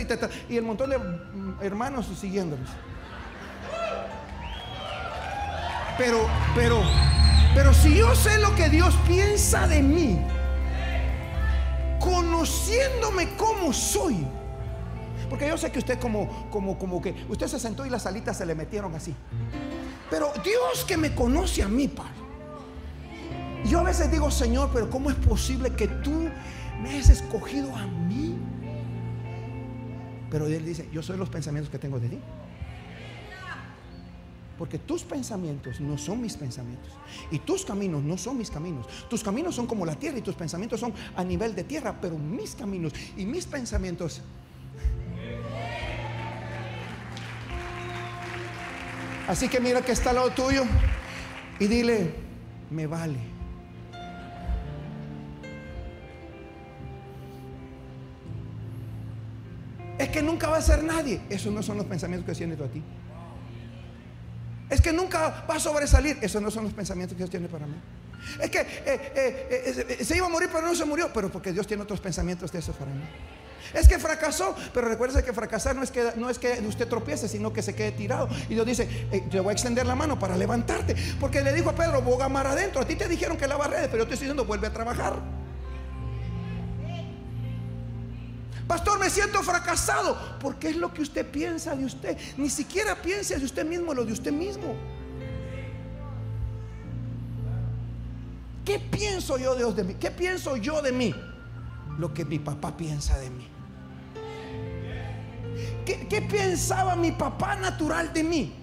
y, 0.50 0.56
el 0.56 0.64
montón 0.64 0.92
de 0.92 0.98
mm, 1.00 1.58
hermanos 1.62 2.08
siguiéndolos. 2.20 2.70
Pero, 5.98 6.28
pero, 6.54 6.82
pero 7.54 7.74
si 7.74 7.96
yo 7.96 8.14
sé 8.16 8.38
lo 8.40 8.54
que 8.56 8.70
Dios 8.70 8.94
piensa 9.08 9.68
de 9.68 9.82
mí, 9.82 10.20
conociéndome 12.00 13.36
como 13.36 13.72
soy, 13.72 14.26
porque 15.30 15.48
yo 15.48 15.58
sé 15.58 15.72
que 15.72 15.80
usted 15.80 16.00
como, 16.00 16.50
como, 16.50 16.78
como 16.78 17.02
que 17.02 17.16
usted 17.30 17.48
se 17.48 17.60
sentó 17.60 17.86
y 17.86 17.90
las 17.90 18.06
alitas 18.06 18.38
se 18.38 18.46
le 18.46 18.56
metieron 18.56 18.94
así. 18.96 19.16
Pero 20.10 20.32
Dios 20.44 20.86
que 20.86 20.98
me 20.98 21.16
conoce 21.16 21.64
a 21.64 21.68
mí, 21.68 21.88
Padre. 21.88 22.12
Yo 23.66 23.80
a 23.80 23.84
veces 23.84 24.12
digo, 24.12 24.30
Señor, 24.30 24.70
pero 24.72 24.90
¿cómo 24.90 25.10
es 25.10 25.16
posible 25.16 25.72
que 25.72 25.88
tú 25.88 26.30
me 26.82 26.90
hayas 26.90 27.10
escogido 27.10 27.76
a 27.76 27.88
mí? 27.88 28.38
Pero 30.30 30.46
Él 30.46 30.64
dice, 30.64 30.88
yo 30.92 31.02
soy 31.02 31.18
los 31.18 31.30
pensamientos 31.30 31.72
que 31.72 31.80
tengo 31.80 32.00
de 32.00 32.10
ti. 32.10 32.20
Porque 34.58 34.80
tus 34.80 35.04
pensamientos 35.04 35.82
no 35.82 35.98
son 35.98 36.22
mis 36.22 36.38
pensamientos. 36.38 36.92
Y 37.32 37.40
tus 37.40 37.66
caminos 37.66 38.04
no 38.04 38.18
son 38.18 38.38
mis 38.38 38.50
caminos. 38.50 38.88
Tus 39.10 39.24
caminos 39.24 39.56
son 39.56 39.68
como 39.68 39.86
la 39.86 39.96
tierra 39.96 40.18
y 40.18 40.22
tus 40.22 40.36
pensamientos 40.36 40.80
son 40.80 40.94
a 41.16 41.24
nivel 41.24 41.56
de 41.56 41.64
tierra. 41.64 41.96
Pero 42.00 42.18
mis 42.18 42.56
caminos 42.56 42.94
y 43.18 43.26
mis 43.26 43.46
pensamientos 43.46 44.22
Así 49.28 49.50
que 49.50 49.60
mira 49.60 49.82
que 49.82 49.92
está 49.92 50.12
al 50.12 50.18
lado 50.18 50.30
tuyo 50.32 50.64
y 51.60 51.66
dile, 51.66 52.14
me 52.70 52.86
vale. 52.86 53.18
Es 59.98 60.10
que 60.10 60.22
nunca 60.22 60.50
va 60.50 60.58
a 60.58 60.62
ser 60.62 60.84
nadie. 60.84 61.22
Esos 61.30 61.52
no 61.52 61.64
son 61.64 61.78
los 61.78 61.88
pensamientos 61.88 62.28
que 62.28 62.38
tiene 62.38 62.54
a 62.54 62.68
ti. 62.68 62.84
Es 64.70 64.82
que 64.82 64.92
nunca 64.92 65.46
va 65.50 65.56
a 65.56 65.60
sobresalir. 65.60 66.18
Esos 66.22 66.42
no 66.42 66.50
son 66.50 66.64
los 66.66 66.74
pensamientos 66.74 67.16
que 67.16 67.20
Dios 67.20 67.30
tiene 67.30 67.48
para 67.48 67.66
mí. 67.66 67.76
Es 68.42 68.50
que 68.50 68.60
eh, 68.60 68.68
eh, 68.86 69.96
eh, 70.00 70.04
se 70.04 70.18
iba 70.18 70.26
a 70.26 70.30
morir, 70.30 70.50
pero 70.52 70.66
no 70.66 70.76
se 70.76 70.86
murió. 70.86 71.12
Pero 71.14 71.32
porque 71.32 71.52
Dios 71.52 71.68
tiene 71.68 71.84
otros 71.84 72.00
pensamientos 72.00 72.52
de 72.52 72.60
eso 72.60 72.74
para 72.74 72.92
mí. 72.92 73.04
Es 73.74 73.88
que 73.88 74.00
fracasó, 74.00 74.56
pero 74.74 74.88
recuerde 74.88 75.24
que 75.24 75.34
fracasar 75.34 75.76
no 75.76 75.84
es 75.84 75.92
que, 75.92 76.14
no 76.16 76.30
es 76.30 76.40
que 76.40 76.64
usted 76.66 76.88
tropiece, 76.88 77.28
sino 77.28 77.52
que 77.52 77.62
se 77.62 77.76
quede 77.76 77.92
tirado. 77.92 78.30
Y 78.48 78.54
Dios 78.54 78.66
dice, 78.66 78.88
yo 79.30 79.44
voy 79.44 79.52
a 79.52 79.54
extender 79.54 79.86
la 79.86 79.96
mano 79.96 80.18
para 80.18 80.38
levantarte. 80.38 80.96
Porque 81.20 81.42
le 81.42 81.52
dijo 81.52 81.70
a 81.72 81.76
Pedro, 81.76 82.02
boga 82.02 82.30
mar 82.30 82.48
adentro. 82.48 82.82
A 82.82 82.86
ti 82.86 82.96
te 82.96 83.08
dijeron 83.08 83.38
que 83.38 83.48
lava 83.48 83.68
redes, 83.68 83.88
pero 83.88 84.04
yo 84.04 84.08
te 84.08 84.14
estoy 84.14 84.28
diciendo, 84.28 84.46
vuelve 84.46 84.68
a 84.68 84.74
trabajar. 84.74 85.45
Pastor, 88.68 89.00
me 89.00 89.10
siento 89.10 89.44
fracasado. 89.44 90.18
Porque 90.40 90.70
es 90.70 90.76
lo 90.76 90.94
que 90.94 91.02
usted 91.02 91.30
piensa 91.30 91.76
de 91.76 91.86
usted. 91.86 92.18
Ni 92.38 92.50
siquiera 92.50 92.96
piense 92.96 93.38
de 93.38 93.46
usted 93.46 93.66
mismo 93.66 93.94
lo 93.94 94.06
de 94.06 94.14
usted 94.14 94.32
mismo. 94.32 94.76
¿Qué 98.66 98.80
pienso 98.80 99.38
yo 99.38 99.56
Dios 99.56 99.76
de 99.76 99.84
mí? 99.84 99.94
¿Qué 99.94 100.10
pienso 100.10 100.58
yo 100.58 100.82
de 100.82 100.92
mí? 100.92 101.14
Lo 102.00 102.14
que 102.14 102.26
mi 102.26 102.40
papá 102.40 102.76
piensa 102.76 103.18
de 103.20 103.30
mí. 103.30 103.48
¿Qué, 105.86 106.22
pensaba 106.22 106.96
mi 106.96 107.12
papá 107.12 107.56
natural 107.56 108.12
de 108.12 108.24
mí? 108.24 108.54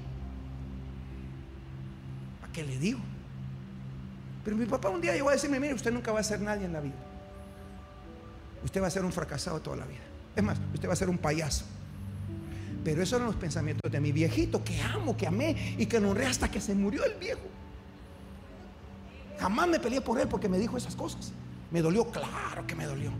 ¿A 2.42 2.52
qué 2.52 2.64
le 2.64 2.78
digo? 2.78 2.98
Pero 4.44 4.56
mi 4.56 4.66
papá 4.66 4.88
un 4.88 5.00
día 5.00 5.14
llegó 5.14 5.28
a 5.28 5.32
decirme, 5.34 5.60
mire, 5.60 5.74
usted 5.74 5.92
nunca 5.92 6.10
va 6.10 6.18
a 6.18 6.24
ser 6.24 6.40
nadie 6.40 6.66
en 6.66 6.72
la 6.72 6.80
vida. 6.80 6.96
Usted 8.64 8.82
va 8.82 8.86
a 8.86 8.90
ser 8.90 9.04
un 9.04 9.12
fracasado 9.12 9.60
toda 9.60 9.76
la 9.76 9.86
vida. 9.86 10.00
Es 10.34 10.42
más, 10.42 10.58
usted 10.72 10.88
va 10.88 10.92
a 10.92 10.96
ser 10.96 11.08
un 11.08 11.18
payaso. 11.18 11.64
Pero 12.84 13.02
esos 13.02 13.16
eran 13.16 13.28
los 13.28 13.36
pensamientos 13.36 13.90
de 13.90 14.00
mi 14.00 14.12
viejito 14.12 14.64
que 14.64 14.80
amo, 14.80 15.16
que 15.16 15.26
amé 15.26 15.74
y 15.78 15.86
que 15.86 15.98
honré 15.98 16.26
hasta 16.26 16.50
que 16.50 16.60
se 16.60 16.74
murió 16.74 17.04
el 17.04 17.14
viejo. 17.14 17.40
Jamás 19.38 19.68
me 19.68 19.78
peleé 19.78 20.00
por 20.00 20.20
él 20.20 20.28
porque 20.28 20.48
me 20.48 20.58
dijo 20.58 20.76
esas 20.76 20.96
cosas. 20.96 21.32
Me 21.70 21.80
dolió, 21.80 22.10
claro 22.10 22.66
que 22.66 22.74
me 22.74 22.86
dolió. 22.86 23.12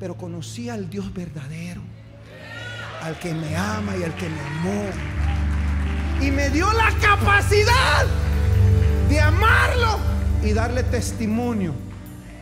Pero 0.00 0.16
conocí 0.16 0.68
al 0.68 0.90
Dios 0.90 1.12
verdadero 1.12 1.82
al 3.04 3.18
que 3.18 3.34
me 3.34 3.54
ama 3.54 3.94
y 3.98 4.02
al 4.02 4.14
que 4.16 4.28
me 4.28 4.40
amó. 4.40 4.84
Y 6.22 6.30
me 6.30 6.48
dio 6.48 6.72
la 6.72 6.90
capacidad 7.02 8.06
de 9.10 9.20
amarlo 9.20 9.98
y 10.42 10.54
darle 10.54 10.82
testimonio. 10.84 11.74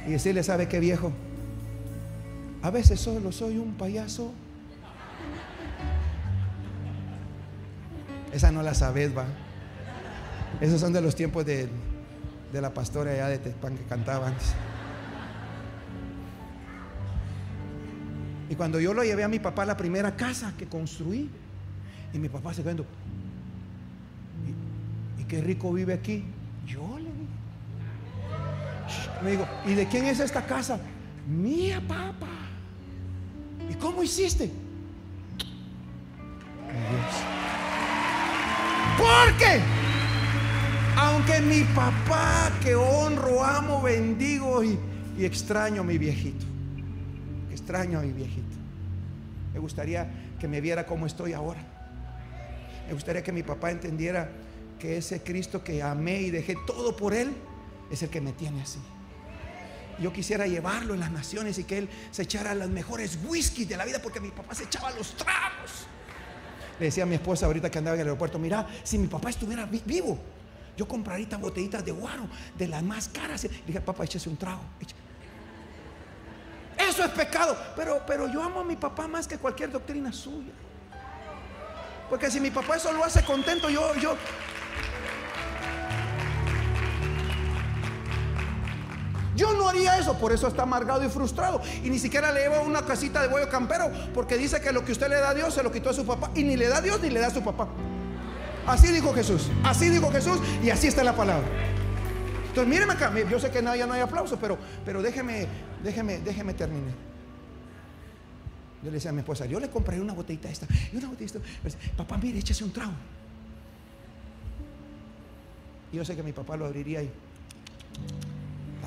Y 0.07 0.13
decirle, 0.13 0.45
¿sabe 0.45 0.69
qué 0.69 0.79
viejo? 0.79 1.13
A 2.63 2.71
veces 2.71 3.01
solo 3.01 3.33
soy 3.33 3.59
un 3.59 3.75
payaso. 3.75 4.33
Esa 8.33 8.53
no 8.53 8.63
la 8.63 8.75
sabes, 8.75 9.17
va. 9.17 9.27
Esos 10.61 10.81
son 10.81 10.93
de 10.93 11.01
los 11.01 11.17
tiempos 11.17 11.45
de, 11.45 11.69
de 12.53 12.61
la 12.61 12.73
pastora 12.73 13.11
allá 13.11 13.29
de 13.29 13.39
Tepán 13.39 13.77
que 13.77 13.85
cantaba 13.85 14.29
antes. 14.29 14.55
Y 18.49 18.55
cuando 18.55 18.79
yo 18.79 18.93
lo 18.93 19.03
llevé 19.03 19.25
a 19.25 19.29
mi 19.29 19.39
papá 19.39 19.65
la 19.65 19.77
primera 19.77 20.15
casa 20.15 20.53
que 20.59 20.67
construí, 20.67 21.31
y 22.13 22.19
mi 22.19 22.29
papá 22.29 22.53
se 22.53 22.63
quedó, 22.63 22.85
¿y, 25.19 25.25
qué 25.25 25.41
rico 25.41 25.73
vive 25.73 25.95
aquí? 25.95 26.25
Yo 26.67 26.99
le 26.99 27.05
dije. 27.05 27.33
Me 29.25 29.31
digo, 29.31 29.49
¿y 29.65 29.75
de 29.75 29.89
quién 29.89 30.05
es 30.05 30.21
esta 30.21 30.45
casa? 30.45 30.79
Mía, 31.27 31.81
papá. 31.89 32.42
¿Y 33.83 33.85
cómo 33.85 34.03
hiciste? 34.03 34.45
Dios. 36.89 37.15
Porque, 38.97 39.61
aunque 40.97 41.41
mi 41.41 41.65
papá 41.75 42.53
que 42.63 42.77
honro, 42.77 43.43
amo, 43.43 43.83
bendigo 43.83 44.63
y, 44.63 44.79
y 45.19 45.25
extraño 45.25 45.81
a 45.81 45.85
mi 45.85 45.99
viejito 45.99 46.53
extraño 47.63 48.01
a 48.01 48.03
mi 48.03 48.13
viejito. 48.13 48.57
Me 49.55 49.61
gustaría 49.61 50.11
que 50.41 50.49
me 50.49 50.61
viera 50.61 50.85
como 50.85 51.07
estoy 51.07 51.33
ahora. 51.33 51.61
Me 52.87 52.93
gustaría 52.93 53.23
que 53.23 53.33
mi 53.33 53.43
papá 53.43 53.71
entendiera 53.71 54.29
que 54.79 54.97
ese 54.97 55.23
Cristo 55.23 55.63
que 55.63 55.83
amé 55.83 56.23
y 56.23 56.31
dejé 56.31 56.57
todo 56.67 56.97
por 56.97 57.15
él 57.15 57.33
es 57.91 58.03
el 58.03 58.11
que 58.11 58.21
me 58.21 58.33
tiene 58.33 58.61
así. 58.63 58.81
Yo 59.99 60.13
quisiera 60.13 60.47
llevarlo 60.47 60.95
en 60.95 61.01
las 61.01 61.11
naciones 61.11 61.59
y 61.59 61.65
que 61.65 61.79
él 61.79 61.89
se 62.11 62.23
echara 62.23 62.55
las 62.55 62.69
mejores 62.69 63.19
whisky 63.25 63.65
de 63.65 63.77
la 63.77 63.85
vida 63.85 64.01
porque 64.01 64.21
mi 64.21 64.31
papá 64.31 64.55
se 64.55 64.65
echaba 64.65 64.91
los 64.93 65.17
tragos. 65.17 65.87
Le 66.79 66.87
decía 66.87 67.05
a 67.05 67.07
mi 67.07 67.15
esposa 67.15 67.47
ahorita 67.47 67.71
que 67.71 67.79
andaba 67.79 67.95
en 67.95 68.01
el 68.01 68.07
aeropuerto, 68.09 68.39
mira, 68.39 68.67
si 68.83 68.99
mi 68.99 69.07
papá 69.07 69.31
estuviera 69.31 69.67
vivo, 69.67 70.19
yo 70.77 70.89
compraría 70.89 71.37
botellitas 71.37 71.85
de 71.85 71.93
guaro, 71.93 72.29
de 72.57 72.67
las 72.67 72.83
más 72.83 73.09
caras. 73.09 73.45
Le 73.45 73.51
dije, 73.67 73.81
papá, 73.81 74.05
échese 74.05 74.29
un 74.29 74.37
trago. 74.37 74.63
Eso 76.79 77.05
es 77.05 77.11
pecado. 77.11 77.57
Pero, 77.77 78.03
pero 78.07 78.29
yo 78.29 78.43
amo 78.43 78.61
a 78.61 78.65
mi 78.65 78.77
papá 78.77 79.07
más 79.07 79.29
que 79.29 79.39
cualquier 79.39 79.71
doctrina 79.71 80.13
suya. 80.13 80.53
Porque 82.09 82.31
si 82.31 82.41
mi 82.41 82.51
papá 82.51 82.77
eso 82.77 82.93
lo 82.93 83.05
hace 83.05 83.25
contento, 83.25 83.71
yo, 83.71 83.95
yo, 83.97 84.17
Yo 89.43 89.53
no 89.55 89.69
haría 89.69 89.99
eso, 89.99 90.17
por 90.17 90.31
eso 90.31 90.47
está 90.47 90.63
amargado 90.63 91.05
y 91.05 91.09
frustrado. 91.09 91.61
Y 91.83 91.91
ni 91.91 91.99
siquiera 91.99 92.31
le 92.31 92.43
lleva 92.43 92.61
una 92.61 92.83
casita 92.83 93.21
de 93.21 93.27
bollo 93.27 93.49
campero, 93.49 93.91
porque 94.15 94.39
dice 94.39 94.61
que 94.61 94.71
lo 94.71 94.85
que 94.85 94.93
usted 94.93 95.09
le 95.09 95.17
da 95.17 95.31
a 95.31 95.35
Dios 95.35 95.53
se 95.53 95.65
lo 95.65 95.73
quitó 95.73 95.91
a 95.91 95.93
su 95.93 96.07
papá. 96.07 96.31
Y 96.37 96.45
ni 96.45 96.57
le 96.57 96.69
da 96.69 96.77
a 96.77 96.81
Dios 96.81 97.01
ni 97.03 97.11
le 97.11 97.19
da 97.19 97.27
a 97.27 97.31
su 97.31 97.43
papá. 97.43 97.67
Así 98.69 98.93
dijo 98.93 99.13
Jesús. 99.13 99.51
Así 99.65 99.89
dijo 99.89 100.13
Jesús 100.13 100.39
y 100.63 100.71
así 100.71 100.87
está 100.87 101.03
la 101.03 101.17
palabra. 101.17 101.49
Entonces, 102.51 102.73
míreme 102.73 102.93
acá, 102.93 103.13
yo 103.29 103.41
sé 103.41 103.51
que 103.51 103.61
no, 103.63 103.75
ya 103.75 103.85
no 103.85 103.95
hay 103.95 104.01
aplauso, 104.03 104.39
pero, 104.39 104.57
pero 104.85 105.03
déjeme, 105.03 105.49
déjeme, 105.83 106.19
déjeme 106.19 106.55
terminar. 106.55 106.95
Yo 108.81 108.91
le 108.91 108.93
decía 108.93 109.11
a 109.11 109.13
mi 109.13 109.21
esposa, 109.23 109.45
yo 109.47 109.59
le 109.59 109.69
compré 109.69 110.01
una 110.01 110.13
botellita 110.13 110.49
esta 110.51 110.69
y 110.93 110.99
una 110.99 111.09
botellita. 111.09 111.41
Papá, 111.97 112.17
mire, 112.17 112.39
échese 112.39 112.63
un 112.63 112.73
trago. 112.73 112.93
Y 115.93 115.97
yo 115.97 116.05
sé 116.05 116.15
que 116.15 116.23
mi 116.23 116.33
papá 116.33 116.57
lo 116.57 116.65
abriría 116.67 117.01
ahí. 117.01 117.11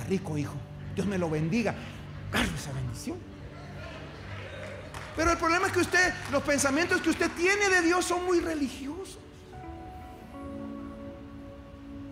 Rico, 0.04 0.38
hijo. 0.38 0.56
Dios 0.94 1.08
me 1.08 1.18
lo 1.18 1.30
bendiga. 1.30 1.74
Agarre 2.32 2.56
esa 2.56 2.72
bendición. 2.74 3.18
Pero 5.16 5.32
el 5.32 5.38
problema 5.38 5.68
es 5.68 5.74
que 5.74 5.80
usted, 5.80 6.14
los 6.32 6.44
pensamientos 6.44 7.02
que 7.02 7.10
usted 7.10 7.32
tiene 7.32 7.70
de 7.70 7.82
Dios 7.82 8.06
son 8.06 8.26
muy 8.26 8.40
religiosos. 8.40 9.20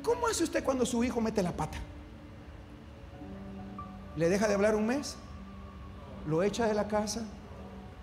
¿Cómo 0.01 0.27
hace 0.27 0.43
usted 0.43 0.63
cuando 0.63 0.85
su 0.85 1.03
hijo 1.03 1.19
mete 1.19 1.43
la 1.43 1.51
pata? 1.51 1.77
¿Le 4.15 4.29
deja 4.29 4.47
de 4.47 4.53
hablar 4.53 4.75
un 4.75 4.85
mes? 4.85 5.15
¿Lo 6.27 6.43
echa 6.43 6.65
de 6.67 6.73
la 6.73 6.87
casa? 6.87 7.23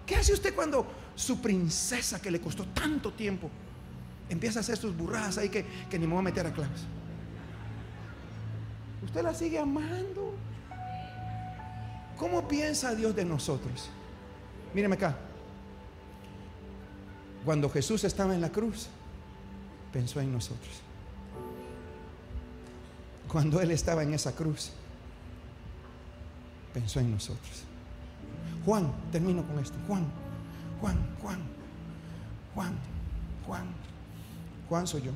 ¿Qué 0.06 0.16
hace 0.16 0.32
usted 0.32 0.54
cuando 0.54 0.86
su 1.14 1.40
princesa 1.40 2.20
que 2.20 2.30
le 2.30 2.40
costó 2.40 2.64
tanto 2.66 3.12
tiempo 3.12 3.50
empieza 4.28 4.58
a 4.58 4.62
hacer 4.62 4.76
sus 4.76 4.96
burradas 4.96 5.38
ahí 5.38 5.48
que, 5.48 5.64
que 5.88 5.98
ni 5.98 6.06
me 6.06 6.12
voy 6.12 6.20
a 6.20 6.24
meter 6.24 6.46
a 6.46 6.52
claves? 6.52 6.82
Usted 9.02 9.22
la 9.22 9.34
sigue 9.34 9.58
amando. 9.58 10.34
¿Cómo 12.18 12.46
piensa 12.46 12.94
Dios 12.94 13.16
de 13.16 13.24
nosotros? 13.24 13.88
Míreme 14.74 14.96
acá. 14.96 15.16
Cuando 17.44 17.70
Jesús 17.70 18.04
estaba 18.04 18.34
en 18.34 18.42
la 18.42 18.50
cruz, 18.50 18.88
pensó 19.92 20.20
en 20.20 20.32
nosotros. 20.32 20.82
Cuando 23.26 23.60
Él 23.60 23.70
estaba 23.70 24.02
en 24.02 24.12
esa 24.12 24.34
cruz, 24.34 24.72
pensó 26.74 27.00
en 27.00 27.12
nosotros. 27.12 27.64
Juan, 28.66 28.92
termino 29.10 29.46
con 29.46 29.58
esto. 29.58 29.78
Juan, 29.86 30.04
Juan, 30.80 30.98
Juan, 31.22 31.40
Juan, 32.54 32.78
Juan, 33.46 33.66
Juan 34.68 34.86
soy 34.86 35.02
yo. 35.02 35.12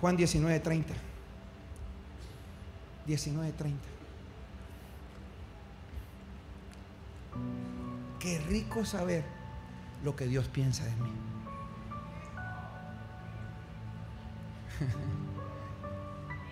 Juan 0.00 0.16
19:30. 0.16 0.94
19:30. 3.06 3.74
Qué 8.20 8.38
rico 8.48 8.84
saber 8.84 9.24
lo 10.04 10.14
que 10.14 10.26
Dios 10.26 10.48
piensa 10.48 10.84
de 10.84 10.96
mí. 10.96 11.12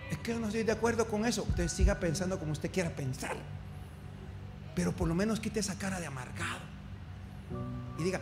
Es 0.09 0.17
que 0.19 0.31
yo 0.31 0.39
no 0.39 0.47
estoy 0.47 0.63
de 0.63 0.71
acuerdo 0.71 1.05
con 1.07 1.25
eso. 1.25 1.43
Usted 1.43 1.67
siga 1.67 1.99
pensando 1.99 2.39
como 2.39 2.53
usted 2.53 2.71
quiera 2.71 2.89
pensar. 2.89 3.35
Pero 4.73 4.93
por 4.93 5.07
lo 5.07 5.13
menos 5.13 5.41
quite 5.41 5.59
esa 5.59 5.77
cara 5.77 5.99
de 5.99 6.07
amargado. 6.07 6.61
Y 7.99 8.03
diga, 8.03 8.21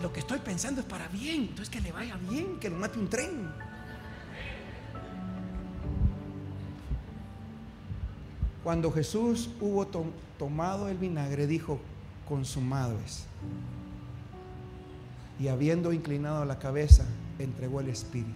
lo 0.00 0.12
que 0.12 0.20
estoy 0.20 0.40
pensando 0.40 0.80
es 0.80 0.86
para 0.86 1.06
bien. 1.08 1.42
Entonces 1.42 1.68
que 1.70 1.80
le 1.80 1.92
vaya 1.92 2.16
bien, 2.16 2.58
que 2.58 2.68
lo 2.70 2.76
mate 2.76 2.98
un 2.98 3.08
tren. 3.08 3.52
Cuando 8.62 8.92
Jesús 8.92 9.50
hubo 9.60 9.86
tomado 10.38 10.88
el 10.88 10.96
vinagre, 10.96 11.46
dijo, 11.46 11.80
consumado 12.28 12.98
es. 13.04 13.26
Y 15.40 15.48
habiendo 15.48 15.92
inclinado 15.92 16.44
la 16.44 16.58
cabeza, 16.58 17.04
entregó 17.38 17.80
el 17.80 17.88
Espíritu. 17.88 18.30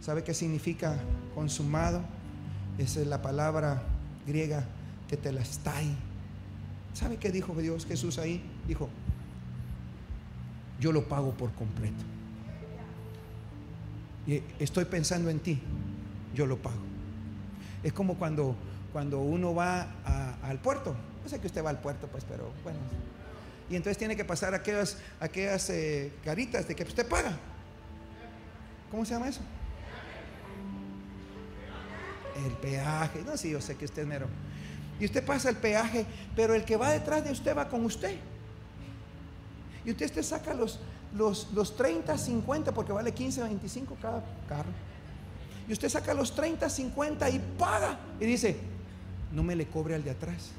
¿Sabe 0.00 0.24
qué 0.24 0.32
significa 0.32 0.96
consumado? 1.34 2.00
Esa 2.78 3.00
es 3.00 3.06
la 3.06 3.20
palabra 3.20 3.82
griega 4.26 4.64
que 5.08 5.16
te 5.16 5.32
la 5.32 5.42
está 5.42 5.76
ahí. 5.76 5.94
¿Sabe 6.94 7.18
qué 7.18 7.30
dijo 7.30 7.54
Dios 7.54 7.84
Jesús 7.84 8.18
ahí? 8.18 8.42
Dijo, 8.66 8.88
yo 10.80 10.92
lo 10.92 11.06
pago 11.08 11.32
por 11.32 11.52
completo. 11.52 12.02
Y 14.26 14.42
estoy 14.58 14.86
pensando 14.86 15.28
en 15.28 15.40
ti, 15.40 15.60
yo 16.34 16.46
lo 16.46 16.56
pago. 16.56 16.80
Es 17.82 17.92
como 17.92 18.14
cuando 18.14 18.56
cuando 18.96 19.18
uno 19.18 19.54
va 19.54 19.88
al 20.42 20.58
puerto. 20.58 20.96
No 21.22 21.28
sé 21.28 21.38
que 21.38 21.48
usted 21.48 21.62
va 21.62 21.68
al 21.68 21.78
puerto, 21.78 22.06
pues, 22.06 22.24
pero 22.24 22.50
bueno. 22.64 22.78
Y 23.68 23.76
entonces 23.76 23.98
tiene 23.98 24.16
que 24.16 24.24
pasar 24.24 24.54
aquellas, 24.54 24.96
aquellas 25.20 25.68
eh, 25.68 26.14
caritas 26.24 26.66
de 26.66 26.74
que 26.74 26.82
usted 26.82 27.06
paga. 27.06 27.36
¿Cómo 28.90 29.04
se 29.04 29.12
llama 29.12 29.28
eso? 29.28 29.42
El 32.46 32.52
peaje. 32.52 33.22
No, 33.22 33.36
sí, 33.36 33.50
yo 33.50 33.60
sé 33.60 33.76
que 33.76 33.84
usted 33.84 34.00
es 34.00 34.08
mero. 34.08 34.28
Y 34.98 35.04
usted 35.04 35.22
pasa 35.22 35.50
el 35.50 35.56
peaje, 35.56 36.06
pero 36.34 36.54
el 36.54 36.64
que 36.64 36.78
va 36.78 36.90
detrás 36.90 37.22
de 37.22 37.32
usted 37.32 37.54
va 37.54 37.68
con 37.68 37.84
usted. 37.84 38.16
Y 39.84 39.90
usted, 39.90 40.06
usted 40.06 40.22
saca 40.22 40.54
los, 40.54 40.80
los, 41.14 41.52
los 41.52 41.76
30, 41.76 42.16
50, 42.16 42.72
porque 42.72 42.92
vale 42.92 43.12
15, 43.12 43.42
25 43.42 43.98
cada 44.00 44.24
carro. 44.48 44.70
Y 45.68 45.74
usted 45.74 45.90
saca 45.90 46.14
los 46.14 46.34
30, 46.34 46.70
50 46.70 47.28
y 47.28 47.38
paga. 47.58 47.98
Y 48.18 48.24
dice, 48.24 48.56
no 49.32 49.42
me 49.42 49.56
le 49.56 49.66
cobre 49.66 49.94
al 49.94 50.04
de 50.04 50.10
atrás. 50.10 50.50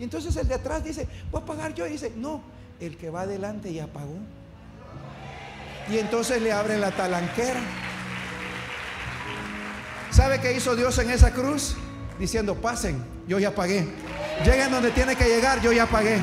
Entonces 0.00 0.34
el 0.36 0.48
de 0.48 0.54
atrás 0.54 0.84
dice, 0.84 1.06
voy 1.30 1.42
a 1.42 1.44
pagar 1.44 1.74
yo. 1.74 1.86
Y 1.86 1.90
dice, 1.90 2.12
no, 2.16 2.42
el 2.80 2.96
que 2.96 3.10
va 3.10 3.22
adelante 3.22 3.72
ya 3.72 3.86
pagó. 3.86 4.16
Y 5.90 5.98
entonces 5.98 6.40
le 6.40 6.52
abre 6.52 6.78
la 6.78 6.90
talanquera. 6.90 7.60
¿Sabe 10.10 10.40
qué 10.40 10.56
hizo 10.56 10.76
Dios 10.76 10.98
en 10.98 11.10
esa 11.10 11.32
cruz? 11.32 11.74
Diciendo, 12.18 12.54
pasen, 12.54 13.02
yo 13.26 13.38
ya 13.38 13.54
pagué. 13.54 13.88
Lleguen 14.44 14.70
donde 14.70 14.90
tiene 14.90 15.16
que 15.16 15.24
llegar, 15.24 15.60
yo 15.60 15.72
ya 15.72 15.86
pagué. 15.86 16.18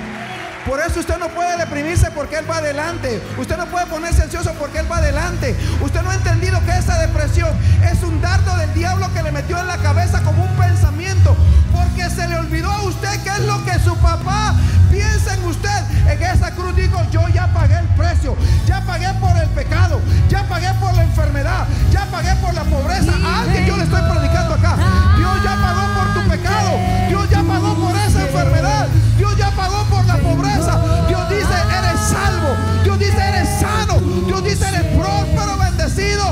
Por 0.65 0.79
eso 0.79 0.99
usted 0.99 1.17
no 1.17 1.29
puede 1.29 1.57
deprimirse 1.57 2.11
porque 2.11 2.37
Él 2.37 2.49
va 2.49 2.57
adelante. 2.57 3.21
Usted 3.37 3.57
no 3.57 3.65
puede 3.67 3.85
ponerse 3.87 4.23
ansioso 4.23 4.53
porque 4.53 4.79
Él 4.79 4.91
va 4.91 4.97
adelante. 4.97 5.55
Usted 5.81 6.01
no 6.01 6.11
ha 6.11 6.15
entendido 6.15 6.63
que 6.65 6.77
esa 6.77 6.99
depresión 6.99 7.49
es 7.83 8.03
un 8.03 8.21
dardo 8.21 8.55
del 8.57 8.73
diablo 8.73 9.11
que 9.13 9.23
le 9.23 9.31
metió 9.31 9.59
en 9.59 9.67
la 9.67 9.77
cabeza 9.77 10.21
como 10.21 10.43
un 10.43 10.55
pensamiento. 10.57 11.35
Porque 11.73 12.09
se 12.09 12.27
le 12.27 12.35
olvidó 12.35 12.71
a 12.71 12.83
usted 12.83 13.21
qué 13.23 13.29
es 13.29 13.41
lo 13.41 13.63
que 13.65 13.79
su 13.79 13.95
papá 13.97 14.55
piensa 14.91 15.33
en 15.33 15.43
usted. 15.45 15.83
En 16.07 16.21
esa 16.21 16.51
cruz 16.51 16.75
dijo, 16.75 17.01
yo 17.11 17.27
ya 17.29 17.47
pagué 17.53 17.77
el 17.77 17.87
precio. 17.89 18.35
Ya 18.65 18.81
pagué 18.81 19.07
por 19.19 19.35
el 19.37 19.49
pecado. 19.49 20.01
Ya 20.29 20.43
pagué 20.43 20.73
por 20.79 20.93
la 20.93 21.03
enfermedad. 21.03 21.67
Ya 21.91 22.05
pagué 22.05 22.35
por 22.35 22.53
la 22.53 22.63
pobreza. 22.63 23.13
A 23.25 23.41
alguien 23.41 23.65
yo 23.65 23.77
le 23.77 23.83
estoy 23.83 24.01
predicando 24.01 24.55
acá. 24.55 24.75
Dios 25.17 25.43
ya 25.43 25.55
pagó 25.55 25.81
por 25.95 26.13
tu 26.13 26.29
pecado. 26.29 26.71
Dios 27.07 27.29
ya 27.29 27.43
pagó 27.43 27.75
por 27.75 27.98
enfermedad. 28.19 28.87
Dios 29.17 29.37
ya 29.37 29.51
pagó 29.51 29.83
por 29.85 30.05
la 30.05 30.17
pobreza. 30.17 30.79
Dios 31.07 31.29
dice, 31.29 31.55
eres 31.77 31.99
salvo. 31.99 32.55
Dios 32.83 32.99
dice, 32.99 33.17
eres 33.17 33.49
sano. 33.59 33.99
Dios 34.25 34.43
dice, 34.43 34.67
eres 34.67 34.85
próspero, 34.97 35.57
bendecido. 35.57 36.23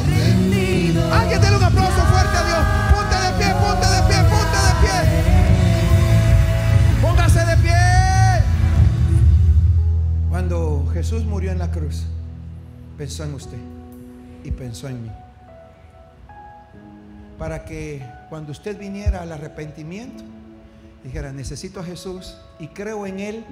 Alguien 1.14 1.42
déle 1.42 1.58
un 1.58 1.64
aplauso 1.64 2.02
fuerte 2.06 2.38
a 2.38 2.44
Dios. 2.46 2.60
Ponte 2.94 3.16
de 3.16 3.32
pie, 3.38 3.54
ponte 3.56 3.88
de 3.88 4.02
pie, 4.08 4.18
ponte 4.24 4.58
de 4.68 4.74
pie. 4.82 4.98
Póngase 7.02 7.46
de 7.46 7.58
pie. 7.58 7.74
Cuando 10.30 10.88
Jesús 10.94 11.26
murió 11.26 11.52
en 11.52 11.60
la 11.60 11.72
cruz, 11.72 12.06
pensó 12.98 13.24
en 13.24 13.34
usted 13.34 13.60
y 14.44 14.52
pensó 14.52 14.88
en 14.88 15.04
mí. 15.04 15.12
Para 17.38 17.66
que 17.66 18.04
cuando 18.30 18.52
usted 18.52 18.78
viniera 18.80 19.22
al 19.22 19.32
arrepentimiento, 19.32 20.24
dijera, 21.04 21.32
necesito 21.32 21.80
a 21.80 21.84
Jesús 21.84 22.36
y 22.60 22.68
creo 22.68 23.06
en 23.06 23.20
Él, 23.20 23.46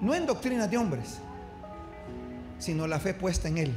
no 0.00 0.14
en 0.14 0.26
doctrinas 0.26 0.70
de 0.70 0.78
hombres, 0.78 1.18
sino 2.58 2.86
la 2.86 2.98
fe 2.98 3.14
puesta 3.14 3.48
en 3.48 3.58
Él. 3.58 3.74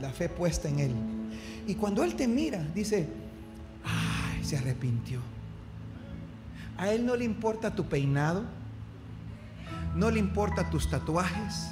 La 0.00 0.10
fe 0.10 0.28
puesta 0.28 0.68
en 0.68 0.78
Él. 0.80 0.94
Y 1.66 1.76
cuando 1.76 2.02
Él 2.02 2.14
te 2.14 2.26
mira, 2.26 2.62
dice, 2.74 3.08
ay, 3.84 4.44
se 4.44 4.58
arrepintió. 4.58 5.20
A 6.76 6.90
Él 6.90 7.06
no 7.06 7.16
le 7.16 7.24
importa 7.24 7.74
tu 7.74 7.86
peinado, 7.86 8.42
no 9.94 10.10
le 10.10 10.18
importa 10.18 10.68
tus 10.70 10.90
tatuajes, 10.90 11.70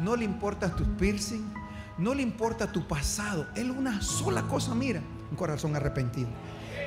no 0.00 0.16
le 0.16 0.24
importa 0.24 0.76
tu 0.76 0.84
piercing, 0.96 1.50
no 1.96 2.14
le 2.14 2.22
importa 2.22 2.70
tu 2.70 2.86
pasado. 2.86 3.46
Él 3.56 3.70
una 3.70 4.02
sola 4.02 4.42
cosa 4.42 4.74
mira 4.74 5.00
un 5.34 5.36
corazón 5.36 5.74
arrepentido. 5.74 6.28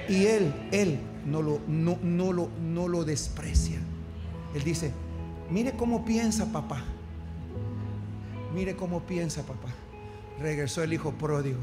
Y 0.08 0.26
él, 0.26 0.54
él 0.72 1.00
no 1.26 1.41
lo, 1.41 1.60
no, 1.68 2.00
no 2.02 2.32
lo, 2.32 2.50
no 2.62 2.88
lo 2.88 3.04
desprecia. 3.04 3.78
Él 4.56 4.64
dice, 4.64 4.93
mire 5.50 5.74
cómo 5.74 6.06
piensa 6.06 6.45
papá. 6.45 6.82
Mire 8.56 8.78
cómo 8.78 9.02
piensa 9.02 9.41
papá. 9.43 9.68
Regresó 10.39 10.82
el 10.82 10.93
hijo 10.93 11.12
pródigo. 11.12 11.60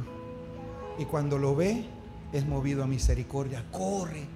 Y 0.99 1.07
cuando 1.07 1.39
lo 1.39 1.57
ve, 1.57 1.87
es 2.33 2.47
movido 2.47 2.85
a 2.85 2.87
misericordia. 2.87 3.65
Corre, 3.73 4.27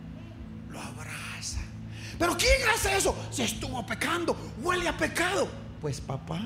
lo 0.70 0.80
abraza. 0.80 1.60
Pero 2.18 2.34
¿quién 2.38 2.66
hace 2.74 2.96
eso? 2.96 3.14
Se 3.30 3.44
estuvo 3.44 3.84
pecando, 3.84 4.34
huele 4.62 4.88
a 4.88 4.96
pecado. 4.96 5.48
Pues 5.82 6.00
papá, 6.00 6.40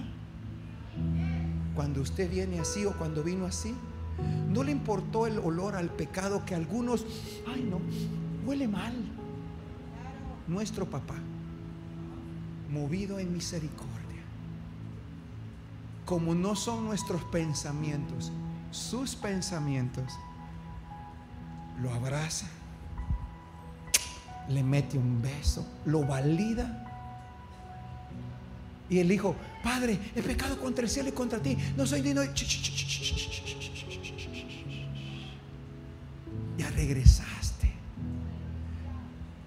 cuando 1.76 2.00
usted 2.00 2.28
viene 2.28 2.59
así 2.59 2.84
o 2.84 2.92
cuando 2.92 3.22
vino 3.22 3.46
así, 3.46 3.74
No 4.50 4.62
le 4.62 4.72
importó 4.72 5.26
el 5.26 5.38
olor 5.38 5.76
al 5.76 5.88
pecado 5.88 6.44
que 6.44 6.54
algunos, 6.54 7.06
ay 7.46 7.62
no, 7.62 7.80
huele 8.46 8.68
mal. 8.68 8.92
Nuestro 10.48 10.88
papá, 10.88 11.14
movido 12.70 13.18
en 13.18 13.32
misericordia, 13.32 14.22
como 16.04 16.34
no 16.34 16.56
son 16.56 16.84
nuestros 16.84 17.22
pensamientos, 17.24 18.32
sus 18.70 19.14
pensamientos, 19.14 20.12
lo 21.80 21.92
abraza, 21.92 22.46
le 24.48 24.62
mete 24.62 24.98
un 24.98 25.22
beso, 25.22 25.66
lo 25.86 26.04
valida. 26.04 26.88
Y 28.90 28.98
el 28.98 29.10
hijo, 29.10 29.34
Padre, 29.62 29.98
he 30.14 30.22
pecado 30.22 30.60
contra 30.60 30.84
el 30.84 30.90
cielo 30.90 31.08
y 31.08 31.12
contra 31.12 31.38
ti. 31.38 31.56
No 31.76 31.86
soy 31.86 32.02
digno. 32.02 32.22
Ya 32.24 32.32
regresaste. 36.82 37.70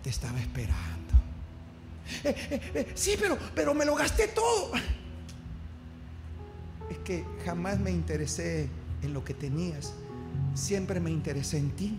Te 0.03 0.09
estaba 0.09 0.39
esperando. 0.39 0.85
Eh, 2.23 2.35
eh, 2.51 2.61
eh, 2.75 2.91
sí, 2.95 3.15
pero, 3.19 3.37
pero 3.53 3.73
me 3.73 3.85
lo 3.85 3.95
gasté 3.95 4.27
todo. 4.29 4.71
Es 6.89 6.97
que 6.99 7.25
jamás 7.43 7.79
me 7.79 7.91
interesé 7.91 8.69
en 9.01 9.13
lo 9.13 9.23
que 9.23 9.33
tenías. 9.33 9.93
Siempre 10.53 10.99
me 10.99 11.11
interesé 11.11 11.57
en 11.57 11.71
ti. 11.71 11.97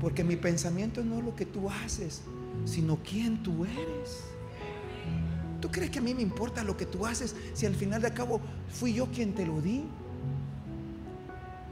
Porque 0.00 0.24
mi 0.24 0.36
pensamiento 0.36 1.04
no 1.04 1.18
es 1.18 1.24
lo 1.24 1.36
que 1.36 1.46
tú 1.46 1.70
haces, 1.70 2.22
sino 2.64 2.98
quién 3.08 3.42
tú 3.42 3.64
eres. 3.64 4.24
¿Tú 5.60 5.70
crees 5.70 5.90
que 5.90 6.00
a 6.00 6.02
mí 6.02 6.14
me 6.14 6.22
importa 6.22 6.64
lo 6.64 6.76
que 6.76 6.84
tú 6.84 7.06
haces 7.06 7.34
si 7.54 7.64
al 7.64 7.74
final 7.74 8.02
de 8.02 8.12
cabo 8.12 8.40
fui 8.68 8.92
yo 8.92 9.06
quien 9.06 9.34
te 9.34 9.46
lo 9.46 9.60
di? 9.62 9.84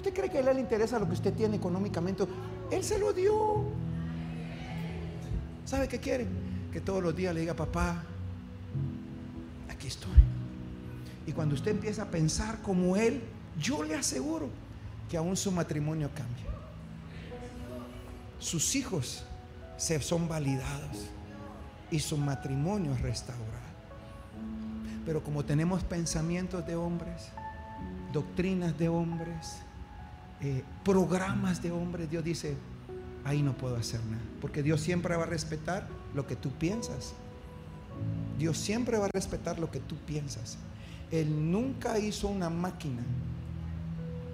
¿Usted 0.05 0.20
cree 0.20 0.30
que 0.30 0.36
a 0.36 0.40
él 0.40 0.55
le 0.55 0.61
interesa 0.61 0.98
lo 0.98 1.07
que 1.07 1.14
usted 1.14 1.32
tiene 1.32 1.57
económicamente? 1.57 2.26
Él 2.70 2.84
se 2.84 2.98
lo 2.98 3.14
dio. 3.14 3.64
¿Sabe 5.64 5.88
qué 5.88 5.98
quiere? 5.98 6.26
Que 6.70 6.82
todos 6.82 7.02
los 7.02 7.16
días 7.16 7.32
le 7.32 7.40
diga, 7.40 7.55
papá, 7.55 8.02
aquí 9.70 9.86
estoy. 9.86 10.12
Y 11.26 11.32
cuando 11.32 11.55
usted 11.55 11.70
empieza 11.70 12.02
a 12.02 12.11
pensar 12.11 12.61
como 12.61 12.96
él, 12.96 13.22
yo 13.59 13.82
le 13.82 13.94
aseguro 13.94 14.50
que 15.09 15.16
aún 15.16 15.38
su 15.38 15.50
matrimonio 15.50 16.11
cambia. 16.14 16.52
Sus 18.38 18.76
hijos 18.76 19.24
se 19.78 19.98
son 20.02 20.28
validados 20.28 21.09
y 21.90 21.98
su 21.98 22.18
matrimonio 22.18 22.92
es 22.92 23.00
restaurado. 23.00 23.48
Pero 25.07 25.24
como 25.24 25.46
tenemos 25.46 25.82
pensamientos 25.82 26.66
de 26.66 26.76
hombres, 26.76 27.30
doctrinas 28.12 28.76
de 28.76 28.90
hombres, 28.90 29.61
eh, 30.41 30.62
programas 30.85 31.62
de 31.62 31.70
hombres, 31.70 32.11
Dios 32.11 32.24
dice, 32.24 32.57
ahí 33.24 33.43
no 33.43 33.57
puedo 33.57 33.76
hacer 33.76 34.05
nada. 34.05 34.22
Porque 34.41 34.62
Dios 34.62 34.80
siempre 34.80 35.16
va 35.16 35.24
a 35.24 35.26
respetar 35.26 35.87
lo 36.14 36.26
que 36.26 36.37
tú 36.37 36.51
piensas. 36.51 37.14
Dios 38.39 38.59
siempre 38.59 38.99
va 38.99 39.07
a 39.07 39.11
respetar 39.12 39.59
lo 39.59 39.70
que 39.70 39.80
tú 39.80 39.97
piensas. 40.07 40.59
Él 41.11 41.51
nunca 41.51 41.99
hizo 41.99 42.28
una 42.28 42.51
máquina. 42.51 43.03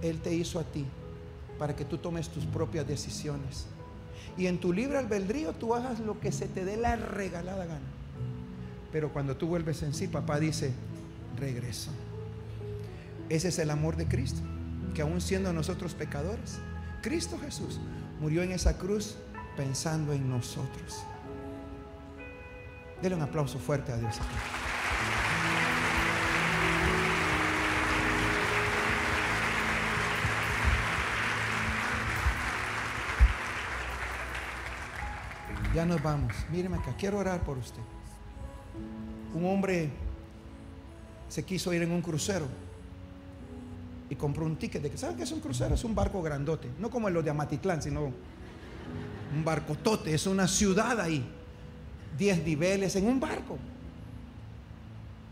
Él 0.02 0.20
te 0.20 0.34
hizo 0.34 0.58
a 0.58 0.64
ti 0.64 0.86
para 1.58 1.76
que 1.76 1.84
tú 1.84 1.98
tomes 1.98 2.28
tus 2.30 2.46
propias 2.46 2.86
decisiones. 2.86 3.66
Y 4.38 4.46
en 4.46 4.58
tu 4.58 4.72
libre 4.72 4.98
albedrío 4.98 5.52
tú 5.52 5.74
hagas 5.74 6.00
lo 6.00 6.18
que 6.20 6.32
se 6.32 6.46
te 6.48 6.64
dé 6.64 6.76
la 6.76 6.96
regalada 6.96 7.66
gana. 7.66 7.80
Pero 8.90 9.12
cuando 9.12 9.36
tú 9.36 9.46
vuelves 9.46 9.82
en 9.82 9.94
sí, 9.94 10.08
papá 10.08 10.40
dice, 10.40 10.72
regreso. 11.38 11.90
Ese 13.28 13.48
es 13.48 13.58
el 13.58 13.70
amor 13.70 13.96
de 13.96 14.08
Cristo, 14.08 14.40
que 14.92 15.02
aún 15.02 15.20
siendo 15.20 15.52
nosotros 15.52 15.94
pecadores, 15.94 16.58
Cristo 17.02 17.38
Jesús 17.38 17.80
murió 18.20 18.42
en 18.42 18.52
esa 18.52 18.76
cruz 18.76 19.16
pensando 19.56 20.12
en 20.12 20.28
nosotros. 20.28 21.04
Dele 23.02 23.14
un 23.14 23.22
aplauso 23.22 23.58
fuerte 23.58 23.92
a 23.92 23.96
Dios. 23.96 24.16
Ya 35.74 35.86
nos 35.86 36.02
vamos. 36.02 36.34
Míreme 36.50 36.76
acá, 36.76 36.94
quiero 36.98 37.18
orar 37.18 37.42
por 37.42 37.56
usted. 37.56 37.80
Un 39.34 39.46
hombre 39.46 39.90
se 41.28 41.44
quiso 41.44 41.72
ir 41.72 41.82
en 41.82 41.92
un 41.92 42.02
crucero 42.02 42.46
y 44.10 44.16
compró 44.16 44.44
un 44.44 44.56
ticket 44.56 44.82
de 44.82 44.90
que, 44.90 44.98
¿saben 44.98 45.16
qué 45.16 45.22
es 45.22 45.32
un 45.32 45.40
crucero? 45.40 45.74
Es 45.74 45.84
un 45.84 45.94
barco 45.94 46.20
grandote, 46.20 46.68
no 46.78 46.90
como 46.90 47.08
los 47.08 47.24
de 47.24 47.30
Amatitlán, 47.30 47.80
sino 47.80 48.12
un 49.34 49.44
barcotote, 49.44 50.12
es 50.12 50.26
una 50.26 50.46
ciudad 50.46 51.00
ahí, 51.00 51.24
10 52.18 52.44
niveles 52.44 52.96
en 52.96 53.06
un 53.06 53.18
barco. 53.18 53.56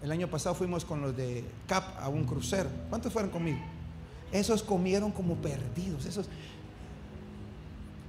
El 0.02 0.12
año 0.12 0.28
pasado 0.28 0.54
fuimos 0.54 0.84
con 0.84 1.02
los 1.02 1.16
de 1.16 1.44
CAP 1.66 2.00
a 2.00 2.08
un 2.08 2.24
crucero. 2.24 2.70
¿Cuántos 2.88 3.12
fueron 3.12 3.32
conmigo? 3.32 3.58
Esos 4.30 4.62
comieron 4.62 5.10
como 5.10 5.34
perdidos, 5.34 6.06
esos 6.06 6.28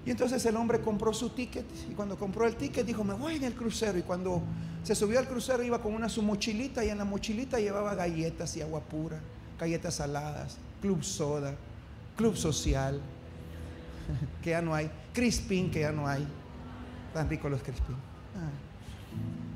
y 0.06 0.12
entonces 0.12 0.44
el 0.46 0.56
hombre 0.56 0.82
compró 0.82 1.14
su 1.14 1.30
ticket 1.30 1.66
y 1.90 1.94
cuando 1.94 2.18
compró 2.18 2.48
el 2.48 2.56
ticket 2.56 2.86
dijo, 2.86 3.04
me 3.04 3.14
voy 3.14 3.36
en 3.36 3.44
el 3.44 3.54
crucero. 3.54 3.98
Y 3.98 4.02
cuando 4.02 4.42
se 4.84 4.96
subió 4.96 5.20
al 5.20 5.28
crucero 5.28 5.62
iba 5.62 5.82
con 5.82 5.94
una 5.94 6.10
su 6.10 6.22
mochilita 6.22 6.84
y 6.84 6.90
en 6.90 6.98
la 6.98 7.06
mochilita 7.06 7.60
llevaba 7.60 7.96
galletas 7.96 8.56
y 8.58 8.62
agua 8.62 8.82
pura, 8.82 9.20
galletas 9.60 9.96
saladas, 9.96 10.58
club 10.82 11.04
soda, 11.04 11.56
club 12.16 12.36
social, 12.36 13.02
que 14.42 14.52
ya 14.52 14.62
no 14.62 14.74
hay, 14.74 14.90
crispín 15.14 15.70
que 15.70 15.82
ya 15.82 15.92
no 15.92 16.08
hay. 16.08 16.26
Tan 17.14 17.30
ricos 17.30 17.52
los 17.52 17.62
crispín. 17.62 17.96
Ah. 18.36 19.49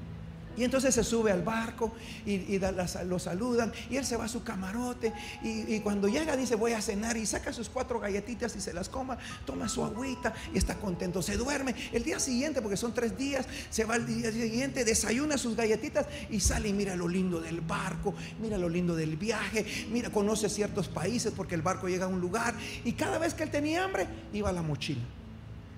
Y 0.56 0.64
entonces 0.64 0.94
se 0.94 1.04
sube 1.04 1.32
al 1.32 1.42
barco 1.42 1.94
y, 2.26 2.60
lo 3.06 3.20
saludan 3.20 3.72
y 3.90 3.98
él 3.98 4.06
se 4.06 4.18
va 4.18 4.26
a 4.26 4.28
su 4.28 4.44
camarote 4.44 5.14
y, 5.44 5.80
cuando 5.80 6.08
llega 6.08 6.38
dice 6.38 6.56
voy 6.56 6.74
a 6.74 6.82
cenar 6.82 7.18
y 7.18 7.26
saca 7.26 7.52
sus 7.52 7.70
cuatro 7.70 8.00
galletitas 8.00 8.56
y 8.56 8.62
se 8.62 8.74
las 8.74 8.90
coma, 8.90 9.18
toma 9.46 9.68
su 9.68 9.84
agüita 9.84 10.34
y 10.54 10.58
está 10.58 10.76
contento, 10.76 11.22
se 11.22 11.38
duerme. 11.38 11.76
El 11.92 12.04
día 12.04 12.20
siguiente, 12.20 12.62
porque 12.62 12.78
son 12.78 12.94
tres 12.94 13.18
días, 13.18 13.46
se 13.70 13.86
va 13.86 13.96
al 13.96 14.06
día 14.06 14.32
siguiente, 14.32 14.86
desayuna 14.86 15.38
sus 15.38 15.56
galletitas 15.56 16.06
y 16.30 16.40
sale 16.40 16.70
y 16.70 16.74
mira 16.74 16.96
lo 16.96 17.08
lindo 17.08 17.42
del 17.42 17.62
barco, 17.62 18.14
mira 18.42 18.58
lo 18.58 18.70
lindo 18.70 18.96
del 18.96 19.18
viaje, 19.18 19.66
mira, 19.92 20.10
conoce 20.10 20.50
ciertos 20.50 20.88
países 20.88 21.34
porque 21.36 21.56
el 21.56 21.62
barco 21.62 21.88
llega 21.88 22.06
a 22.06 22.10
un 22.10 22.22
lugar 22.22 22.56
y 22.84 22.94
cada 22.94 23.18
vez 23.18 23.34
que 23.34 23.44
él 23.44 23.50
tenía 23.52 23.84
hambre 23.84 24.08
iba 24.34 24.50
a 24.50 24.54
la 24.54 24.62
mochila 24.62 25.04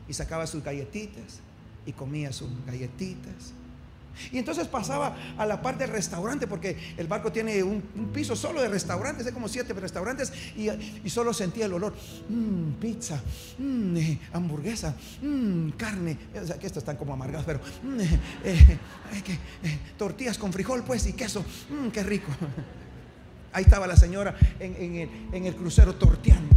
y 0.08 0.14
sacaba 0.14 0.46
sus 0.48 0.64
galletitas 0.64 1.40
y 1.86 1.94
comía 1.94 2.32
sus 2.32 2.50
galletitas 2.66 3.54
y 4.32 4.38
entonces 4.38 4.68
pasaba 4.68 5.16
a 5.38 5.46
la 5.46 5.62
parte 5.62 5.84
del 5.84 5.94
restaurante, 5.94 6.48
porque 6.48 6.78
el 6.98 7.08
barco 7.08 7.32
tiene 7.32 7.64
un, 7.64 7.82
piso 8.14 8.36
solo 8.36 8.62
de 8.62 8.68
restaurantes, 8.68 9.26
hay 9.28 9.34
como 9.34 9.48
siete 9.48 9.74
restaurantes, 9.74 10.32
y, 10.56 10.70
solo 11.10 11.34
sentía 11.34 11.66
el 11.66 11.74
olor. 11.74 11.94
Mmm, 12.30 12.74
pizza, 12.74 13.22
mmm, 13.58 13.98
hamburguesa, 14.34 14.96
mmm, 15.22 15.70
carne. 15.72 16.18
O 16.42 16.46
sea, 16.46 16.58
que 16.58 16.68
estos 16.68 16.82
están 16.82 16.98
como 16.98 17.14
amargados, 17.14 17.46
pero 17.46 17.60
mm, 17.84 18.00
eh, 18.00 18.20
eh, 18.46 18.80
eh, 19.64 19.80
tortillas 19.98 20.38
con 20.38 20.52
frijol, 20.52 20.84
pues, 20.84 21.06
y 21.08 21.14
queso. 21.14 21.46
Qué 21.94 22.04
rico. 22.04 22.32
Ahí 23.54 23.64
estaba 23.64 23.88
la 23.88 23.96
señora 23.96 24.36
en, 24.60 24.96
el, 24.96 25.10
en 25.32 25.46
el 25.46 25.56
crucero 25.56 25.96
torteando, 25.96 26.54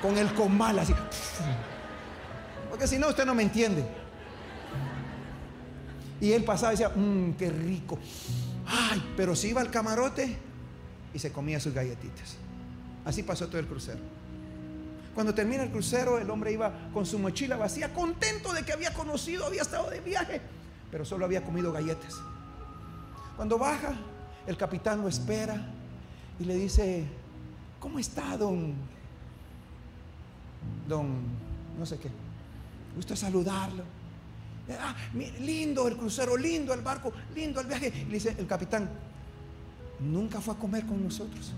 con 0.00 0.18
el 0.18 0.32
comal 0.34 0.80
así. 0.80 0.92
Porque 2.70 2.88
si 2.88 2.98
no, 2.98 3.08
usted 3.08 3.24
no 3.24 3.34
me 3.34 3.44
entiende. 3.44 4.01
Y 6.22 6.32
él 6.32 6.44
pasaba 6.44 6.72
y 6.72 6.76
decía, 6.76 6.90
mmm, 6.94 7.32
qué 7.32 7.50
rico. 7.50 7.98
Ay, 8.64 9.02
pero 9.16 9.34
si 9.34 9.48
iba 9.48 9.60
al 9.60 9.72
camarote 9.72 10.36
y 11.12 11.18
se 11.18 11.32
comía 11.32 11.58
sus 11.58 11.74
galletitas. 11.74 12.36
Así 13.04 13.24
pasó 13.24 13.48
todo 13.48 13.58
el 13.58 13.66
crucero. 13.66 13.98
Cuando 15.16 15.34
termina 15.34 15.64
el 15.64 15.72
crucero, 15.72 16.20
el 16.20 16.30
hombre 16.30 16.52
iba 16.52 16.72
con 16.94 17.06
su 17.06 17.18
mochila 17.18 17.56
vacía, 17.56 17.92
contento 17.92 18.52
de 18.52 18.62
que 18.62 18.72
había 18.72 18.94
conocido, 18.94 19.46
había 19.46 19.62
estado 19.62 19.90
de 19.90 19.98
viaje, 19.98 20.40
pero 20.92 21.04
solo 21.04 21.24
había 21.24 21.42
comido 21.42 21.72
galletas. 21.72 22.14
Cuando 23.36 23.58
baja, 23.58 23.92
el 24.46 24.56
capitán 24.56 25.02
lo 25.02 25.08
espera 25.08 25.74
y 26.38 26.44
le 26.44 26.54
dice, 26.54 27.04
¿cómo 27.80 27.98
está, 27.98 28.36
don? 28.36 28.74
Don, 30.86 31.08
no 31.76 31.84
sé 31.84 31.98
qué. 31.98 32.08
Gusta 32.94 33.16
saludarlo. 33.16 34.01
Ah, 34.70 34.94
lindo 35.40 35.88
el 35.88 35.96
crucero, 35.96 36.36
lindo 36.36 36.72
el 36.72 36.82
barco, 36.82 37.12
lindo 37.34 37.60
el 37.60 37.66
viaje. 37.66 37.92
Y 37.94 38.04
le 38.04 38.14
dice 38.14 38.34
el 38.38 38.46
capitán, 38.46 38.88
nunca 40.00 40.40
fue 40.40 40.54
a 40.54 40.58
comer 40.58 40.86
con 40.86 41.02
nosotros. 41.02 41.52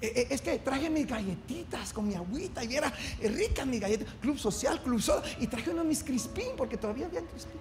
Eh, 0.00 0.12
eh, 0.16 0.26
es 0.30 0.42
que 0.42 0.58
traje 0.58 0.90
mis 0.90 1.06
galletitas 1.06 1.92
con 1.92 2.06
mi 2.06 2.14
agüita 2.14 2.62
y 2.62 2.74
era 2.74 2.92
rica 3.22 3.64
mi 3.64 3.78
galleta. 3.78 4.04
Club 4.20 4.38
social, 4.38 4.82
club 4.82 5.00
soda. 5.00 5.22
Y 5.40 5.46
traje 5.46 5.70
uno 5.70 5.82
de 5.82 5.88
mis 5.88 6.04
crispín 6.04 6.48
porque 6.56 6.76
todavía 6.76 7.06
había 7.06 7.22
crispín. 7.22 7.60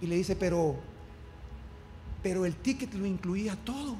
Y 0.00 0.06
le 0.06 0.16
dice, 0.16 0.34
pero, 0.36 0.76
pero 2.22 2.46
el 2.46 2.56
ticket 2.56 2.94
lo 2.94 3.04
incluía 3.04 3.56
todo. 3.56 3.96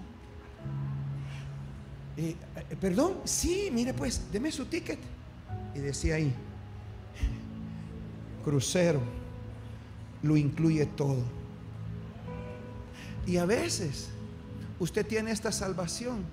eh, 2.16 2.34
perdón, 2.80 3.18
sí, 3.24 3.68
mire 3.70 3.92
pues, 3.92 4.32
deme 4.32 4.50
su 4.50 4.64
ticket. 4.64 4.98
Y 5.74 5.80
decía 5.80 6.14
ahí, 6.14 6.34
crucero, 8.42 9.00
lo 10.22 10.36
incluye 10.36 10.86
todo. 10.86 11.22
Y 13.26 13.36
a 13.36 13.44
veces 13.44 14.08
usted 14.78 15.06
tiene 15.06 15.30
esta 15.30 15.52
salvación 15.52 16.24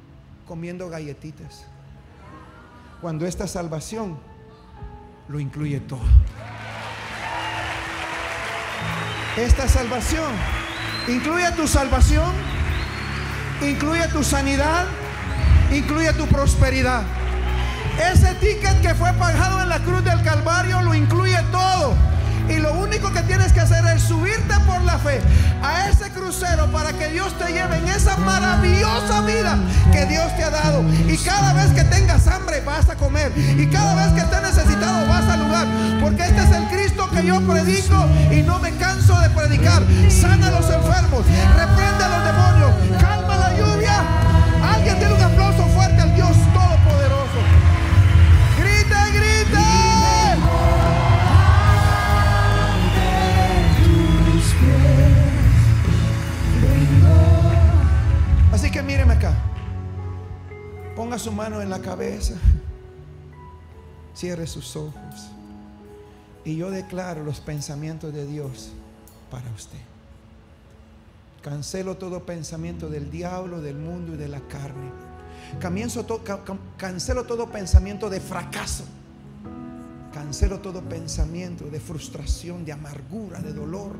comiendo 0.47 0.89
galletitas. 0.89 1.65
Cuando 3.01 3.25
esta 3.25 3.47
salvación 3.47 4.17
lo 5.27 5.39
incluye 5.39 5.79
todo. 5.81 6.01
Esta 9.37 9.67
salvación 9.67 10.31
incluye 11.07 11.51
tu 11.51 11.67
salvación, 11.67 12.33
incluye 13.61 14.07
tu 14.07 14.23
sanidad, 14.23 14.85
incluye 15.71 16.11
tu 16.13 16.25
prosperidad. 16.27 17.03
Ese 18.11 18.33
ticket 18.35 18.81
que 18.81 18.95
fue 18.95 19.11
pagado 19.13 19.61
en 19.61 19.69
la 19.69 19.79
cruz 19.79 20.03
del 20.03 20.23
Calvario 20.23 20.81
lo 20.81 20.93
crucero 26.19 26.67
para 26.71 26.93
que 26.93 27.09
Dios 27.09 27.37
te 27.37 27.51
lleve 27.51 27.77
en 27.77 27.87
esa 27.87 28.17
maravillosa 28.17 29.21
vida 29.21 29.57
que 29.91 30.05
Dios 30.05 30.35
te 30.35 30.43
ha 30.43 30.49
dado. 30.49 30.83
Y 31.07 31.17
cada 31.17 31.53
vez 31.53 31.71
que 31.71 31.83
tengas 31.83 32.27
hambre 32.27 32.61
vas 32.61 32.89
a 32.89 32.95
comer. 32.95 33.31
Y 33.37 33.67
cada 33.67 33.95
vez 33.95 34.13
que 34.13 34.21
estés 34.21 34.41
necesitado 34.41 35.07
vas 35.07 35.25
a 35.25 35.37
lugar. 35.37 35.67
Porque 36.01 36.23
este 36.23 36.43
es 36.43 36.51
el 36.51 36.67
Cristo 36.67 37.09
que 37.11 37.25
yo 37.25 37.39
predico 37.41 38.05
y 38.31 38.41
no 38.41 38.59
me 38.59 38.71
canso 38.77 39.19
de 39.19 39.29
predicar. 39.29 39.83
Sana 40.09 40.47
a 40.47 40.51
los 40.51 40.69
enfermos, 40.69 41.25
reprende 41.55 42.03
a 42.03 42.09
los 42.09 42.25
demonios, 42.25 43.01
calma 43.01 43.26
míreme 58.97 59.13
acá. 59.13 59.35
Ponga 60.95 61.19
su 61.19 61.31
mano 61.31 61.61
en 61.61 61.69
la 61.69 61.79
cabeza. 61.79 62.33
Cierre 64.15 64.47
sus 64.47 64.75
ojos. 64.75 65.29
Y 66.43 66.55
yo 66.55 66.71
declaro 66.71 67.23
los 67.23 67.39
pensamientos 67.39 68.11
de 68.11 68.25
Dios 68.25 68.71
para 69.29 69.47
usted. 69.51 69.77
Cancelo 71.43 71.97
todo 71.97 72.25
pensamiento 72.25 72.89
del 72.89 73.11
diablo, 73.11 73.61
del 73.61 73.77
mundo 73.77 74.15
y 74.15 74.17
de 74.17 74.29
la 74.29 74.39
carne. 74.47 74.89
cancelo 76.77 77.23
todo 77.25 77.51
pensamiento 77.51 78.09
de 78.09 78.19
fracaso. 78.19 78.85
Cancelo 80.11 80.59
todo 80.59 80.81
pensamiento 80.81 81.65
de 81.65 81.79
frustración, 81.79 82.65
de 82.65 82.71
amargura, 82.71 83.41
de 83.41 83.53
dolor. 83.53 83.91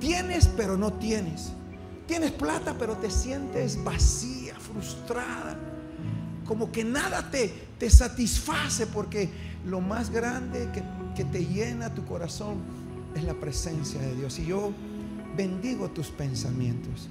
Tienes 0.00 0.48
pero 0.56 0.76
no 0.76 0.94
tienes. 0.94 1.52
Tienes 2.06 2.32
plata 2.32 2.76
pero 2.78 2.96
te 2.96 3.10
sientes 3.10 3.82
vacía, 3.82 4.54
frustrada. 4.54 5.58
Como 6.44 6.70
que 6.70 6.84
nada 6.84 7.30
te, 7.30 7.52
te 7.78 7.90
satisface 7.90 8.86
porque 8.86 9.28
lo 9.64 9.80
más 9.80 10.10
grande 10.10 10.70
que, 10.72 10.82
que 11.16 11.24
te 11.24 11.44
llena 11.44 11.92
tu 11.92 12.04
corazón 12.04 12.58
es 13.16 13.24
la 13.24 13.34
presencia 13.34 14.00
de 14.00 14.14
Dios. 14.14 14.38
Y 14.38 14.46
yo 14.46 14.72
bendigo 15.36 15.90
tus 15.90 16.08
pensamientos. 16.08 17.08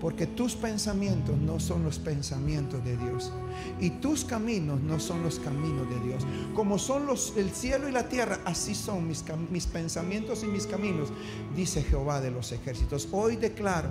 Porque 0.00 0.26
tus 0.26 0.54
pensamientos 0.54 1.36
no 1.38 1.60
son 1.60 1.84
los 1.84 1.98
pensamientos 1.98 2.82
de 2.82 2.96
Dios. 2.96 3.30
Y 3.80 3.90
tus 3.90 4.24
caminos 4.24 4.80
no 4.80 4.98
son 4.98 5.22
los 5.22 5.38
caminos 5.38 5.88
de 5.90 6.00
Dios. 6.00 6.26
Como 6.54 6.78
son 6.78 7.06
el 7.36 7.50
cielo 7.50 7.86
y 7.86 7.92
la 7.92 8.08
tierra, 8.08 8.40
así 8.46 8.74
son 8.74 9.06
mis, 9.06 9.22
mis 9.50 9.66
pensamientos 9.66 10.42
y 10.42 10.46
mis 10.46 10.66
caminos, 10.66 11.10
dice 11.54 11.82
Jehová 11.82 12.20
de 12.22 12.30
los 12.30 12.50
ejércitos. 12.52 13.08
Hoy 13.12 13.36
declaro 13.36 13.90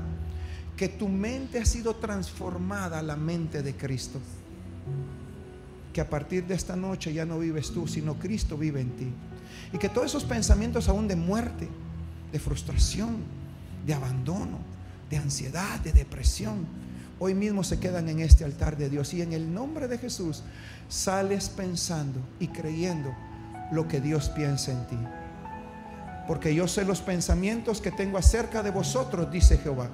que 0.75 0.87
tu 0.87 1.07
mente 1.07 1.59
ha 1.59 1.65
sido 1.65 1.95
transformada 1.97 2.99
a 2.99 3.03
la 3.03 3.15
mente 3.15 3.61
de 3.61 3.75
Cristo. 3.75 4.19
Que 5.93 6.01
a 6.01 6.09
partir 6.09 6.47
de 6.47 6.55
esta 6.55 6.75
noche 6.75 7.13
ya 7.13 7.25
no 7.25 7.37
vives 7.37 7.69
tú, 7.71 7.87
sino 7.87 8.15
Cristo 8.15 8.57
vive 8.57 8.81
en 8.81 8.89
ti. 8.91 9.07
Y 9.73 9.77
que 9.77 9.89
todos 9.89 10.07
esos 10.07 10.23
pensamientos 10.23 10.89
aún 10.89 11.07
de 11.07 11.15
muerte, 11.15 11.67
de 12.31 12.39
frustración, 12.39 13.17
de 13.85 13.93
abandono, 13.93 14.57
de 15.09 15.17
ansiedad, 15.17 15.79
de 15.79 15.91
depresión, 15.91 16.65
hoy 17.19 17.33
mismo 17.33 17.63
se 17.63 17.79
quedan 17.79 18.07
en 18.09 18.19
este 18.19 18.45
altar 18.45 18.77
de 18.77 18.89
Dios. 18.89 19.13
Y 19.13 19.21
en 19.21 19.33
el 19.33 19.53
nombre 19.53 19.87
de 19.87 19.97
Jesús 19.97 20.43
sales 20.87 21.49
pensando 21.49 22.19
y 22.39 22.47
creyendo 22.47 23.13
lo 23.71 23.87
que 23.87 23.99
Dios 23.99 24.29
piensa 24.29 24.71
en 24.71 24.87
ti. 24.87 24.97
Porque 26.27 26.53
yo 26.53 26.67
sé 26.67 26.85
los 26.85 27.01
pensamientos 27.01 27.81
que 27.81 27.91
tengo 27.91 28.17
acerca 28.17 28.61
de 28.61 28.71
vosotros, 28.71 29.31
dice 29.31 29.57
Jehová. 29.57 29.89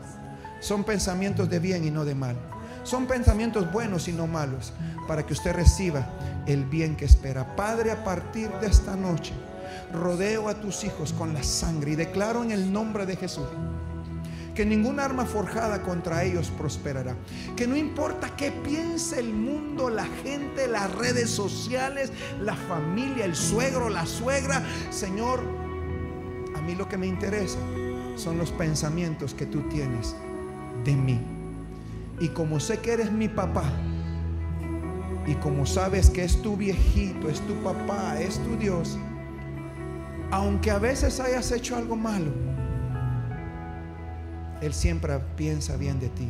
Son 0.59 0.83
pensamientos 0.83 1.49
de 1.49 1.59
bien 1.59 1.85
y 1.85 1.91
no 1.91 2.05
de 2.05 2.15
mal. 2.15 2.35
Son 2.83 3.07
pensamientos 3.07 3.71
buenos 3.71 4.07
y 4.07 4.11
no 4.11 4.27
malos, 4.27 4.73
para 5.07 5.25
que 5.25 5.33
usted 5.33 5.53
reciba 5.53 6.07
el 6.45 6.65
bien 6.65 6.95
que 6.95 7.05
espera. 7.05 7.55
Padre, 7.55 7.91
a 7.91 8.03
partir 8.03 8.49
de 8.61 8.67
esta 8.67 8.95
noche, 8.95 9.33
rodeo 9.91 10.49
a 10.49 10.55
tus 10.55 10.83
hijos 10.83 11.13
con 11.13 11.33
la 11.33 11.41
sangre 11.41 11.91
y 11.91 11.95
declaro 11.95 12.43
en 12.43 12.51
el 12.51 12.71
nombre 12.71 13.05
de 13.05 13.15
Jesús 13.15 13.47
que 14.55 14.65
ninguna 14.65 15.03
arma 15.03 15.25
forjada 15.25 15.83
contra 15.83 16.23
ellos 16.23 16.51
prosperará. 16.57 17.15
Que 17.55 17.67
no 17.67 17.75
importa 17.75 18.35
qué 18.35 18.51
piense 18.51 19.19
el 19.19 19.33
mundo, 19.33 19.89
la 19.89 20.05
gente, 20.23 20.67
las 20.67 20.91
redes 20.95 21.29
sociales, 21.29 22.11
la 22.41 22.55
familia, 22.55 23.25
el 23.25 23.35
suegro, 23.35 23.89
la 23.89 24.05
suegra, 24.05 24.65
Señor, 24.89 25.41
a 26.55 26.61
mí 26.61 26.73
lo 26.73 26.87
que 26.87 26.97
me 26.97 27.05
interesa 27.05 27.59
son 28.15 28.37
los 28.37 28.51
pensamientos 28.51 29.33
que 29.33 29.45
tú 29.45 29.61
tienes 29.69 30.15
de 30.85 30.95
mí. 30.95 31.19
Y 32.19 32.29
como 32.29 32.61
sé 32.61 32.79
que 32.79 32.93
eres 32.93 33.11
mi 33.11 33.27
papá, 33.27 33.65
y 35.27 35.33
como 35.35 35.65
sabes 35.65 36.09
que 36.09 36.23
es 36.23 36.41
tu 36.41 36.55
viejito, 36.55 37.29
es 37.29 37.41
tu 37.41 37.55
papá, 37.55 38.21
es 38.21 38.39
tu 38.39 38.55
Dios, 38.55 38.97
aunque 40.31 40.71
a 40.71 40.77
veces 40.77 41.19
hayas 41.19 41.51
hecho 41.51 41.75
algo 41.75 41.95
malo, 41.95 42.31
Él 44.61 44.73
siempre 44.73 45.19
piensa 45.35 45.77
bien 45.77 45.99
de 45.99 46.09
ti, 46.09 46.29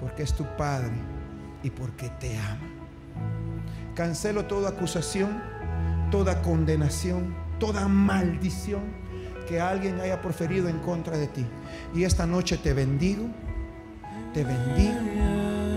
porque 0.00 0.22
es 0.22 0.32
tu 0.34 0.44
Padre 0.56 0.92
y 1.62 1.70
porque 1.70 2.10
te 2.20 2.36
ama. 2.38 2.68
Cancelo 3.94 4.44
toda 4.44 4.70
acusación, 4.70 5.42
toda 6.10 6.42
condenación, 6.42 7.34
toda 7.58 7.88
maldición 7.88 8.82
que 9.48 9.60
alguien 9.60 10.00
haya 10.00 10.20
proferido 10.20 10.68
en 10.68 10.78
contra 10.80 11.16
de 11.16 11.28
ti. 11.28 11.46
Y 11.94 12.04
esta 12.04 12.26
noche 12.26 12.58
te 12.58 12.74
bendigo, 12.74 13.26
te 14.34 14.44
bendigo, 14.44 14.98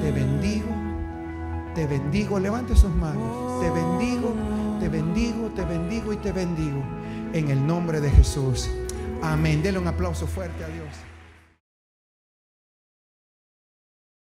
te 0.01 0.11
bendigo, 0.11 0.67
te 1.75 1.87
bendigo. 1.87 2.39
Levante 2.39 2.75
sus 2.75 2.93
manos. 2.93 3.61
Te 3.61 3.69
bendigo, 3.69 4.33
te 4.79 4.89
bendigo, 4.89 5.49
te 5.55 5.63
bendigo 5.63 6.13
y 6.13 6.17
te 6.17 6.31
bendigo. 6.31 6.83
En 7.33 7.49
el 7.49 7.65
nombre 7.65 8.01
de 8.01 8.09
Jesús. 8.09 8.69
Amén. 9.21 9.61
Dele 9.61 9.79
un 9.79 9.87
aplauso 9.87 10.27
fuerte 10.27 10.63
a 10.63 10.67
Dios. 10.67 10.87